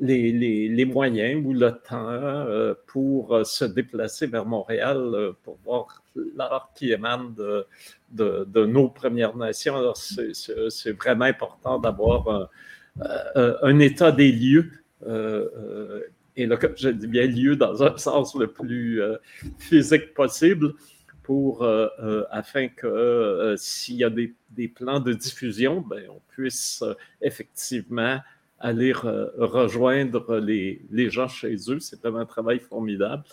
les, 0.00 0.84
moyens 0.84 1.44
ou 1.44 1.54
le 1.54 1.70
temps 1.70 2.08
euh, 2.08 2.74
pour 2.86 3.34
euh, 3.34 3.44
se 3.44 3.64
déplacer 3.64 4.26
vers 4.26 4.44
Montréal 4.44 4.96
euh, 4.96 5.32
pour 5.42 5.58
voir 5.64 6.02
l'art 6.36 6.70
qui 6.74 6.92
émane 6.92 7.34
de, 8.10 8.64
nos 8.64 8.88
Premières 8.88 9.36
Nations. 9.36 9.76
Alors, 9.76 9.96
c'est 9.96 10.92
vraiment 10.92 11.26
important 11.26 11.78
d'avoir 11.78 12.48
un, 12.98 13.56
un, 13.62 13.78
état 13.78 14.10
des 14.10 14.32
lieux. 14.32 14.70
et 16.36 16.46
là, 16.46 16.56
je 16.76 16.88
dis 16.88 17.06
bien 17.06 17.26
lieu 17.26 17.54
dans 17.54 17.82
un 17.84 17.96
sens 17.96 18.34
le 18.34 18.48
plus 18.48 19.00
physique 19.58 20.12
possible 20.14 20.74
pour, 21.28 21.62
euh, 21.62 21.88
euh, 22.02 22.24
afin 22.30 22.68
que 22.68 22.86
euh, 22.86 23.54
s'il 23.58 23.96
y 23.96 24.04
a 24.04 24.08
des, 24.08 24.32
plans 24.68 24.98
de 24.98 25.12
diffusion, 25.12 25.82
ben, 25.82 26.04
on 26.08 26.22
puisse 26.30 26.82
effectivement 27.20 28.18
aller 28.58 28.94
rejoindre 28.94 30.38
les, 30.38 30.80
les, 30.90 31.10
gens 31.10 31.28
chez 31.28 31.54
eux. 31.68 31.80
C'est 31.80 32.00
vraiment 32.00 32.20
un 32.20 32.24
travail 32.24 32.60
formidable. 32.60 33.24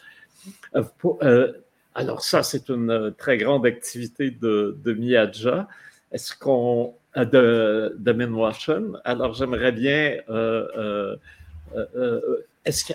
alors 1.95 2.21
ça, 2.21 2.43
c'est 2.43 2.67
une 2.67 3.15
très 3.17 3.37
grande 3.37 3.65
activité 3.65 4.29
de, 4.29 4.77
de. 4.83 5.65
Est-ce 6.11 6.35
qu'on 6.37 6.95
de, 7.15 7.95
de 7.97 8.11
Minwashen. 8.11 8.99
Alors 9.05 9.35
j'aimerais 9.35 9.71
bien. 9.71 10.17
est-ce 12.65 12.83
que, 12.83 12.93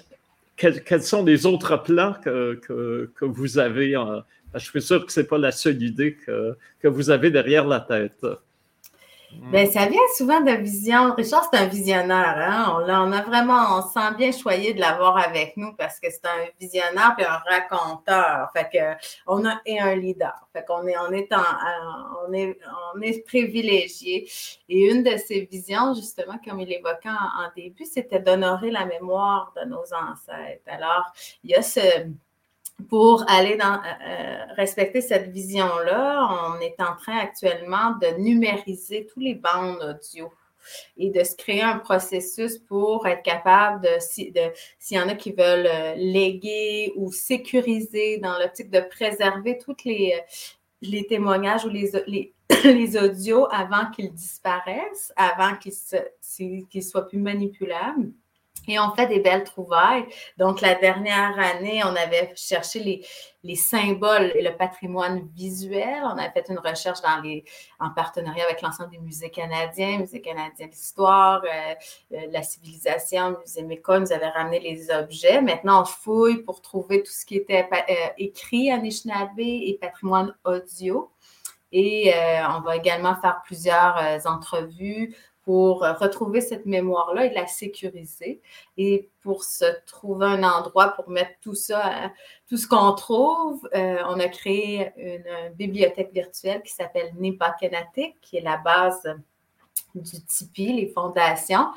quels, 0.57 1.03
sont 1.03 1.25
les 1.25 1.47
autres 1.47 1.79
plans 1.79 2.15
que, 2.23 2.61
que, 2.67 3.11
que 3.15 3.25
vous 3.25 3.59
avez 3.59 3.97
je 4.55 4.65
suis 4.65 4.83
sûr 4.83 5.07
que 5.07 5.13
ce 5.13 5.21
n'est 5.21 5.27
pas 5.27 5.39
la 5.39 5.53
seule 5.53 5.83
idée 5.83 6.17
que, 6.17 6.57
que, 6.81 6.89
vous 6.89 7.11
avez 7.11 7.31
derrière 7.31 7.67
la 7.67 7.81
tête. 7.81 8.25
Bien, 9.33 9.65
ça 9.67 9.87
vient 9.87 10.01
souvent 10.17 10.41
de 10.41 10.51
vision. 10.51 11.15
Richard, 11.15 11.49
c'est 11.53 11.61
un 11.61 11.67
visionnaire. 11.67 12.35
Hein? 12.37 12.75
On, 12.75 12.83
on, 12.83 13.13
a 13.13 13.23
vraiment, 13.23 13.79
on 13.79 13.83
se 13.83 13.93
sent 13.93 14.15
bien 14.19 14.33
choyé 14.33 14.75
de 14.75 14.81
l'avoir 14.81 15.17
avec 15.19 15.57
nous 15.57 15.73
parce 15.77 16.01
que 16.01 16.09
c'est 16.11 16.27
un 16.27 16.49
visionnaire 16.61 17.15
et 17.17 17.25
un 17.25 17.39
raconteur. 17.49 18.51
Fait 18.53 18.69
que, 18.73 19.09
on 19.29 19.45
a, 19.47 19.61
et 19.67 19.79
un 19.79 19.95
leader. 19.95 20.49
Fait 20.53 20.65
qu'on 20.65 20.85
est, 20.87 20.99
on 20.99 21.13
est, 21.13 21.33
en, 21.33 21.45
on 22.27 22.33
est, 22.33 22.59
on 22.95 23.01
est 23.01 23.25
privilégié. 23.25 24.29
Et 24.69 24.91
une 24.91 25.05
de 25.05 25.17
ses 25.17 25.43
visions, 25.43 25.95
justement, 25.95 26.39
comme 26.45 26.61
il 26.61 26.73
évoquait 26.73 27.09
en, 27.09 27.45
en 27.45 27.51
début, 27.57 27.85
c'était 27.85 28.19
d'honorer 28.19 28.73
la 28.73 28.85
mémoire 28.85 29.55
de 29.57 29.69
nos 29.69 29.85
ancêtres. 29.95 30.65
Alors, 30.67 31.05
il 31.45 31.51
y 31.51 31.55
a 31.55 31.63
ce 31.63 31.81
pour 32.89 33.25
aller 33.29 33.57
dans, 33.57 33.75
euh, 33.75 33.79
euh, 34.07 34.45
respecter 34.57 35.01
cette 35.01 35.29
vision-là, 35.31 36.55
on 36.55 36.61
est 36.61 36.81
en 36.81 36.97
train 36.97 37.19
actuellement 37.19 37.93
de 38.01 38.19
numériser 38.19 39.07
tous 39.13 39.21
les 39.21 39.35
bandes 39.35 39.83
audio 39.83 40.33
et 40.97 41.11
de 41.11 41.25
se 41.25 41.35
créer 41.37 41.63
un 41.63 41.79
processus 41.79 42.59
pour 42.59 43.07
être 43.07 43.23
capable 43.23 43.83
de, 43.83 43.89
s'il 43.99 44.35
y 44.91 45.01
en 45.01 45.09
a 45.09 45.15
qui 45.15 45.33
veulent 45.33 45.67
euh, 45.67 45.95
léguer 45.97 46.93
ou 46.97 47.11
sécuriser 47.13 48.19
dans 48.19 48.39
l'optique 48.39 48.71
de 48.71 48.81
préserver 48.81 49.59
tous 49.59 49.77
les, 49.85 50.21
les 50.83 51.07
témoignages 51.07 51.65
ou 51.65 51.71
les 52.65 52.97
audios 52.97 53.47
avant 53.51 53.91
qu'ils 53.91 54.13
disparaissent, 54.13 55.13
avant 55.17 55.57
qu'ils, 55.57 56.67
qu'ils 56.69 56.85
soient 56.85 57.09
plus 57.09 57.19
manipulables. 57.19 58.13
Et 58.71 58.79
on 58.79 58.95
fait 58.95 59.09
des 59.09 59.19
belles 59.19 59.43
trouvailles. 59.43 60.05
Donc, 60.39 60.61
la 60.61 60.75
dernière 60.77 61.37
année, 61.39 61.83
on 61.85 61.97
avait 61.97 62.33
cherché 62.37 62.79
les, 62.79 63.05
les 63.43 63.57
symboles 63.57 64.33
et 64.35 64.43
le 64.43 64.55
patrimoine 64.57 65.27
visuel. 65.35 66.03
On 66.05 66.19
a 66.19 66.31
fait 66.31 66.47
une 66.49 66.59
recherche 66.59 66.99
en 67.81 67.91
partenariat 67.91 68.45
avec 68.45 68.61
l'ensemble 68.63 68.91
des 68.91 68.99
musées 68.99 69.31
canadiens, 69.31 69.99
Musée 69.99 70.21
canadien 70.21 70.67
d'histoire, 70.67 71.43
euh, 71.45 71.75
euh, 72.13 72.27
la 72.31 72.43
civilisation, 72.43 73.39
Musée 73.41 73.63
Méco, 73.63 73.99
nous 73.99 74.13
avait 74.13 74.29
ramené 74.29 74.61
les 74.61 74.91
objets. 74.91 75.41
Maintenant, 75.41 75.83
on 75.83 75.85
fouille 75.85 76.43
pour 76.43 76.61
trouver 76.61 77.03
tout 77.03 77.13
ce 77.13 77.25
qui 77.25 77.37
était 77.37 77.67
euh, 77.73 77.95
écrit 78.19 78.71
à 78.71 78.75
Anishinaabe 78.75 79.39
et 79.39 79.79
patrimoine 79.81 80.35
audio. 80.45 81.11
Et 81.73 82.13
on 82.49 82.63
va 82.63 82.75
également 82.75 83.15
faire 83.15 83.43
plusieurs 83.45 84.27
entrevues 84.27 85.15
pour 85.45 85.85
euh, 85.85 85.93
retrouver 85.93 86.41
cette 86.41 86.67
mémoire-là 86.67 87.27
et 87.27 87.35
la 87.35 87.47
sécuriser 87.47 88.41
et 88.77 89.11
pour 89.23 89.45
se 89.45 89.65
trouver 89.87 90.27
un 90.27 90.43
endroit 90.43 90.89
pour 90.89 91.09
mettre 91.09 91.33
tout 91.41 91.55
ça, 91.55 92.05
euh, 92.05 92.09
tout 92.49 92.57
ce 92.57 92.67
qu'on 92.67 92.93
trouve. 92.93 93.69
Euh, 93.75 93.99
on 94.09 94.21
a 94.21 94.29
créé 94.29 94.93
une, 94.97 95.55
bibliothèque 95.55 96.13
virtuelle 96.13 96.63
qui 96.63 96.73
s'appelle 96.73 97.13
Nipa 97.19 97.57
qui 97.59 98.37
est 98.37 98.41
la 98.41 98.57
base 98.59 99.03
du 99.95 100.25
Tipeee, 100.25 100.73
les 100.75 100.89
fondations, 100.89 101.69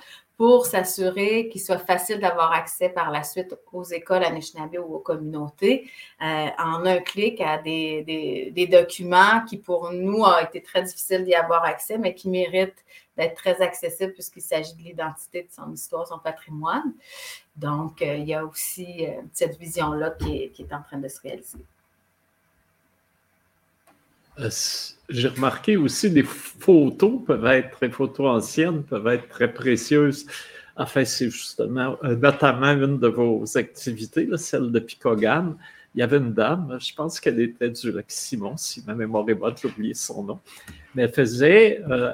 pour 0.44 0.66
s'assurer 0.66 1.48
qu'il 1.48 1.62
soit 1.62 1.78
facile 1.78 2.20
d'avoir 2.20 2.52
accès 2.52 2.90
par 2.90 3.12
la 3.12 3.24
suite 3.24 3.56
aux 3.72 3.86
écoles 3.86 4.26
Anishinaabe 4.26 4.76
ou 4.86 4.96
aux 4.96 5.00
communautés 5.00 5.90
euh, 6.22 6.48
en 6.58 6.86
un 6.86 6.98
clic 6.98 7.40
à 7.40 7.60
des, 7.60 8.68
documents 8.70 9.46
qui 9.48 9.56
pour 9.56 9.94
nous 9.94 10.18
ont 10.18 10.40
été 10.40 10.62
très 10.62 10.84
difficiles 10.84 11.24
d'y 11.24 11.34
avoir 11.34 11.64
accès, 11.64 11.98
mais 11.98 12.14
qui 12.14 12.28
méritent 12.28 12.84
d'être 13.16 13.36
très 13.36 13.62
accessibles 13.62 14.12
puisqu'il 14.12 14.42
s'agit 14.42 14.74
de 14.74 14.82
l'identité, 14.82 15.44
de 15.44 15.50
son 15.50 15.72
histoire, 15.72 16.06
son 16.06 16.20
patrimoine. 16.20 16.92
Donc, 17.56 18.02
euh, 18.02 18.18
il 18.18 18.26
y 18.26 18.34
a 18.34 18.44
aussi 18.44 19.08
euh, 19.08 19.22
cette 19.32 19.58
vision-là 19.58 20.12
qui 20.12 20.52
est 20.60 20.74
en 20.74 20.82
train 20.82 20.98
de 20.98 21.08
se 21.08 21.22
réaliser. 21.22 21.60
Euh, 24.40 24.50
j'ai 25.10 25.28
remarqué 25.28 25.78
aussi 25.78 26.10
des 26.10 26.24
photos 26.24 27.22
peuvent 27.26 27.46
être, 27.46 27.78
les 27.82 27.90
photos 27.90 28.44
anciennes 28.44 28.84
peuvent 28.84 29.08
être 29.08 29.28
très 29.28 29.54
précieuses. 29.54 30.26
Enfin, 30.76 31.06
c'est 31.06 31.30
justement, 31.30 31.98
euh, 32.04 32.16
notamment 32.16 32.72
une 32.72 32.98
de 32.98 33.08
vos 33.08 33.46
activités, 33.58 34.28
celle 34.38 34.72
de 34.72 34.80
Picogam. 34.80 35.58
Il 35.96 36.00
y 36.00 36.02
avait 36.02 36.18
une 36.18 36.34
dame, 36.34 36.76
je 36.82 36.96
pense 36.96 37.20
qu'elle 37.20 37.40
était 37.40 37.70
du 37.70 37.92
lac 37.92 38.06
Simon, 38.08 38.58
si 38.58 38.84
ma 38.88 38.96
mémoire 38.96 39.30
est 39.30 39.36
bonne, 39.36 39.54
j'ai 39.62 39.68
oublié 39.68 39.94
son 39.94 40.24
nom. 40.24 40.40
Mais 40.96 41.04
elle 41.04 41.14
faisait, 41.14 41.84
euh, 41.88 42.14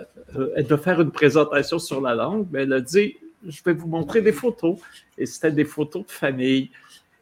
elle 0.57 0.65
devait 0.67 0.81
faire 0.81 0.99
une 0.99 1.11
présentation 1.11 1.79
sur 1.79 2.01
la 2.01 2.13
langue, 2.13 2.45
mais 2.51 2.63
elle 2.63 2.73
a 2.73 2.81
dit 2.81 3.15
Je 3.47 3.61
vais 3.63 3.71
vous 3.71 3.87
montrer 3.87 4.21
des 4.21 4.33
photos. 4.33 4.77
Et 5.17 5.25
c'était 5.25 5.51
des 5.53 5.63
photos 5.63 6.05
de 6.05 6.11
famille. 6.11 6.71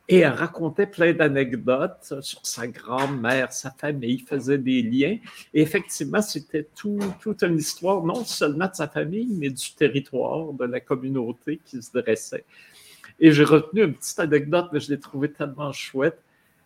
Et 0.09 0.19
elle 0.19 0.33
racontait 0.33 0.87
plein 0.87 1.13
d'anecdotes 1.13 2.13
sur 2.21 2.45
sa 2.45 2.67
grand-mère, 2.67 3.51
sa 3.51 3.71
famille, 3.71 4.19
faisait 4.19 4.57
des 4.57 4.81
liens. 4.81 5.17
Et 5.53 5.61
effectivement, 5.61 6.21
c'était 6.21 6.67
tout, 6.75 6.99
toute 7.19 7.43
une 7.43 7.57
histoire, 7.57 8.03
non 8.03 8.23
seulement 8.23 8.67
de 8.67 8.75
sa 8.75 8.87
famille, 8.87 9.27
mais 9.31 9.49
du 9.49 9.73
territoire, 9.73 10.53
de 10.53 10.63
la 10.63 10.79
communauté 10.79 11.59
qui 11.65 11.81
se 11.81 11.91
dressait. 11.91 12.45
Et 13.19 13.31
j'ai 13.31 13.43
retenu 13.43 13.83
une 13.83 13.95
petite 13.95 14.19
anecdote, 14.19 14.69
mais 14.71 14.79
je 14.79 14.91
l'ai 14.91 14.99
trouvée 14.99 15.31
tellement 15.31 15.73
chouette. 15.73 16.19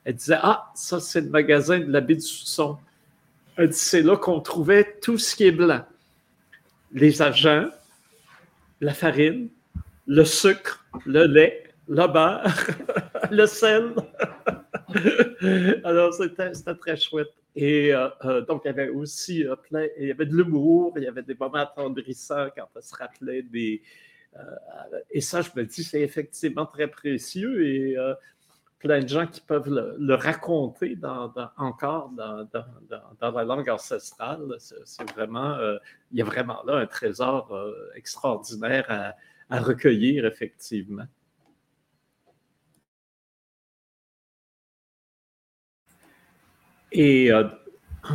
Elle 0.03 0.15
disait 0.15 0.37
Ah, 0.41 0.71
ça, 0.75 0.99
c'est 0.99 1.21
le 1.21 1.29
magasin 1.29 1.79
de 1.79 1.91
la 1.91 2.01
baie 2.01 2.15
du 2.15 2.21
Sousson. 2.21 2.77
Elle 3.55 3.69
dit 3.69 3.77
C'est 3.77 4.03
là 4.03 4.17
qu'on 4.17 4.39
trouvait 4.39 4.97
tout 5.01 5.17
ce 5.17 5.35
qui 5.35 5.45
est 5.45 5.51
blanc 5.51 5.83
les 6.93 7.21
agents, 7.21 7.69
la 8.79 8.93
farine, 8.93 9.49
le 10.07 10.25
sucre, 10.25 10.85
le 11.05 11.25
lait, 11.25 11.70
le 11.91 12.07
beurre. 12.07 12.43
le 13.31 13.45
sel. 13.45 13.93
Alors, 15.83 16.13
c'était 16.13 16.51
très 16.75 16.95
chouette. 16.95 17.33
Et 17.53 17.93
euh, 17.93 18.07
euh, 18.23 18.41
donc, 18.45 18.61
il 18.63 18.69
y 18.69 18.71
avait 18.71 18.89
aussi 18.89 19.45
plein, 19.69 19.87
il 19.99 20.07
y 20.07 20.11
avait 20.11 20.25
de 20.25 20.33
l'humour, 20.33 20.93
il 20.95 21.03
y 21.03 21.07
avait 21.07 21.21
des 21.21 21.35
moments 21.35 21.55
attendrissants 21.55 22.47
quand 22.55 22.67
on 22.73 22.81
se 22.81 22.95
rappelait 22.95 23.43
des. 23.43 23.81
et 25.11 25.19
ça, 25.19 25.41
je 25.41 25.49
me 25.55 25.65
dis, 25.65 25.83
c'est 25.83 26.01
effectivement 26.01 26.65
très 26.65 26.87
précieux 26.87 27.67
et 27.67 27.97
plein 28.79 29.01
de 29.01 29.07
gens 29.09 29.27
qui 29.27 29.41
peuvent 29.41 29.69
le, 29.69 30.15
raconter 30.15 30.95
dans, 30.95 31.33
encore 31.57 32.09
dans, 32.11 32.47
dans, 33.19 33.31
la 33.31 33.43
langue 33.43 33.69
ancestrale. 33.69 34.55
C'est 34.59 35.11
vraiment, 35.11 35.57
il 36.13 36.19
y 36.19 36.21
a 36.21 36.25
vraiment 36.25 36.63
là 36.63 36.77
un 36.77 36.85
trésor 36.85 37.53
extraordinaire 37.95 39.13
à 39.49 39.59
recueillir, 39.59 40.25
effectivement. 40.25 41.05
Et 46.91 47.31
euh, 47.31 47.43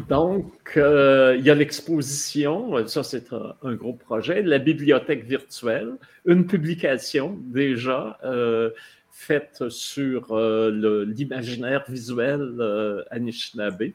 donc, 0.08 0.52
euh, 0.76 1.36
il 1.38 1.44
y 1.44 1.50
a 1.50 1.54
l'exposition, 1.54 2.86
ça 2.86 3.02
c'est 3.02 3.32
un, 3.32 3.74
gros 3.74 3.94
projet, 3.94 4.42
la 4.42 4.58
bibliothèque 4.58 5.24
virtuelle, 5.24 5.94
une 6.26 6.46
publication 6.46 7.38
déjà 7.40 8.18
euh, 8.24 8.70
faite 9.10 9.68
sur 9.68 10.36
l'imaginaire 10.36 11.84
visuel 11.88 13.04
Anishinaabe. 13.10 13.92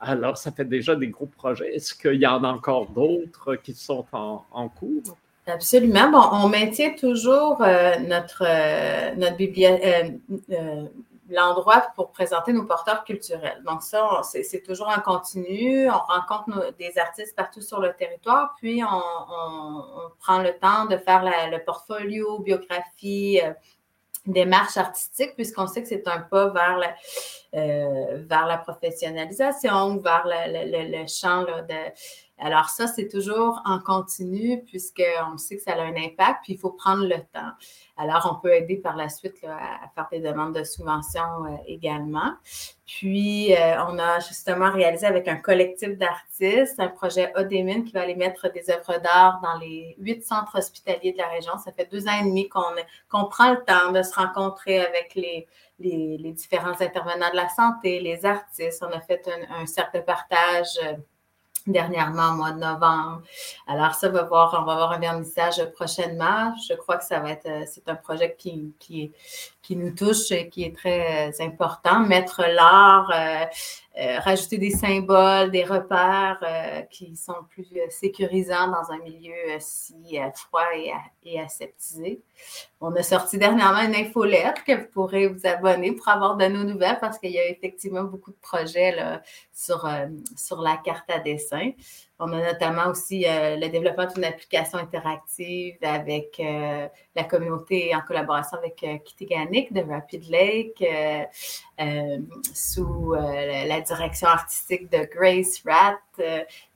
Alors, 0.00 0.36
ça 0.36 0.52
fait 0.52 0.66
déjà 0.66 0.94
des 0.94 1.08
gros 1.08 1.26
projets. 1.26 1.74
Est-ce 1.74 1.94
qu'il 1.94 2.20
y 2.20 2.26
en 2.26 2.44
a 2.44 2.48
encore 2.48 2.90
d'autres 2.90 3.56
qui 3.56 3.72
sont 3.72 4.04
en, 4.12 4.68
cours? 4.68 5.16
Absolument. 5.46 6.10
Bon, 6.10 6.22
on 6.44 6.48
maintient 6.48 6.94
toujours 6.94 7.60
notre, 8.06 9.16
notre 9.16 9.36
bibliothèque 9.36 10.20
l'endroit 11.28 11.86
pour 11.94 12.12
présenter 12.12 12.52
nos 12.52 12.64
porteurs 12.64 13.04
culturels. 13.04 13.62
Donc 13.64 13.82
ça, 13.82 14.20
c'est 14.22 14.62
toujours 14.62 14.88
en 14.88 15.00
continu. 15.00 15.88
On 15.88 15.98
rencontre 15.98 16.74
des 16.78 16.98
artistes 16.98 17.34
partout 17.34 17.60
sur 17.60 17.80
le 17.80 17.92
territoire, 17.94 18.54
puis 18.58 18.82
on, 18.84 20.10
prend 20.20 20.38
le 20.38 20.52
temps 20.58 20.86
de 20.86 20.96
faire 20.96 21.22
le 21.50 21.58
portfolio, 21.64 22.38
biographie, 22.40 23.40
euh, 23.42 23.52
démarche 24.26 24.76
artistique, 24.76 25.34
puisqu'on 25.34 25.66
sait 25.66 25.82
que 25.82 25.88
c'est 25.88 26.08
un 26.08 26.20
pas 26.20 26.48
vers 26.48 26.78
la, 26.78 26.94
euh, 27.54 28.24
vers 28.26 28.46
la 28.46 28.58
professionnalisation, 28.58 29.98
vers 29.98 30.24
le, 30.26 31.06
champ 31.06 31.42
de 31.42 31.76
alors 32.38 32.68
ça, 32.68 32.88
c'est 32.88 33.08
toujours 33.08 33.62
en 33.64 33.78
continu 33.78 34.62
puisqu'on 34.64 35.38
sait 35.38 35.56
que 35.56 35.62
ça 35.62 35.72
a 35.72 35.82
un 35.82 35.94
impact, 35.94 36.40
puis 36.42 36.54
il 36.54 36.58
faut 36.58 36.70
prendre 36.70 37.04
le 37.04 37.18
temps. 37.32 37.52
Alors, 37.96 38.28
on 38.30 38.40
peut 38.40 38.52
aider 38.52 38.76
par 38.76 38.96
la 38.96 39.08
suite 39.08 39.36
à 39.44 39.88
faire 39.94 40.08
des 40.10 40.18
demandes 40.18 40.52
de 40.52 40.64
subventions 40.64 41.44
euh, 41.44 41.56
également. 41.68 42.32
Puis, 42.86 43.54
euh, 43.54 43.76
on 43.88 43.98
a 44.00 44.18
justement 44.18 44.72
réalisé 44.72 45.06
avec 45.06 45.28
un 45.28 45.36
collectif 45.36 45.96
d'artistes 45.96 46.80
un 46.80 46.88
projet 46.88 47.32
Odémine 47.36 47.84
qui 47.84 47.92
va 47.92 48.02
aller 48.02 48.16
mettre 48.16 48.52
des 48.52 48.68
œuvres 48.68 49.00
d'art 49.00 49.40
dans 49.40 49.56
les 49.58 49.94
huit 49.98 50.24
centres 50.24 50.58
hospitaliers 50.58 51.12
de 51.12 51.18
la 51.18 51.28
région. 51.28 51.52
Ça 51.64 51.70
fait 51.70 51.88
deux 51.88 52.08
ans 52.08 52.18
et 52.20 52.24
demi 52.24 52.48
qu'on 52.48 53.24
prend 53.26 53.52
le 53.52 53.64
temps 53.64 53.92
de 53.92 54.02
se 54.02 54.12
rencontrer 54.12 54.80
avec 54.80 55.14
les, 55.14 55.46
les, 55.78 56.32
différents 56.32 56.80
intervenants 56.80 57.30
de 57.30 57.36
la 57.36 57.48
santé, 57.48 58.00
les 58.00 58.26
artistes. 58.26 58.84
On 58.86 58.92
a 58.92 59.00
fait 59.00 59.28
un, 59.28 59.62
un 59.62 59.66
cercle 59.66 59.98
de 59.98 60.02
partage. 60.02 60.78
Euh, 60.84 60.94
dernièrement 61.66 62.30
au 62.30 62.36
mois 62.36 62.52
de 62.52 62.58
novembre. 62.58 63.22
Alors, 63.66 63.94
ça 63.94 64.08
va 64.08 64.22
voir, 64.22 64.56
on 64.60 64.64
va 64.64 64.72
avoir 64.72 64.92
un 64.92 64.98
vernissage 64.98 65.64
prochainement. 65.72 66.54
Je 66.68 66.74
crois 66.74 66.98
que 66.98 67.04
ça 67.04 67.20
va 67.20 67.30
être, 67.30 67.46
euh, 67.46 67.64
c'est 67.66 67.88
un 67.88 67.94
projet 67.94 68.34
qui, 68.38 68.72
qui, 68.78 69.12
nous 69.70 69.94
touche 69.94 70.30
et 70.30 70.48
qui 70.48 70.64
est 70.64 70.76
très 70.76 71.30
euh, 71.30 71.44
important. 71.44 72.00
Mettre 72.00 72.42
l'art, 72.42 73.10
euh, 73.96 74.04
euh, 74.04 74.18
rajouter 74.20 74.58
des 74.58 74.70
symboles, 74.70 75.50
des 75.50 75.64
repères 75.64 76.42
qui 76.90 77.16
sont 77.16 77.44
plus 77.48 77.66
sécurisants 77.90 78.68
dans 78.68 78.92
un 78.92 78.98
milieu 78.98 79.32
si 79.58 80.16
froid 80.34 80.62
et, 81.24 81.40
aseptisé. 81.40 82.20
On 82.80 82.94
a 82.94 83.02
sorti 83.02 83.38
dernièrement 83.38 83.80
une 83.80 83.94
infolette 83.94 84.62
que 84.66 84.72
vous 84.72 84.88
pourrez 84.92 85.28
vous 85.28 85.46
abonner 85.46 85.92
pour 85.92 86.08
avoir 86.08 86.36
de 86.36 86.46
nos 86.46 86.64
nouvelles 86.64 86.98
parce 87.00 87.18
qu'il 87.18 87.30
y 87.30 87.38
a 87.38 87.48
effectivement 87.48 88.04
beaucoup 88.04 88.30
de 88.30 88.40
projets 88.40 88.96
sur, 89.52 89.88
sur 90.36 90.60
la 90.60 90.76
carte 90.76 91.10
à 91.10 91.18
dessin. 91.18 91.70
On 92.20 92.32
a 92.32 92.52
notamment 92.52 92.90
aussi 92.90 93.26
euh, 93.26 93.56
le 93.56 93.68
développement 93.68 94.06
d'une 94.06 94.24
application 94.24 94.78
interactive 94.78 95.74
avec 95.82 96.38
euh, 96.38 96.86
la 97.16 97.24
communauté 97.24 97.92
en 97.92 98.02
collaboration 98.02 98.56
avec 98.58 98.84
euh, 98.84 98.98
de 99.72 99.80
Rapid 99.80 100.28
Lake, 100.30 100.84
euh, 101.80 102.18
sous 102.52 103.14
la 103.14 103.80
direction 103.80 104.28
artistique 104.28 104.90
de 104.92 105.08
Grace 105.12 105.60
Rat, 105.66 105.98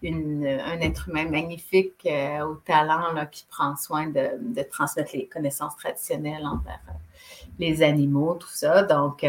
un 0.02 0.80
être 0.80 1.08
humain 1.08 1.28
magnifique 1.28 2.08
au 2.42 2.54
talent 2.56 3.12
là, 3.12 3.26
qui 3.26 3.46
prend 3.48 3.76
soin 3.76 4.08
de, 4.08 4.30
de, 4.40 4.62
transmettre 4.62 5.12
les 5.14 5.28
connaissances 5.28 5.76
traditionnelles 5.76 6.44
envers 6.44 6.80
les 7.60 7.82
animaux, 7.82 8.34
tout 8.34 8.48
ça. 8.48 8.82
Donc, 8.82 9.24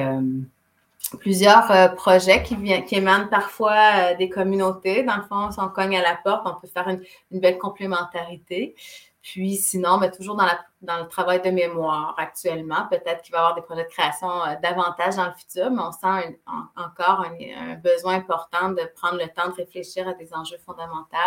plusieurs 1.17 1.71
euh, 1.71 1.87
projets 1.89 2.43
qui, 2.43 2.55
qui 2.85 2.95
émanent 2.95 3.27
parfois 3.27 4.11
euh, 4.11 4.15
des 4.15 4.29
communautés. 4.29 5.03
Dans 5.03 5.17
le 5.17 5.23
fond, 5.23 5.51
si 5.51 5.59
on 5.59 5.69
cogne 5.69 5.97
à 5.97 6.01
la 6.01 6.15
porte, 6.15 6.43
on 6.45 6.59
peut 6.59 6.67
faire 6.67 6.87
une, 6.87 7.39
belle 7.39 7.57
complémentarité. 7.57 8.75
Puis 9.21 9.57
sinon, 9.57 9.97
mais 9.97 10.11
toujours 10.11 10.37
dans, 10.37 10.97
le 10.97 11.07
travail 11.07 11.41
de 11.41 11.49
mémoire 11.49 12.15
actuellement. 12.17 12.87
Peut-être 12.89 13.21
qu'il 13.21 13.33
va 13.33 13.39
y 13.39 13.41
avoir 13.41 13.55
des 13.55 13.61
projets 13.61 13.83
de 13.83 13.89
création 13.89 14.29
euh, 14.29 14.55
davantage 14.63 15.15
dans 15.15 15.25
le 15.25 15.33
futur, 15.33 15.69
mais 15.71 15.81
on 15.81 15.91
sent 15.91 16.39
encore 16.77 17.25
un, 17.25 17.75
besoin 17.75 18.15
important 18.15 18.69
de 18.69 18.81
prendre 18.95 19.17
le 19.17 19.27
temps 19.27 19.49
de 19.49 19.55
réfléchir 19.55 20.07
à 20.07 20.13
des 20.13 20.33
enjeux 20.33 20.57
fondamentaux 20.65 21.17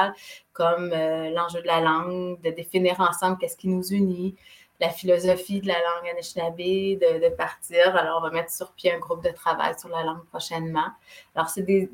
comme 0.52 0.90
l'enjeu 0.90 1.60
de 1.60 1.66
la 1.66 1.80
langue, 1.80 2.40
de 2.40 2.50
définir 2.50 3.00
ensemble 3.00 3.38
qu'est-ce 3.38 3.56
qui 3.56 3.68
nous 3.68 3.92
unit, 3.92 4.36
la 4.82 4.90
philosophie 4.90 5.60
de 5.60 5.68
la 5.68 5.74
langue 5.74 6.10
Anishinaabe, 6.10 6.56
de, 6.56 7.34
partir. 7.36 7.94
Alors, 7.94 8.18
on 8.18 8.22
va 8.22 8.30
mettre 8.32 8.50
sur 8.50 8.72
pied 8.72 8.92
un 8.92 8.98
groupe 8.98 9.22
de 9.22 9.30
travail 9.30 9.74
sur 9.78 9.88
la 9.88 10.02
langue 10.02 10.24
prochainement. 10.24 10.88
Alors, 11.36 11.48
c'est 11.48 11.62
des, 11.62 11.88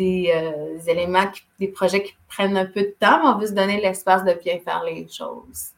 euh, 0.00 0.78
éléments, 0.86 1.30
des 1.60 1.68
projets 1.68 2.02
qui 2.02 2.14
prennent 2.28 2.56
un 2.56 2.64
peu 2.64 2.80
de 2.80 2.94
temps, 2.98 3.22
mais 3.22 3.28
on 3.28 3.38
veut 3.38 3.46
se 3.48 3.52
donner 3.52 3.82
l'espace 3.82 4.24
de 4.24 4.32
bien 4.32 4.58
faire 4.60 4.82
les 4.82 5.06
choses. 5.08 5.72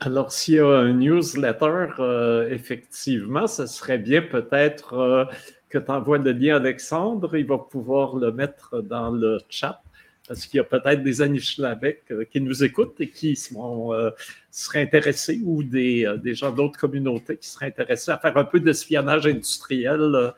Alors, 0.00 0.30
s'il 0.30 0.56
y 0.56 0.60
a 0.60 0.66
un 0.66 0.92
newsletter, 0.92 1.86
euh, 1.98 2.50
effectivement, 2.50 3.46
ce 3.46 3.64
serait 3.64 3.96
bien 3.96 4.20
peut-être 4.20 4.92
euh, 4.92 5.24
que 5.70 5.78
tu 5.78 5.90
envoies 5.90 6.18
le 6.18 6.32
lien 6.32 6.56
Alexandre. 6.56 7.34
Il 7.34 7.46
va 7.46 7.56
pouvoir 7.56 8.14
le 8.14 8.30
mettre 8.30 8.82
dans 8.82 9.10
le 9.10 9.38
chat 9.48 9.80
parce 10.26 10.46
qu'il 10.46 10.58
y 10.58 10.60
a 10.60 10.64
peut-être 10.64 11.02
des 11.02 11.22
Anishinaabe 11.22 11.94
euh, 12.10 12.24
qui 12.24 12.40
nous 12.40 12.64
écoutent 12.64 13.00
et 13.00 13.08
qui 13.08 13.38
euh, 13.56 14.10
seraient 14.50 14.82
intéressés 14.82 15.40
ou 15.44 15.62
des, 15.62 16.04
euh, 16.04 16.16
des 16.16 16.34
gens 16.34 16.50
d'autres 16.50 16.78
communautés 16.78 17.36
qui 17.36 17.48
seraient 17.48 17.66
intéressés 17.66 18.10
à 18.10 18.18
faire 18.18 18.36
un 18.36 18.44
peu 18.44 18.60
d'espionnage 18.60 19.26
industriel 19.26 20.32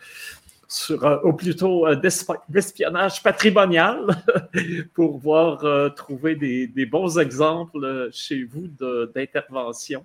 ou 1.24 1.32
plutôt 1.32 1.86
d'espionnage 1.94 3.22
patrimonial 3.22 4.04
pour 4.94 5.16
voir 5.16 5.94
trouver 5.94 6.34
des, 6.36 6.84
bons 6.84 7.18
exemples 7.18 8.10
chez 8.12 8.44
vous 8.44 8.68
d'intervention 9.14 10.04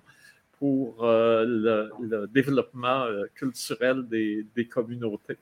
pour 0.58 1.04
le, 1.04 2.26
développement 2.32 3.04
culturel 3.34 4.06
des 4.08 4.66
communautés. 4.66 5.36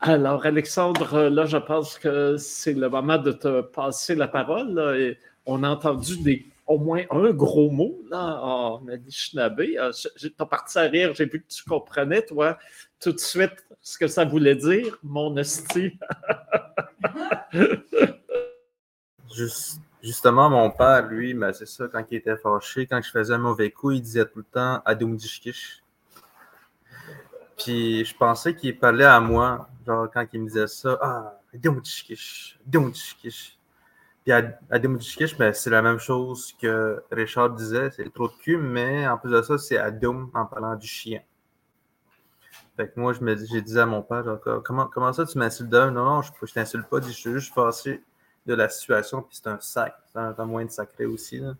Alors, 0.00 0.46
Alexandre, 0.46 1.28
là, 1.28 1.44
je 1.46 1.56
pense 1.56 1.98
que 1.98 2.36
c'est 2.36 2.74
le 2.74 2.88
moment 2.88 3.18
de 3.18 3.32
te 3.32 3.62
passer 3.62 4.14
la 4.14 4.28
parole. 4.28 5.16
On 5.44 5.64
a 5.64 5.70
entendu 5.70 6.46
au 6.68 6.78
moins 6.78 7.02
un 7.10 7.30
gros 7.30 7.70
mot 7.70 7.98
là, 8.10 8.40
en 8.42 8.86
Anishinaabe. 8.86 9.60
Euh, 9.60 9.90
tu 10.16 10.32
as 10.38 10.46
parti 10.46 10.78
à 10.78 10.82
rire, 10.82 11.14
j'ai 11.14 11.24
vu 11.24 11.40
que 11.42 11.48
tu 11.48 11.64
comprenais, 11.64 12.22
toi, 12.22 12.58
tout 13.00 13.12
de 13.12 13.18
suite, 13.18 13.66
ce 13.80 13.98
que 13.98 14.06
ça 14.06 14.24
voulait 14.24 14.54
dire, 14.54 14.98
mon 15.02 15.36
hostie. 15.36 15.98
justement, 20.02 20.50
mon 20.50 20.70
père, 20.70 21.08
lui, 21.08 21.34
ben, 21.34 21.52
c'est 21.52 21.66
ça, 21.66 21.88
quand 21.88 22.04
il 22.10 22.18
était 22.18 22.36
fâché, 22.36 22.86
quand 22.86 23.00
je 23.02 23.10
faisais 23.10 23.34
un 23.34 23.38
mauvais 23.38 23.70
coup, 23.70 23.90
il 23.90 24.02
disait 24.02 24.26
tout 24.26 24.38
le 24.38 24.44
temps 24.44 24.80
Adumdishkish. 24.84 25.82
Puis 27.58 28.04
je 28.04 28.16
pensais 28.16 28.54
qu'il 28.54 28.78
parlait 28.78 29.04
à 29.04 29.20
moi, 29.20 29.68
genre 29.84 30.08
quand 30.12 30.24
il 30.32 30.42
me 30.42 30.46
disait 30.46 30.68
ça, 30.68 30.98
ah, 31.02 31.40
Adumdishkish, 31.52 32.58
Adumdishkish. 32.66 33.58
Puis 34.24 34.32
Adumdishkish, 34.70 35.36
ben, 35.36 35.52
c'est 35.52 35.70
la 35.70 35.82
même 35.82 35.98
chose 35.98 36.54
que 36.60 37.02
Richard 37.10 37.50
disait, 37.50 37.90
c'est 37.90 38.12
trop 38.12 38.28
de 38.28 38.34
cul, 38.34 38.58
mais 38.58 39.08
en 39.08 39.18
plus 39.18 39.30
de 39.30 39.42
ça, 39.42 39.58
c'est 39.58 39.78
Adum 39.78 40.30
en 40.34 40.46
parlant 40.46 40.76
du 40.76 40.86
chien. 40.86 41.20
Fait 42.76 42.88
que 42.88 43.00
moi, 43.00 43.12
je 43.12 43.20
me 43.20 43.34
j'ai 43.34 43.60
dit 43.60 43.78
à 43.78 43.86
mon 43.86 44.02
père, 44.02 44.22
genre, 44.22 44.62
comment, 44.62 44.86
comment 44.86 45.12
ça 45.12 45.26
tu 45.26 45.36
m'insultes? 45.36 45.72
Non, 45.72 45.90
non, 45.90 46.22
je, 46.22 46.30
je 46.40 46.52
t'insulte 46.52 46.86
pas, 46.86 47.00
je 47.00 47.08
suis 47.08 47.32
juste 47.32 47.52
fâché 47.52 48.04
de 48.46 48.54
la 48.54 48.68
situation, 48.68 49.22
puis 49.22 49.36
c'est 49.36 49.48
un 49.48 49.58
sac, 49.60 49.94
c'est 50.12 50.18
un, 50.18 50.44
moyen 50.44 50.66
de 50.66 50.70
sacrer 50.70 51.04
aussi. 51.04 51.38
Là. 51.40 51.54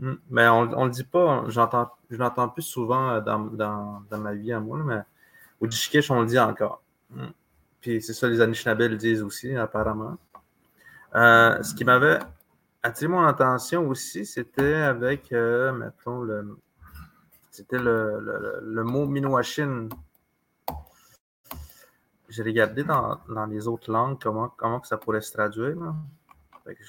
Hmm. 0.00 0.14
Mais 0.30 0.46
on 0.48 0.66
ne 0.66 0.84
le 0.84 0.90
dit 0.90 1.04
pas, 1.04 1.44
je 1.48 2.18
l'entends 2.18 2.48
plus 2.48 2.62
souvent 2.62 3.10
euh, 3.10 3.20
dans, 3.20 3.40
dans, 3.40 4.02
dans, 4.08 4.18
ma 4.18 4.34
vie 4.34 4.52
à 4.52 4.60
moi, 4.60 4.78
mais 4.84 5.00
au 5.60 5.66
Dishikish, 5.66 6.10
on 6.10 6.20
le 6.20 6.26
dit 6.26 6.38
encore. 6.38 6.82
Hmm. 7.10 7.28
Puis 7.80 8.00
c'est 8.02 8.14
ça, 8.14 8.28
les 8.28 8.40
Anishinaabe 8.40 8.80
le 8.80 8.96
disent 8.96 9.22
aussi, 9.22 9.54
apparemment. 9.56 10.16
Euh, 11.14 11.62
ce 11.62 11.74
qui 11.74 11.84
m'avait 11.84 12.20
attiré 12.82 13.08
mon 13.10 13.24
attention 13.24 13.88
aussi, 13.88 14.24
c'était 14.24 14.74
avec, 14.74 15.32
euh, 15.32 15.72
mettons, 15.72 16.22
le, 16.22 16.58
c'était 17.50 17.78
le, 17.78 18.20
le, 18.20 18.60
le, 18.62 18.84
mot 18.84 19.06
Minwashin. 19.06 19.88
J'ai 22.28 22.42
regardé 22.42 22.84
dans, 22.84 23.18
dans, 23.28 23.46
les 23.46 23.66
autres 23.66 23.90
langues 23.90 24.18
comment, 24.22 24.52
comment 24.56 24.80
que 24.80 24.86
ça 24.86 24.98
pourrait 24.98 25.22
se 25.22 25.32
traduire. 25.32 25.76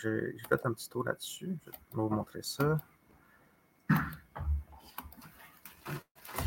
J'ai 0.02 0.34
fait 0.50 0.66
un 0.66 0.74
petit 0.74 0.90
tour 0.90 1.06
là-dessus. 1.06 1.58
Je 1.66 1.72
vais 1.72 2.04
vous 2.04 2.10
montrer 2.10 2.44
ça. 2.44 2.78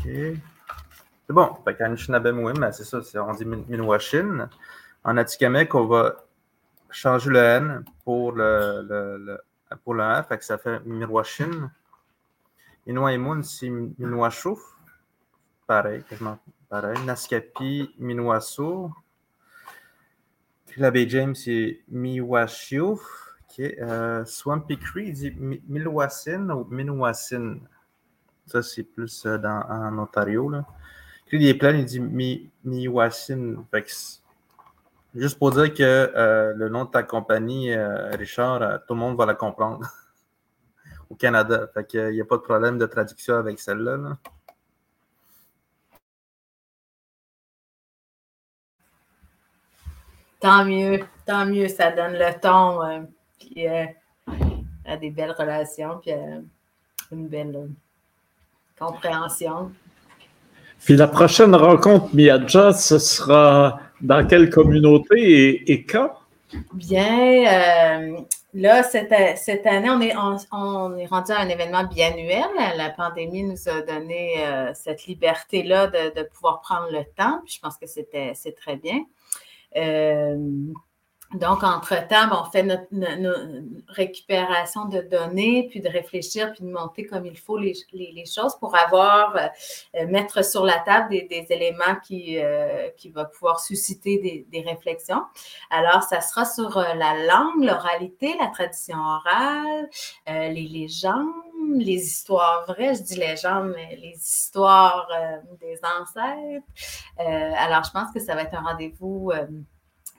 C'est 0.03 0.39
bon. 1.29 1.55
Fait 1.63 1.75
qu'en 1.75 1.95
c'est 1.95 2.83
ça, 2.83 2.99
on 3.23 3.33
dit 3.33 3.45
Minwashin. 3.45 4.49
En 5.03 5.17
Atikamek, 5.17 5.73
on 5.75 5.85
va 5.85 6.25
changer 6.89 7.29
le 7.29 7.39
N 7.39 7.85
pour 8.03 8.33
le, 8.33 9.37
pour 9.83 9.99
A, 9.99 10.23
fait 10.23 10.37
que 10.37 10.45
ça 10.45 10.57
fait 10.57 10.79
Mirwashin. 10.85 11.71
Inouaimoun, 12.85 13.43
c'est 13.43 13.69
Minwashouf. 13.69 14.59
Pareil, 15.65 16.03
quasiment 16.03 16.37
pareil. 16.69 16.97
Naskapi, 17.05 17.95
Minwaso. 17.99 18.91
La 20.77 20.91
Bay 20.91 21.07
James, 21.07 21.35
c'est 21.35 21.81
Miwashiouf. 21.89 22.99
Okay. 23.49 23.77
Euh, 23.79 24.25
Swampy 24.25 24.79
Cree, 24.79 25.11
dit 25.11 25.31
Milwasin 25.67 26.49
ou 26.49 26.65
Minwasin? 26.65 27.59
Ça, 28.47 28.61
c'est 28.61 28.83
plus 28.83 29.25
euh, 29.25 29.37
dans, 29.37 29.61
en 29.69 29.97
Ontario. 29.97 30.49
Là. 30.49 30.65
Cree 31.27 31.39
des 31.39 31.57
il 31.77 31.85
dit 31.85 31.99
Mi, 31.99 32.49
Miwasin. 32.63 33.65
Juste 35.15 35.37
pour 35.37 35.51
dire 35.51 35.73
que 35.73 35.83
euh, 35.83 36.53
le 36.55 36.69
nom 36.69 36.85
de 36.85 36.89
ta 36.89 37.03
compagnie, 37.03 37.71
euh, 37.71 38.09
Richard, 38.11 38.85
tout 38.87 38.93
le 38.93 38.99
monde 38.99 39.17
va 39.17 39.25
la 39.25 39.35
comprendre 39.35 39.87
au 41.09 41.15
Canada. 41.15 41.67
Fait 41.73 41.85
qu'il 41.85 42.09
n'y 42.09 42.21
a 42.21 42.25
pas 42.25 42.37
de 42.37 42.41
problème 42.41 42.77
de 42.77 42.85
traduction 42.85 43.35
avec 43.35 43.59
celle-là. 43.59 43.97
Là. 43.97 44.17
Tant 50.39 50.65
mieux, 50.65 50.99
tant 51.25 51.45
mieux, 51.45 51.69
ça 51.69 51.91
donne 51.91 52.13
le 52.13 52.39
ton 52.41 53.07
puis 53.39 53.65
à 53.65 54.97
des 54.97 55.09
belles 55.09 55.31
relations, 55.31 55.99
puis 55.99 56.11
une 57.11 57.27
belle 57.29 57.69
compréhension. 58.79 59.71
Puis 60.83 60.95
la 60.95 61.07
prochaine 61.07 61.55
rencontre 61.55 62.13
Miadja, 62.13 62.73
ce 62.73 62.99
sera 62.99 63.79
dans 64.01 64.25
quelle 64.27 64.49
communauté 64.49 65.15
et, 65.17 65.71
et 65.71 65.85
quand? 65.85 66.11
Bien, 66.73 67.45
euh, 67.47 68.17
là, 68.53 68.83
cette, 68.83 69.13
cette, 69.37 69.65
année, 69.65 69.89
on 69.89 70.01
est, 70.01 70.15
on, 70.15 70.37
on, 70.51 70.97
est 70.97 71.05
rendu 71.05 71.31
à 71.31 71.39
un 71.39 71.49
événement 71.49 71.85
biannuel. 71.85 72.45
La 72.75 72.89
pandémie 72.89 73.43
nous 73.43 73.69
a 73.69 73.81
donné 73.81 74.45
euh, 74.45 74.71
cette 74.73 75.05
liberté-là 75.05 75.87
de, 75.87 76.21
de, 76.21 76.27
pouvoir 76.27 76.61
prendre 76.61 76.91
le 76.91 77.03
temps. 77.15 77.41
Puis 77.45 77.55
je 77.55 77.59
pense 77.59 77.77
que 77.77 77.87
c'était 77.87 78.33
c'est 78.35 78.55
très 78.55 78.75
bien. 78.75 79.05
Euh, 79.77 80.37
donc, 81.33 81.63
entre-temps, 81.63 82.27
ben, 82.27 82.43
on 82.45 82.51
fait 82.51 82.63
notre, 82.63 82.87
récupération 83.87 84.85
de 84.85 85.01
données, 85.01 85.67
puis 85.69 85.81
de 85.81 85.89
réfléchir, 85.89 86.51
puis 86.53 86.63
de 86.63 86.71
monter 86.71 87.05
comme 87.05 87.25
il 87.25 87.37
faut 87.37 87.57
les, 87.57 87.73
les, 87.93 88.25
choses 88.25 88.55
pour 88.59 88.75
avoir, 88.75 89.35
euh, 89.35 89.47
euh, 89.95 90.07
mettre 90.07 90.43
sur 90.43 90.63
la 90.63 90.79
table 90.79 91.09
des, 91.09 91.23
des 91.23 91.45
éléments 91.49 91.95
qui, 92.03 92.37
euh, 92.37 92.89
qui 92.97 93.09
vont 93.09 93.25
pouvoir 93.31 93.59
susciter 93.59 94.17
des, 94.19 94.47
des, 94.51 94.61
réflexions. 94.61 95.23
Alors, 95.69 96.03
ça 96.03 96.21
sera 96.21 96.45
sur 96.45 96.77
euh, 96.77 96.93
la 96.95 97.25
langue, 97.25 97.63
l'oralité, 97.63 98.35
la 98.39 98.47
tradition 98.47 98.97
orale, 98.97 99.89
euh, 100.29 100.49
les 100.49 100.67
légendes, 100.67 101.33
les 101.75 102.03
histoires 102.05 102.65
vraies, 102.65 102.95
je 102.95 103.01
dis 103.03 103.15
légendes, 103.15 103.73
mais 103.75 103.95
les 103.95 104.15
histoires 104.17 105.07
des 105.61 105.79
ancêtres. 105.83 106.65
alors, 107.17 107.83
je 107.83 107.91
pense 107.91 108.11
que 108.13 108.19
ça 108.19 108.35
va 108.35 108.41
être 108.41 108.53
un 108.53 108.61
rendez-vous 108.61 109.31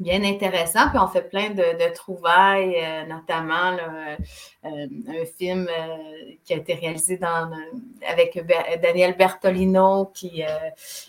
bien 0.01 0.22
intéressant. 0.24 0.88
Puis 0.90 0.99
on 0.99 1.07
fait 1.07 1.28
plein 1.28 1.51
de, 1.51 1.57
de 1.57 1.95
trouvailles, 1.95 2.76
euh, 2.82 3.07
notamment 3.07 3.70
là, 3.70 4.16
euh, 4.64 4.86
un 5.09 5.24
film 5.24 5.68
euh, 5.68 5.97
qui 6.45 6.55
a 6.55 6.57
été 6.57 6.74
réalisé 6.74 7.16
dans, 7.16 7.51
avec 8.07 8.40
Daniel 8.82 9.16
Bertolino, 9.16 10.07
qui 10.07 10.42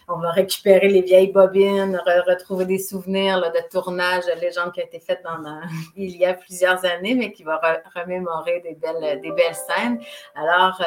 on 0.08 0.18
va 0.20 0.32
récupérer 0.32 0.88
les 0.88 1.02
vieilles 1.02 1.32
bobines, 1.32 1.96
re 1.96 2.30
retrouver 2.30 2.66
des 2.66 2.80
souvenirs 2.80 3.40
là, 3.40 3.50
de 3.50 3.62
tournage 3.72 4.26
de 4.26 4.40
légendes 4.40 4.72
qui 4.74 4.82
a 4.82 4.84
été 4.84 5.00
faite 5.00 5.24
il 5.96 6.16
y 6.18 6.26
a 6.26 6.34
plusieurs 6.34 6.86
années, 6.86 7.16
mais 7.16 7.32
qui 7.32 7.44
va 7.44 7.58
re 7.58 8.00
remémorer 8.00 8.62
des 8.62 8.76
belles, 8.76 9.22
des 9.22 9.32
belles 9.32 9.56
scènes. 9.56 10.00
Alors, 10.36 10.80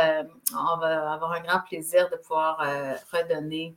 on 0.53 0.79
va 0.79 1.13
avoir 1.13 1.33
un 1.33 1.41
grand 1.41 1.61
plaisir 1.61 2.09
de 2.11 2.17
pouvoir 2.17 2.65
redonner 3.13 3.75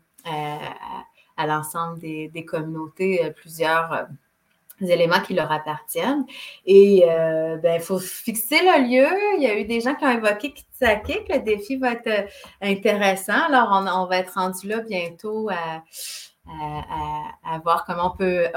à 1.41 1.47
l'ensemble 1.47 1.99
des, 1.99 2.29
des, 2.29 2.45
communautés 2.45 3.25
euh, 3.25 3.31
plusieurs 3.31 3.91
euh, 3.93 4.03
éléments 4.81 5.19
qui 5.21 5.33
leur 5.33 5.51
appartiennent. 5.51 6.25
Et 6.65 7.03
euh, 7.07 7.57
ben, 7.57 7.75
il 7.75 7.81
faut 7.81 7.99
fixer 7.99 8.59
le 8.59 8.87
lieu. 8.87 9.07
Il 9.37 9.43
y 9.43 9.47
a 9.47 9.57
eu 9.57 9.65
des 9.65 9.81
gens 9.81 9.95
qui 9.95 10.05
ont 10.05 10.11
évoqué 10.11 10.53
Kitsakik. 10.53 11.29
Le 11.29 11.39
défi 11.39 11.77
va 11.77 11.93
être 11.93 12.27
intéressant. 12.61 13.41
Alors, 13.49 13.69
on, 13.71 14.05
va 14.05 14.17
être 14.17 14.33
rendu 14.33 14.67
là 14.67 14.79
bientôt 14.79 15.49
à, 15.49 15.83
à, 17.43 17.59
voir 17.59 17.85
comment 17.85 18.13
on 18.13 18.17
peut 18.17 18.47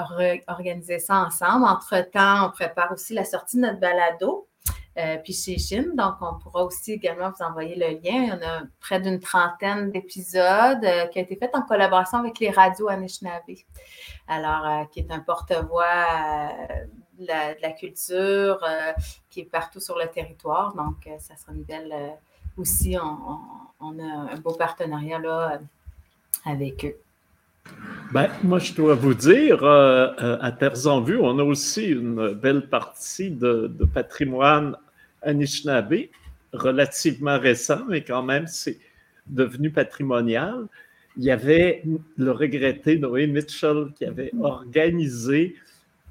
organiser 0.46 0.98
ça 0.98 1.16
ensemble. 1.16 1.66
Entre-temps, 1.66 2.46
on 2.46 2.50
prépare 2.50 2.92
aussi 2.92 3.12
la 3.12 3.24
sortie 3.24 3.56
de 3.56 3.62
notre 3.62 3.80
balado. 3.80 4.48
Euh, 4.96 5.16
puis 5.24 5.32
chez 5.32 5.58
Chine. 5.58 5.92
Donc, 5.96 6.14
on 6.20 6.38
pourra 6.38 6.64
aussi 6.64 6.92
également 6.92 7.30
vous 7.30 7.44
envoyer 7.44 7.74
le 7.74 8.00
lien. 8.00 8.36
En 8.36 8.42
a 8.42 8.62
près 8.78 9.00
d'une 9.00 9.18
trentaine 9.18 9.90
d'épisodes 9.90 10.84
euh, 10.84 11.06
qui 11.06 11.18
a 11.18 11.22
été 11.22 11.34
fait 11.34 11.50
en 11.52 11.62
collaboration 11.62 12.18
avec 12.18 12.38
les 12.38 12.50
radios 12.50 12.88
Anishinaabe. 12.88 13.42
Alors, 14.28 14.64
euh, 14.64 14.84
qui 14.92 15.00
est 15.00 15.10
un 15.10 15.18
porte-voix 15.18 16.06
de, 17.18 17.60
la 17.60 17.72
culture 17.72 18.64
qui 19.30 19.40
est 19.40 19.50
partout 19.50 19.80
sur 19.80 19.98
le 19.98 20.06
territoire. 20.06 20.74
Donc, 20.74 21.08
ça 21.18 21.34
sera 21.36 21.52
une 21.52 21.64
belle 21.64 21.94
aussi. 22.56 22.96
On, 22.96 23.18
on, 23.80 23.98
on, 23.98 23.98
a 23.98 24.32
un 24.32 24.36
beau 24.36 24.52
partenariat 24.52 25.18
là 25.18 25.58
avec 26.44 26.84
eux. 26.84 26.96
Ben, 28.12 28.30
moi, 28.42 28.58
je 28.58 28.74
dois 28.74 28.94
vous 28.94 29.14
dire, 29.14 29.64
à 29.64 30.52
Terres 30.52 30.86
en 30.86 31.00
Vue, 31.00 31.18
on 31.20 31.38
a 31.38 31.42
aussi 31.42 31.86
une 31.86 32.32
belle 32.32 32.68
partie 32.68 33.30
de 33.30 33.88
patrimoine 33.92 34.76
Anishinaabe, 35.24 36.08
relativement 36.52 37.38
récent, 37.38 37.84
mais 37.88 38.02
quand 38.02 38.22
même, 38.22 38.46
c'est 38.46 38.78
devenu 39.26 39.70
patrimonial. 39.70 40.66
Il 41.16 41.24
y 41.24 41.30
avait 41.30 41.82
le 42.16 42.30
regretté 42.32 42.98
Noé 42.98 43.26
Mitchell 43.26 43.92
qui 43.96 44.04
avait 44.04 44.32
organisé 44.40 45.56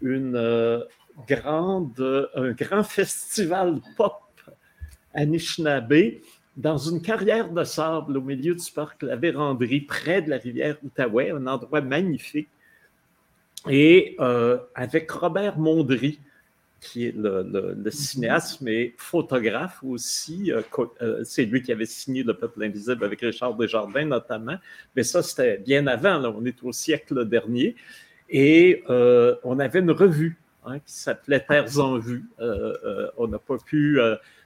une 0.01 0.35
euh, 0.35 0.79
grande, 1.27 2.29
un 2.35 2.51
grand 2.51 2.83
festival 2.83 3.79
pop 3.97 4.13
Anishinaabe 5.13 5.93
dans 6.55 6.77
une 6.77 7.01
carrière 7.01 7.49
de 7.49 7.63
sable 7.63 8.17
au 8.17 8.21
milieu 8.21 8.55
du 8.55 8.71
parc 8.71 9.01
La 9.01 9.15
Vérandrie, 9.15 9.81
près 9.81 10.21
de 10.21 10.29
la 10.29 10.37
rivière 10.37 10.77
Outaouais, 10.83 11.31
un 11.31 11.47
endroit 11.47 11.81
magnifique. 11.81 12.49
Et 13.69 14.15
euh, 14.19 14.59
avec 14.75 15.09
Robert 15.11 15.57
Mondry, 15.57 16.19
qui 16.83 17.07
est 17.07 17.15
le, 17.15 17.43
le, 17.43 17.75
le, 17.81 17.91
cinéaste, 17.91 18.61
mais 18.61 18.93
photographe 18.97 19.79
aussi. 19.83 20.51
Euh, 20.51 20.61
euh, 21.01 21.21
c'est 21.23 21.45
lui 21.45 21.61
qui 21.61 21.71
avait 21.71 21.85
signé 21.85 22.23
Le 22.23 22.33
Peuple 22.33 22.63
Invisible 22.63 23.03
avec 23.05 23.21
Richard 23.21 23.55
Desjardins, 23.55 24.05
notamment. 24.05 24.57
Mais 24.95 25.03
ça, 25.03 25.23
c'était 25.23 25.57
bien 25.57 25.87
avant, 25.87 26.19
là. 26.19 26.33
on 26.35 26.45
est 26.45 26.61
au 26.63 26.71
siècle 26.71 27.25
dernier. 27.25 27.75
Et 28.29 28.83
euh, 28.89 29.35
on 29.43 29.59
avait 29.59 29.79
une 29.79 29.91
revue 29.91 30.37
hein, 30.65 30.79
qui 30.79 30.93
s'appelait 30.93 31.39
Terres 31.39 31.79
en 31.79 31.97
vue. 31.97 32.25
Euh, 32.39 32.73
euh, 32.83 33.09
on 33.17 33.27
n'a 33.27 33.39
pas 33.39 33.57
pu 33.57 33.99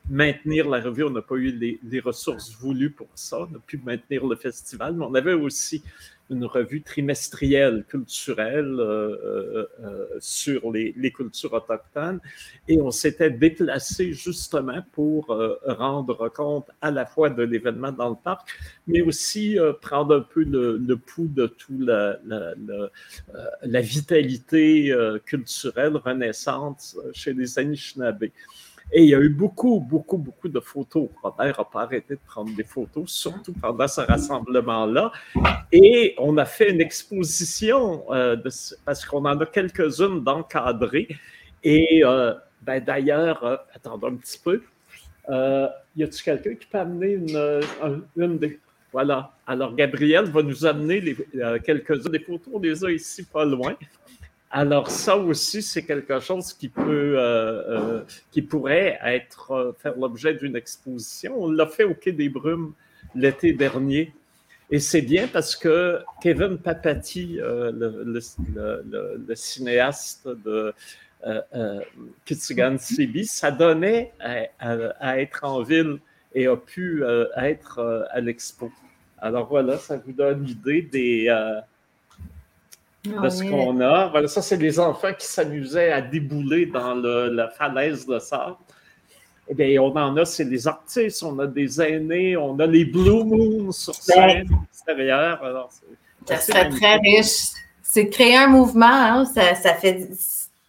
maintenir 0.10 0.70
la 0.70 0.80
revue, 0.80 1.04
on 1.04 1.10
n'a 1.10 1.22
pas 1.22 1.36
eu 1.36 1.52
les, 1.52 1.80
les, 1.84 2.00
ressources 2.00 2.52
voulues 2.52 2.92
pour 2.92 3.10
ça, 3.16 3.40
on 3.42 3.56
a 3.56 3.60
pu 3.60 3.78
maintenir 3.84 4.26
le 4.26 4.36
festival, 4.36 4.94
mais 4.96 5.06
on 5.06 5.14
avait 5.16 5.34
aussi 5.34 5.84
une 6.30 6.46
revue 6.46 6.82
trimestrielle 6.82 7.86
culturelle 7.88 8.76
euh, 8.80 9.66
euh, 9.80 10.06
sur 10.20 10.72
les, 10.72 10.94
les, 10.98 11.12
cultures 11.12 11.54
autochtones. 11.54 12.20
Et 12.68 12.82
on 12.82 12.92
s'était 12.92 13.32
déplacé 13.32 14.12
justement 14.12 14.82
pour 14.92 15.32
euh, 15.32 15.58
rendre 15.66 16.30
compte 16.30 16.70
à 16.82 16.92
la 16.92 17.06
fois 17.06 17.30
de 17.30 17.44
l'événement 17.44 17.92
dans 17.94 18.10
le 18.10 18.18
parc, 18.22 18.50
mais 18.88 19.02
aussi 19.02 19.58
euh, 19.58 19.72
prendre 19.74 20.18
un 20.18 20.22
peu 20.22 20.44
le, 20.44 20.78
le 20.78 20.98
pouls 20.98 21.30
de 21.30 21.48
tout 21.48 21.80
la, 21.80 22.18
la, 22.26 22.54
la, 22.56 22.90
la 23.62 23.82
vitalité 23.82 24.92
euh, 24.92 25.20
culturelle 25.20 25.96
renaissante 25.96 26.98
chez 27.14 27.34
les 27.34 27.58
Anishinaabe. 27.58 28.26
Et 28.92 29.04
il 29.04 29.10
y 29.10 29.16
a 29.16 29.20
eu 29.20 29.30
beaucoup, 29.30 29.80
beaucoup, 29.82 30.18
beaucoup 30.18 30.48
de 30.48 30.60
photos. 30.62 31.10
Robert 31.22 31.58
n'a 31.58 31.66
pas 31.66 31.82
arrêté 31.82 32.16
de 32.16 32.20
prendre 32.26 32.56
des 32.56 32.64
photos, 32.64 33.12
surtout 33.12 33.54
pendant 33.54 33.88
ce 33.88 34.02
rassemblement-là. 34.02 35.12
Et 35.72 36.16
on 36.18 36.38
a 36.38 36.46
fait 36.46 36.72
une 36.72 36.80
exposition, 36.80 38.06
euh, 38.12 38.38
parce 38.86 39.06
qu'on 39.06 39.26
en 39.26 39.40
a 39.40 39.46
quelques-unes 39.46 40.24
d'encadrées. 40.24 41.10
Et 41.64 42.02
euh, 42.06 42.34
ben, 42.62 42.82
d'ailleurs, 42.82 43.44
euh, 43.44 43.58
attendons 43.74 44.08
un 44.08 44.16
petit 44.16 44.40
peu. 44.40 44.62
y 45.30 46.04
a-t-il 46.04 46.24
quelqu'un 46.24 46.56
qui 46.56 46.68
peut 46.68 46.80
amener 46.80 47.20
une, 48.16 48.38
des. 48.38 48.60
Voilà. 48.94 49.34
Alors, 49.46 49.76
Gabriel 49.76 50.26
va 50.32 50.42
nous 50.42 50.66
amener 50.66 51.04
quelques-unes 51.66 52.12
des 52.12 52.20
photos. 52.20 52.54
On 52.54 52.60
les 52.60 52.86
ici 52.96 53.26
pas 53.26 53.44
loin. 53.44 53.76
Alors 54.50 54.90
ça 54.90 55.18
aussi, 55.18 55.62
c'est 55.62 55.84
quelque 55.84 56.20
chose 56.22 56.54
qui 56.54 56.70
peut, 56.70 57.16
euh, 57.20 57.20
euh, 57.20 58.04
qui 58.32 58.42
pourrait 58.42 58.98
être 59.04 59.52
euh, 59.52 59.72
faire 59.78 59.98
l'objet 59.98 60.34
d'une 60.36 60.56
exposition. 60.56 61.36
On 61.38 61.52
l'a 61.52 61.68
fait 61.68 61.84
au 61.84 61.94
Quai 61.94 62.14
des 62.14 62.30
Brumes 62.30 62.74
l'été 63.14 63.52
dernier, 63.52 64.14
et 64.72 64.80
c'est 64.80 65.02
bien 65.02 65.28
parce 65.28 65.56
que 65.56 66.00
Kevin 66.22 66.58
Papati, 66.58 67.40
le, 67.42 68.20
cinéaste 69.34 70.28
de 70.28 70.74
Kitsugan 72.26 72.78
Sibi, 72.78 73.26
ça 73.26 73.52
donnait 73.52 74.14
à, 74.20 75.20
être 75.20 75.44
en 75.44 75.62
ville 75.62 76.00
et 76.34 76.48
a 76.48 76.58
pu 76.58 77.04
être 77.38 78.08
à 78.12 78.20
l'expo. 78.20 78.72
Alors 79.20 79.48
voilà, 79.48 79.78
ça 79.78 79.98
vous 79.98 80.12
donne 80.12 80.44
l'idée 80.44 80.82
des 80.82 81.30
ah 83.18 83.22
de 83.22 83.30
ce 83.30 83.44
qu'on 83.44 83.80
a. 83.82 84.08
Voilà, 84.08 84.28
ça, 84.28 84.42
c'est 84.42 84.58
les 84.58 84.80
enfants 84.80 85.14
qui 85.18 85.26
s'amusaient 85.26 85.92
à 85.92 86.02
débouler 86.02 86.66
dans 86.66 86.96
la 86.96 87.50
falaise 87.50 88.06
de 88.06 88.20
sable. 88.20 88.56
Eh 89.50 89.54
bien, 89.54 89.82
on 89.82 89.96
en 89.96 90.18
a, 90.18 90.26
c'est 90.26 90.44
les 90.44 90.68
artistes, 90.68 91.24
on 91.24 91.40
a 91.40 91.48
des 91.48 91.82
aînés, 91.82 92.36
on 92.36 92.60
a 92.60 92.66
les 92.66 92.84
Blue 92.84 93.24
Moons 93.24 93.72
sur 93.72 93.94
ben, 94.08 94.44
scène 94.44 94.50
extérieure. 94.70 95.70
ça 96.26 96.38
serait 96.38 96.70
très 96.70 96.98
riche. 96.98 97.52
C'est 97.82 98.10
créer 98.10 98.36
un 98.36 98.48
mouvement, 98.48 98.86
hein, 98.88 99.26
ça, 99.26 99.56
ça, 99.56 99.74
fait 99.74 100.10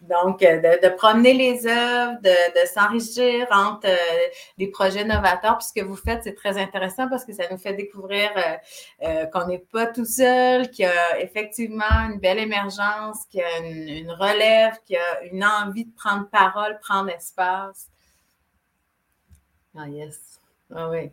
donc, 0.08 0.42
euh, 0.42 0.60
de, 0.60 0.88
promener 0.88 1.34
les 1.34 1.66
œuvres, 1.66 2.18
de, 2.22 2.66
s'enrichir 2.66 3.46
entre 3.50 3.86
euh, 3.86 4.28
les 4.56 4.68
projets 4.68 5.04
novateurs. 5.04 5.58
Puis 5.58 5.68
ce 5.68 5.80
que 5.80 5.84
vous 5.84 5.96
faites, 5.96 6.24
c'est 6.24 6.34
très 6.34 6.58
intéressant 6.58 7.08
parce 7.08 7.24
que 7.24 7.32
ça 7.32 7.44
nous 7.50 7.58
fait 7.58 7.74
découvrir 7.74 8.30
euh, 9.02 9.26
qu'on 9.26 9.46
n'est 9.46 9.58
pas 9.58 9.86
tout 9.86 10.04
seul, 10.04 10.70
qu'il 10.70 10.84
y 10.84 10.88
a 10.88 11.20
effectivement 11.20 11.84
une 12.10 12.18
belle 12.18 12.38
émergence, 12.38 13.24
qu'il 13.30 13.40
y 13.40 13.42
a 13.42 13.58
une, 13.58 14.10
relève, 14.10 14.74
qu'il 14.86 14.96
y 14.96 14.98
a 14.98 15.22
une 15.32 15.44
envie 15.44 15.84
de 15.84 15.94
prendre 15.94 16.28
parole, 16.28 16.78
prendre 16.80 17.10
espace. 17.10 17.88
Ah, 19.76 19.88
yes. 19.88 20.40
Ah 20.74 20.88
oui. 20.88 21.10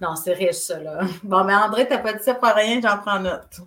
Non, 0.00 0.14
c'est 0.16 0.32
riche, 0.32 0.56
ça, 0.56 0.78
là. 0.78 1.00
Bon, 1.22 1.44
mais 1.44 1.54
André, 1.54 1.86
tu 1.86 1.92
n'as 1.92 1.98
pas 1.98 2.12
dit 2.12 2.22
ça 2.22 2.34
pour 2.34 2.48
rien, 2.48 2.80
j'en 2.80 2.98
prends 2.98 3.20
note. 3.20 3.60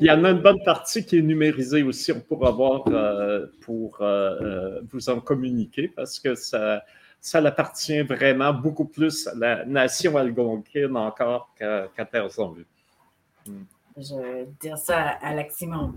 Il 0.00 0.06
y 0.06 0.10
en 0.10 0.24
a 0.24 0.30
une 0.30 0.40
bonne 0.40 0.62
partie 0.64 1.04
qui 1.04 1.18
est 1.18 1.22
numérisée 1.22 1.82
aussi. 1.82 2.10
On 2.10 2.20
pourra 2.20 2.50
voir 2.52 2.84
euh, 2.88 3.46
pour 3.60 4.00
euh, 4.00 4.40
euh, 4.40 4.80
vous 4.90 5.10
en 5.10 5.20
communiquer 5.20 5.88
parce 5.88 6.18
que 6.18 6.34
ça, 6.34 6.82
ça 7.20 7.38
appartient 7.40 8.00
vraiment 8.00 8.54
beaucoup 8.54 8.86
plus 8.86 9.26
à 9.26 9.34
la 9.34 9.64
nation 9.66 10.16
algonquine 10.16 10.96
encore 10.96 11.54
qu'à 11.58 12.04
Terre-en-Vue. 12.10 12.66
Je 13.96 14.14
vais 14.14 14.48
dire 14.58 14.78
ça 14.78 15.00
à 15.00 15.28
Alex 15.28 15.56
Simon. 15.56 15.92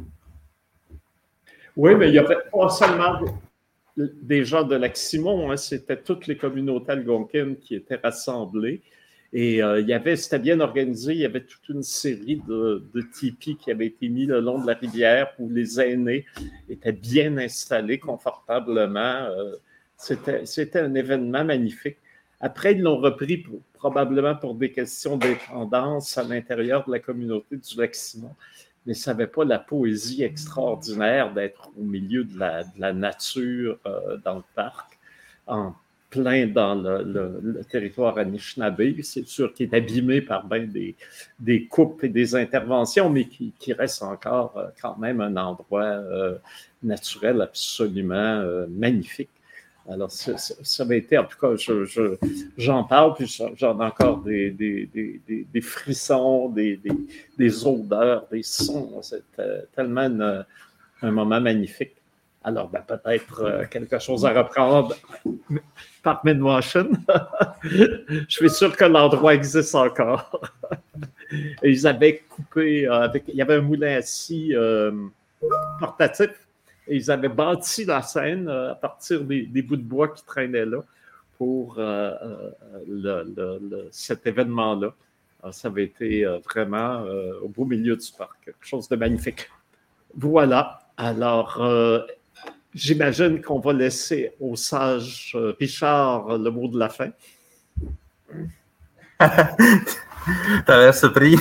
Oui, 1.78 1.95
mais 1.95 2.10
il 2.10 2.12
n'y 2.12 2.20
avait 2.20 2.36
pas 2.51 2.70
seulement 2.70 3.22
des 3.95 4.43
gens 4.43 4.64
de 4.64 4.76
Lac-Simon, 4.76 5.51
hein, 5.51 5.58
c'était 5.58 5.97
toutes 5.97 6.28
les 6.28 6.36
communautés 6.36 6.91
algonquines 6.91 7.58
qui 7.58 7.76
étaient 7.76 7.99
rassemblées. 8.04 8.82
Et 9.36 9.64
euh, 9.64 9.82
il 9.82 9.88
y 9.88 9.94
avait, 9.94 10.16
c'était 10.16 10.38
bien 10.38 10.60
organisé, 10.60 11.14
il 11.14 11.20
y 11.20 11.26
avait 11.26 11.44
toute 11.44 11.68
une 11.70 11.82
série 11.82 12.40
de, 12.48 12.84
tipis 13.14 13.58
qui 13.58 13.72
avaient 13.72 13.88
été 13.88 14.08
mis 14.08 14.28
le 14.28 14.40
long 14.40 14.62
de 14.62 14.68
la 14.68 14.76
rivière 14.76 15.34
où 15.40 15.50
les 15.50 15.82
aînés 15.82 16.26
étaient 16.70 16.92
bien 16.92 17.36
installés 17.40 17.98
confortablement. 17.98 19.26
Euh, 19.26 19.56
c'était, 19.98 20.80
un 20.80 20.94
événement 20.94 21.44
magnifique. 21.44 21.98
Après, 22.42 22.74
ils 22.74 22.82
l'ont 22.82 22.98
repris 22.98 23.44
probablement 23.74 24.36
pour 24.36 24.54
des 24.54 24.72
questions 24.72 25.18
d'indépendance 25.18 26.16
à 26.18 26.24
l'intérieur 26.24 26.86
de 26.86 26.92
la 26.92 27.00
communauté 27.00 27.58
du 27.58 27.78
Lac-Simon. 27.78 28.36
Mais 28.86 28.94
ça 28.94 29.14
n'avait 29.14 29.28
pas 29.28 29.46
la 29.46 29.58
poésie 29.58 30.24
extraordinaire 30.24 31.34
d'être 31.34 31.72
au 31.80 31.84
milieu 31.84 32.24
de 32.24 32.38
la, 32.38 32.94
nature 32.94 33.80
euh, 33.88 34.18
dans 34.18 34.36
le 34.36 34.44
parc 34.54 35.00
plein 36.14 36.45
dans 36.45 36.76
le, 36.76 37.61
territoire 37.70 38.20
Anishinaabe. 38.20 39.01
C'est 39.01 39.28
sûr 39.28 39.51
qu'il 39.51 39.68
est 39.68 39.76
abîmé 39.76 40.22
par 40.22 40.45
bien 40.45 40.68
des, 41.39 41.66
coupes 41.66 42.03
et 42.03 42.09
des 42.09 42.36
interventions, 42.36 43.09
mais 43.09 43.26
qui, 43.26 43.74
reste 43.74 44.03
encore 44.03 44.55
euh, 44.57 44.68
quand 44.80 44.97
même 44.97 45.22
un 45.22 45.36
endroit 45.38 45.84
euh, 45.84 46.38
naturel 46.84 47.41
absolument 47.41 48.14
euh, 48.14 48.68
magnifique. 48.70 49.32
Alors, 49.89 50.11
ça, 50.11 50.38
ça 50.38 50.84
avait 50.84 50.99
été, 50.99 51.18
en 51.18 51.26
tout 51.26 51.38
cas, 51.38 51.55
j'en 52.57 52.84
parle, 52.84 53.16
puis 53.16 53.28
j'en 53.55 53.82
ai 53.82 53.84
encore 53.84 54.20
des, 54.22 54.55
frissons, 55.61 56.49
des, 56.49 56.80
odeurs, 57.66 58.28
des 58.32 58.43
sons. 58.43 59.01
C'était 59.01 59.66
tellement 59.76 60.45
un 61.01 61.11
moment 61.11 61.41
magnifique. 61.41 61.95
Alors, 62.44 62.70
ben, 62.70 62.82
peut-être 62.82 63.68
quelque 63.70 64.00
chose 64.00 64.26
à 64.26 64.34
reprendre 64.34 64.96
par 66.04 66.22
Washington. 66.26 66.98
je 67.64 68.26
suis 68.28 68.50
sûr 68.50 68.76
que 68.76 68.84
l'endroit 68.84 69.34
existe 69.34 69.74
encore. 69.76 70.41
ils 71.64 71.88
avaient 71.88 72.24
coupé, 72.30 72.88
euh, 72.88 73.02
avec, 73.04 73.24
il 73.28 73.36
y 73.36 73.41
avait 73.41 73.56
un 73.56 73.62
moulin 73.62 74.00
à 74.00 74.34
euh, 74.34 74.91
portatif, 75.80 76.32
et 76.88 76.98
ils 76.98 77.10
avaient 77.10 77.30
bâti 77.30 77.86
la 77.86 78.02
scène 78.02 78.48
euh, 78.50 78.72
à 78.72 78.76
partir 78.76 79.24
des, 79.24 79.62
bouts 79.62 79.78
de 79.78 79.82
bois 79.82 80.10
qui 80.10 80.24
traînaient 80.26 80.66
là 80.66 80.84
pour 81.38 81.80
cet 83.91 84.28
événement-là. 84.28 84.94
Ça 85.52 85.68
avait 85.68 85.84
été 85.84 86.24
vraiment 86.46 87.04
au 87.41 87.50
beau 87.50 87.66
milieu 87.66 87.98
du 87.98 88.12
parc, 88.18 88.46
quelque 88.46 88.66
chose 88.66 88.88
de 88.88 88.96
magnifique. 88.96 89.50
Voilà. 90.16 90.80
Alors, 90.96 91.62
J'imagine 92.76 93.41
qu'on 93.41 93.59
va 93.59 93.74
laisser 93.74 94.34
au 94.39 94.55
sage 94.55 95.34
euh, 95.36 95.55
Richard 95.59 96.38
le 96.38 96.49
mot 96.49 96.67
de 96.67 96.80
la 96.80 96.89
fin. 96.89 97.11
T'avais 100.65 100.93
surpris. 100.93 101.36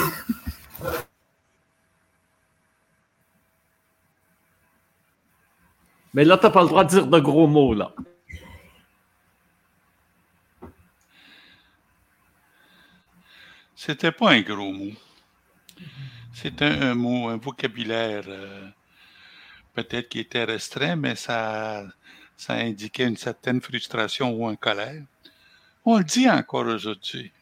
Mais 6.15 6.25
là, 6.25 6.37
tu 6.37 6.45
n'as 6.45 6.51
pas 6.51 6.63
le 6.63 6.69
droit 6.69 6.85
de 6.85 6.91
dire 6.91 7.07
de 7.07 7.21
gros 7.21 7.47
mots, 7.47 7.73
là. 7.75 7.95
C'était 13.75 14.13
pas 14.13 14.33
un 14.33 14.43
gros 14.43 14.73
mot. 14.73 14.93
C'était 16.35 16.67
un, 16.67 16.95
mot, 16.95 17.29
un 17.29 17.37
vocabulaire 17.37 18.25
euh, 18.29 18.69
peut-être 19.75 20.09
qu'il 20.09 20.21
était 20.21 20.45
restreint, 20.45 20.97
mais 20.97 21.17
ça, 21.17 21.85
ça 22.37 22.55
indiquait 22.55 23.07
une 23.07 23.17
certaine 23.17 23.61
frustration 23.61 24.33
ou 24.35 24.49
une 24.51 24.57
colère. 24.57 25.03
On 25.85 25.99
le 25.99 26.05
dit 26.05 26.29
encore 26.29 26.67
aujourd'hui. 26.67 27.33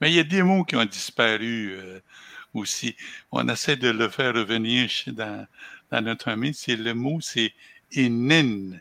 Mais 0.00 0.10
il 0.10 0.16
y 0.16 0.20
a 0.20 0.24
des 0.24 0.42
mots 0.42 0.64
qui 0.64 0.76
ont 0.76 0.84
disparu 0.84 1.72
euh, 1.72 2.00
aussi. 2.54 2.96
On 3.32 3.48
essaie 3.48 3.76
de 3.76 3.88
le 3.88 4.08
faire 4.08 4.34
revenir 4.34 4.90
dans, 5.08 5.46
notre 5.92 6.24
famille. 6.24 6.54
C'est 6.54 6.76
le 6.76 6.94
mot, 6.94 7.20
c'est 7.20 7.52
inin. 7.92 8.78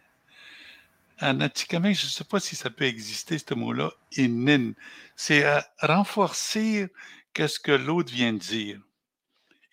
En 1.21 1.39
Atikamek, 1.39 1.97
je 1.97 2.05
ne 2.05 2.09
sais 2.09 2.25
pas 2.25 2.41
si 2.41 2.55
ça 2.55 2.69
peut 2.69 2.83
exister, 2.83 3.37
ce 3.37 3.53
mot-là, 3.53 3.91
inin. 4.17 4.73
C'est 5.15 5.45
renforcer 5.79 6.89
ce 7.37 7.59
que 7.59 7.71
l'autre 7.71 8.11
vient 8.11 8.33
de 8.33 8.39
dire. 8.39 8.79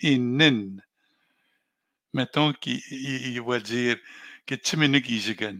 Inin 0.03 0.77
mettons 2.13 2.53
qu'il 2.53 3.43
va 3.43 3.61
dire 3.61 3.97
que 4.47 4.55
Timinugijigan. 4.55 5.59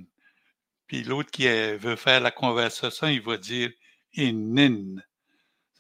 Puis 0.87 1.05
l'autre 1.05 1.31
qui 1.31 1.47
veut 1.47 1.97
faire 1.97 2.21
la 2.21 2.31
conversation, 2.31 3.09
il 3.09 3.23
va 3.23 3.37
dire 3.37 3.71
inin. 4.15 4.97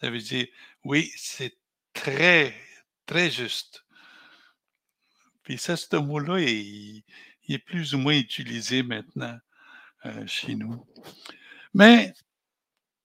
Ça 0.01 0.11
veut 0.11 0.19
dire, 0.19 0.47
oui, 0.85 1.13
c'est 1.17 1.57
très, 1.93 2.55
très 3.07 3.31
juste. 3.31 3.85
Puis 5.43 5.59
ça, 5.59 5.77
ce 5.77 5.97
mot-là, 5.97 6.41
il, 6.41 7.03
est 7.49 7.59
plus 7.59 7.95
ou 7.95 7.99
moins 7.99 8.17
utilisé 8.17 8.83
maintenant 8.83 9.37
euh, 10.07 10.27
chez 10.27 10.55
nous. 10.55 10.87
Mais 11.75 12.15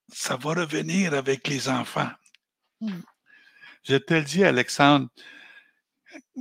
ça 0.08 0.36
va 0.36 0.54
revenir 0.54 1.14
avec 1.14 1.46
les 1.48 1.68
enfants. 1.68 2.10
Mmh. 2.80 3.00
Je 3.84 3.96
te 3.96 4.14
le 4.14 4.22
dis, 4.22 4.44
Alexandre, 4.44 5.08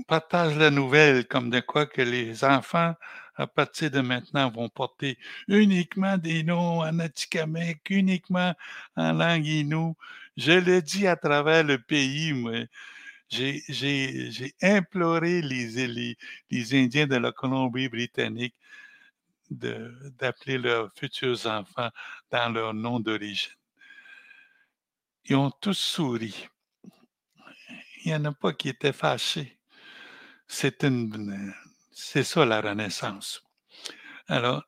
partage 0.08 0.58
la 0.58 0.70
nouvelle 0.70 1.28
comme 1.28 1.50
de 1.50 1.60
quoi 1.60 1.86
que 1.86 2.02
les 2.02 2.44
enfants 2.44 2.96
à 3.38 3.46
partir 3.46 3.92
de 3.92 4.02
maintenant, 4.02 4.50
vont 4.50 4.68
porter 4.68 5.18
uniquement 5.48 6.18
des 6.18 6.44
noms 6.44 6.80
en 6.80 7.00
Atikamek, 7.00 7.90
uniquement 7.90 8.54
en 8.96 9.14
langue 9.14 9.46
Innu. 9.46 9.94
Je 10.36 10.54
le 10.54 10.82
dis 10.82 11.08
à 11.08 11.16
travers 11.16 11.64
le 11.64 11.78
pays, 11.78 12.34
mais 12.34 12.68
j'ai 13.30 14.56
imploré 14.62 15.42
les, 15.42 15.88
les, 15.88 16.18
les, 16.50 16.76
Indiens 16.76 17.08
de 17.08 17.16
la 17.16 17.32
Colombie-Britannique 17.32 18.56
d'appeler 19.50 20.58
leurs 20.58 20.92
futurs 20.94 21.46
enfants 21.46 21.90
dans 22.32 22.50
leur 22.50 22.74
nom 22.74 23.00
d'origine. 23.00 23.52
Ils 25.26 25.36
ont 25.36 25.52
tous 25.52 25.78
souri. 25.78 26.48
Il 28.04 28.08
n'y 28.08 28.16
en 28.16 28.26
a 28.26 28.32
pas 28.32 28.54
qui 28.54 28.70
étaient 28.70 28.94
fâchés. 28.94 29.57
C'est 30.48 30.84
une, 30.84 31.54
c'est 31.92 32.24
ça 32.24 32.46
la 32.46 32.62
Renaissance. 32.62 33.44
Alors, 34.28 34.64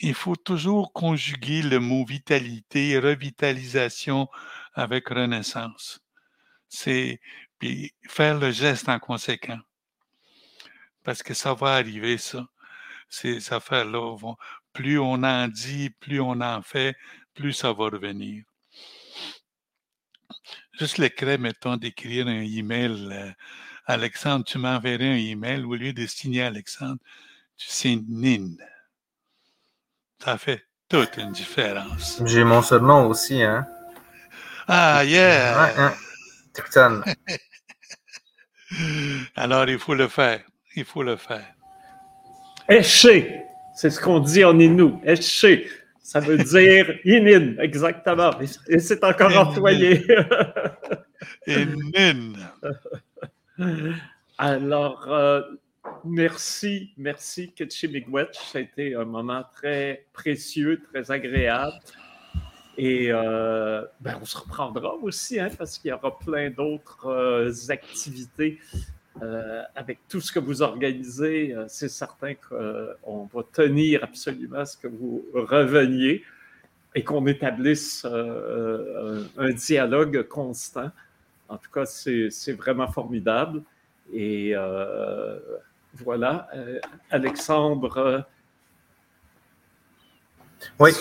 il 0.00 0.14
faut 0.14 0.36
toujours 0.36 0.92
conjuguer 0.92 1.62
le 1.62 1.80
mot 1.80 2.04
vitalité, 2.04 2.98
revitalisation 2.98 4.28
avec 4.74 5.08
renaissance. 5.08 6.00
C'est 6.68 7.20
puis 7.58 7.92
faire 8.08 8.38
le 8.38 8.52
geste 8.52 8.88
en 8.88 8.98
conséquent. 8.98 9.58
Parce 11.02 11.22
que 11.22 11.34
ça 11.34 11.54
va 11.54 11.74
arriver, 11.74 12.18
ça. 12.18 12.46
Ces 13.08 13.52
affaires-là 13.52 14.16
vont. 14.16 14.36
Plus 14.72 14.98
on 14.98 15.22
en 15.24 15.48
dit, 15.48 15.90
plus 15.90 16.20
on 16.20 16.40
en 16.40 16.62
fait, 16.62 16.94
plus 17.34 17.52
ça 17.52 17.72
va 17.72 17.86
revenir. 17.86 18.44
Juste 20.78 20.98
le 20.98 21.36
mettons, 21.38 21.76
d'écrire 21.76 22.28
un 22.28 22.42
email. 22.42 23.34
Alexandre, 23.90 24.44
tu 24.44 24.58
m'enverrais 24.58 25.12
un 25.12 25.16
email, 25.16 25.64
au 25.64 25.74
lieu 25.74 25.94
de 25.94 26.04
signer 26.04 26.42
Alexandre, 26.42 26.98
tu 27.56 27.68
signes 27.68 28.04
Nin. 28.06 28.50
Ça 30.22 30.36
fait 30.36 30.62
toute 30.90 31.16
une 31.16 31.32
différence. 31.32 32.22
J'ai 32.26 32.44
mon 32.44 32.60
surnom 32.60 33.06
aussi, 33.08 33.42
hein? 33.42 33.66
Ah, 34.68 35.02
yeah! 35.06 35.72
Ouais, 35.74 37.14
Alors, 39.36 39.66
il 39.66 39.78
faut 39.78 39.94
le 39.94 40.08
faire. 40.08 40.42
Il 40.76 40.84
faut 40.84 41.02
le 41.02 41.16
faire. 41.16 41.54
Éché, 42.68 43.40
c'est 43.74 43.88
ce 43.88 43.98
qu'on 43.98 44.20
dit 44.20 44.44
en 44.44 44.58
Inou. 44.58 45.00
Éché, 45.02 45.66
ça 46.02 46.20
veut 46.20 46.36
dire 46.36 46.94
inin, 47.06 47.56
exactement. 47.58 48.32
Et 48.68 48.80
c'est 48.80 49.02
encore 49.02 49.34
employé. 49.34 50.04
inin. 51.46 52.34
Alors, 54.38 55.10
euh, 55.10 55.42
merci, 56.04 56.92
merci 56.96 57.50
Ketchi 57.52 57.88
Miigwech. 57.88 58.34
Ça 58.34 58.58
a 58.58 58.60
été 58.60 58.94
un 58.94 59.04
moment 59.04 59.42
très 59.52 60.06
précieux, 60.12 60.80
très 60.92 61.10
agréable. 61.10 61.74
Et 62.76 63.08
euh, 63.10 63.84
ben, 64.00 64.18
on 64.22 64.24
se 64.24 64.36
reprendra 64.38 64.94
aussi, 64.94 65.40
hein, 65.40 65.48
parce 65.58 65.78
qu'il 65.78 65.90
y 65.90 65.92
aura 65.92 66.16
plein 66.18 66.50
d'autres 66.50 67.06
euh, 67.06 67.52
activités 67.68 68.58
avec 69.74 69.98
tout 70.08 70.20
ce 70.20 70.30
que 70.30 70.38
vous 70.38 70.62
organisez. 70.62 71.52
C'est 71.66 71.88
certain 71.88 72.34
qu'on 72.34 73.28
va 73.34 73.42
tenir 73.52 74.04
absolument 74.04 74.60
à 74.60 74.64
ce 74.64 74.76
que 74.76 74.86
vous 74.86 75.26
reveniez 75.34 76.22
et 76.94 77.02
qu'on 77.02 77.26
établisse 77.26 78.04
un 78.06 79.50
dialogue 79.50 80.22
constant. 80.28 80.92
En 81.48 81.56
tout 81.56 81.70
cas, 81.70 81.86
c'est 81.86 82.52
vraiment 82.52 82.88
formidable. 82.88 83.62
Et 84.12 84.52
euh, 84.54 85.38
voilà, 85.94 86.48
euh, 86.54 86.78
Alexandre. 87.10 88.26
Oui. 90.78 90.92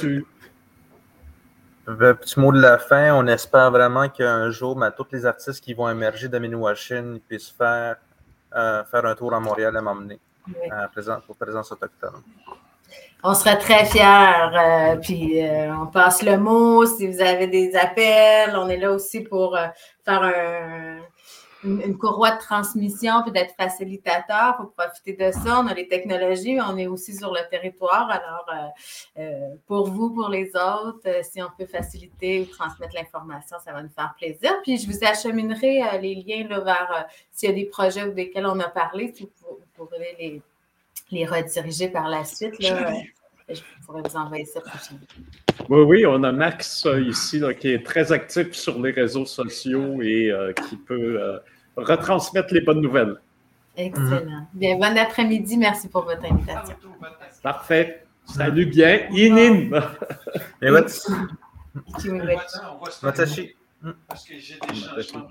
Un 1.87 2.13
petit 2.15 2.39
mot 2.39 2.51
de 2.51 2.59
la 2.59 2.77
fin. 2.77 3.13
On 3.13 3.27
espère 3.27 3.71
vraiment 3.71 4.09
qu'un 4.09 4.49
jour, 4.51 4.75
ben, 4.75 4.91
tous 4.91 5.07
les 5.11 5.25
artistes 5.25 5.61
qui 5.61 5.73
vont 5.73 5.89
émerger 5.89 6.27
de 6.27 6.37
Minouachine 6.37 7.19
puissent 7.27 7.49
faire, 7.49 7.95
euh, 8.53 8.83
faire 8.85 9.05
un 9.05 9.15
tour 9.15 9.33
à 9.33 9.39
Montréal 9.39 9.75
et 9.77 9.81
m'emmener 9.81 10.19
pour 11.25 11.35
présence 11.35 11.71
autochtone. 11.71 12.21
On 13.23 13.33
serait 13.33 13.57
très 13.57 13.85
fiers. 13.85 14.99
puis 15.01 15.41
on 15.81 15.87
passe 15.87 16.21
le 16.21 16.37
mot. 16.37 16.85
Si 16.85 17.07
vous 17.07 17.19
avez 17.21 17.47
des 17.47 17.75
appels, 17.75 18.55
on 18.55 18.69
est 18.69 18.77
là 18.77 18.91
aussi 18.91 19.21
pour 19.21 19.57
faire 20.05 20.21
un, 20.23 20.99
une, 21.63 21.97
courroie 21.97 22.31
de 22.31 22.39
transmission 22.39 23.23
puis 23.23 23.31
d'être 23.31 23.55
facilitateur. 23.55 24.55
Il 24.57 24.63
faut 24.63 24.73
profiter 24.77 25.13
de 25.13 25.31
ça. 25.31 25.61
On 25.61 25.67
a 25.67 25.73
les 25.73 25.87
technologies, 25.87 26.59
on 26.61 26.77
est 26.77 26.87
aussi 26.87 27.15
sur 27.15 27.33
le 27.33 27.41
territoire. 27.49 28.09
Alors, 28.09 28.45
euh, 28.53 29.21
euh, 29.21 29.55
pour 29.65 29.89
vous, 29.89 30.11
pour 30.11 30.29
les 30.29 30.49
autres, 30.49 31.01
euh, 31.07 31.21
si 31.23 31.41
on 31.41 31.49
peut 31.57 31.65
faciliter 31.65 32.41
ou 32.41 32.45
transmettre 32.45 32.95
l'information, 32.95 33.57
ça 33.63 33.73
va 33.73 33.81
nous 33.81 33.89
faire 33.89 34.13
plaisir. 34.17 34.53
Puis, 34.63 34.77
je 34.77 34.87
vous 34.87 35.03
acheminerai 35.03 35.99
les 35.99 36.15
liens 36.15 36.47
là, 36.47 36.59
vers 36.59 37.07
s'il 37.31 37.49
y 37.49 37.51
a 37.51 37.55
des 37.55 37.65
projets 37.65 38.09
desquels 38.11 38.45
on 38.45 38.59
a 38.59 38.69
parlé, 38.69 39.13
si 39.15 39.23
vous, 39.23 39.59
pourrez 39.75 40.15
les, 40.19 40.41
les, 41.11 41.25
rediriger 41.25 41.89
par 41.89 42.09
la 42.09 42.23
suite. 42.23 42.59
Là, 42.59 42.93
je 43.49 43.61
pourrais 43.85 44.01
vous 44.01 44.15
envoyer 44.17 44.45
ça 44.45 44.59
prochainement. 44.61 45.05
Oui, 45.69 45.81
oui, 45.81 46.05
on 46.05 46.23
a 46.23 46.31
Max 46.31 46.87
ici 47.05 47.41
qui 47.59 47.69
est 47.69 47.85
très 47.85 48.11
actif 48.11 48.53
sur 48.53 48.81
les 48.81 48.91
réseaux 48.91 49.25
sociaux 49.25 50.01
et 50.01 50.31
qui 50.67 50.75
peut 50.75 51.39
retransmettre 51.75 52.53
les 52.53 52.61
bonnes 52.61 52.81
nouvelles. 52.81 53.17
Excellent. 53.77 54.47
Bien, 54.53 54.75
bon 54.75 54.97
après-midi. 54.97 55.57
Merci 55.57 55.87
pour 55.87 56.03
votre 56.03 56.25
invitation. 56.25 56.75
Parfait. 57.43 58.03
Salut 58.25 58.65
bien. 58.65 59.07
Inin. 59.11 59.69
Et 60.61 60.69
Parce 64.07 64.25
que 64.25 64.33
j'ai 64.39 64.59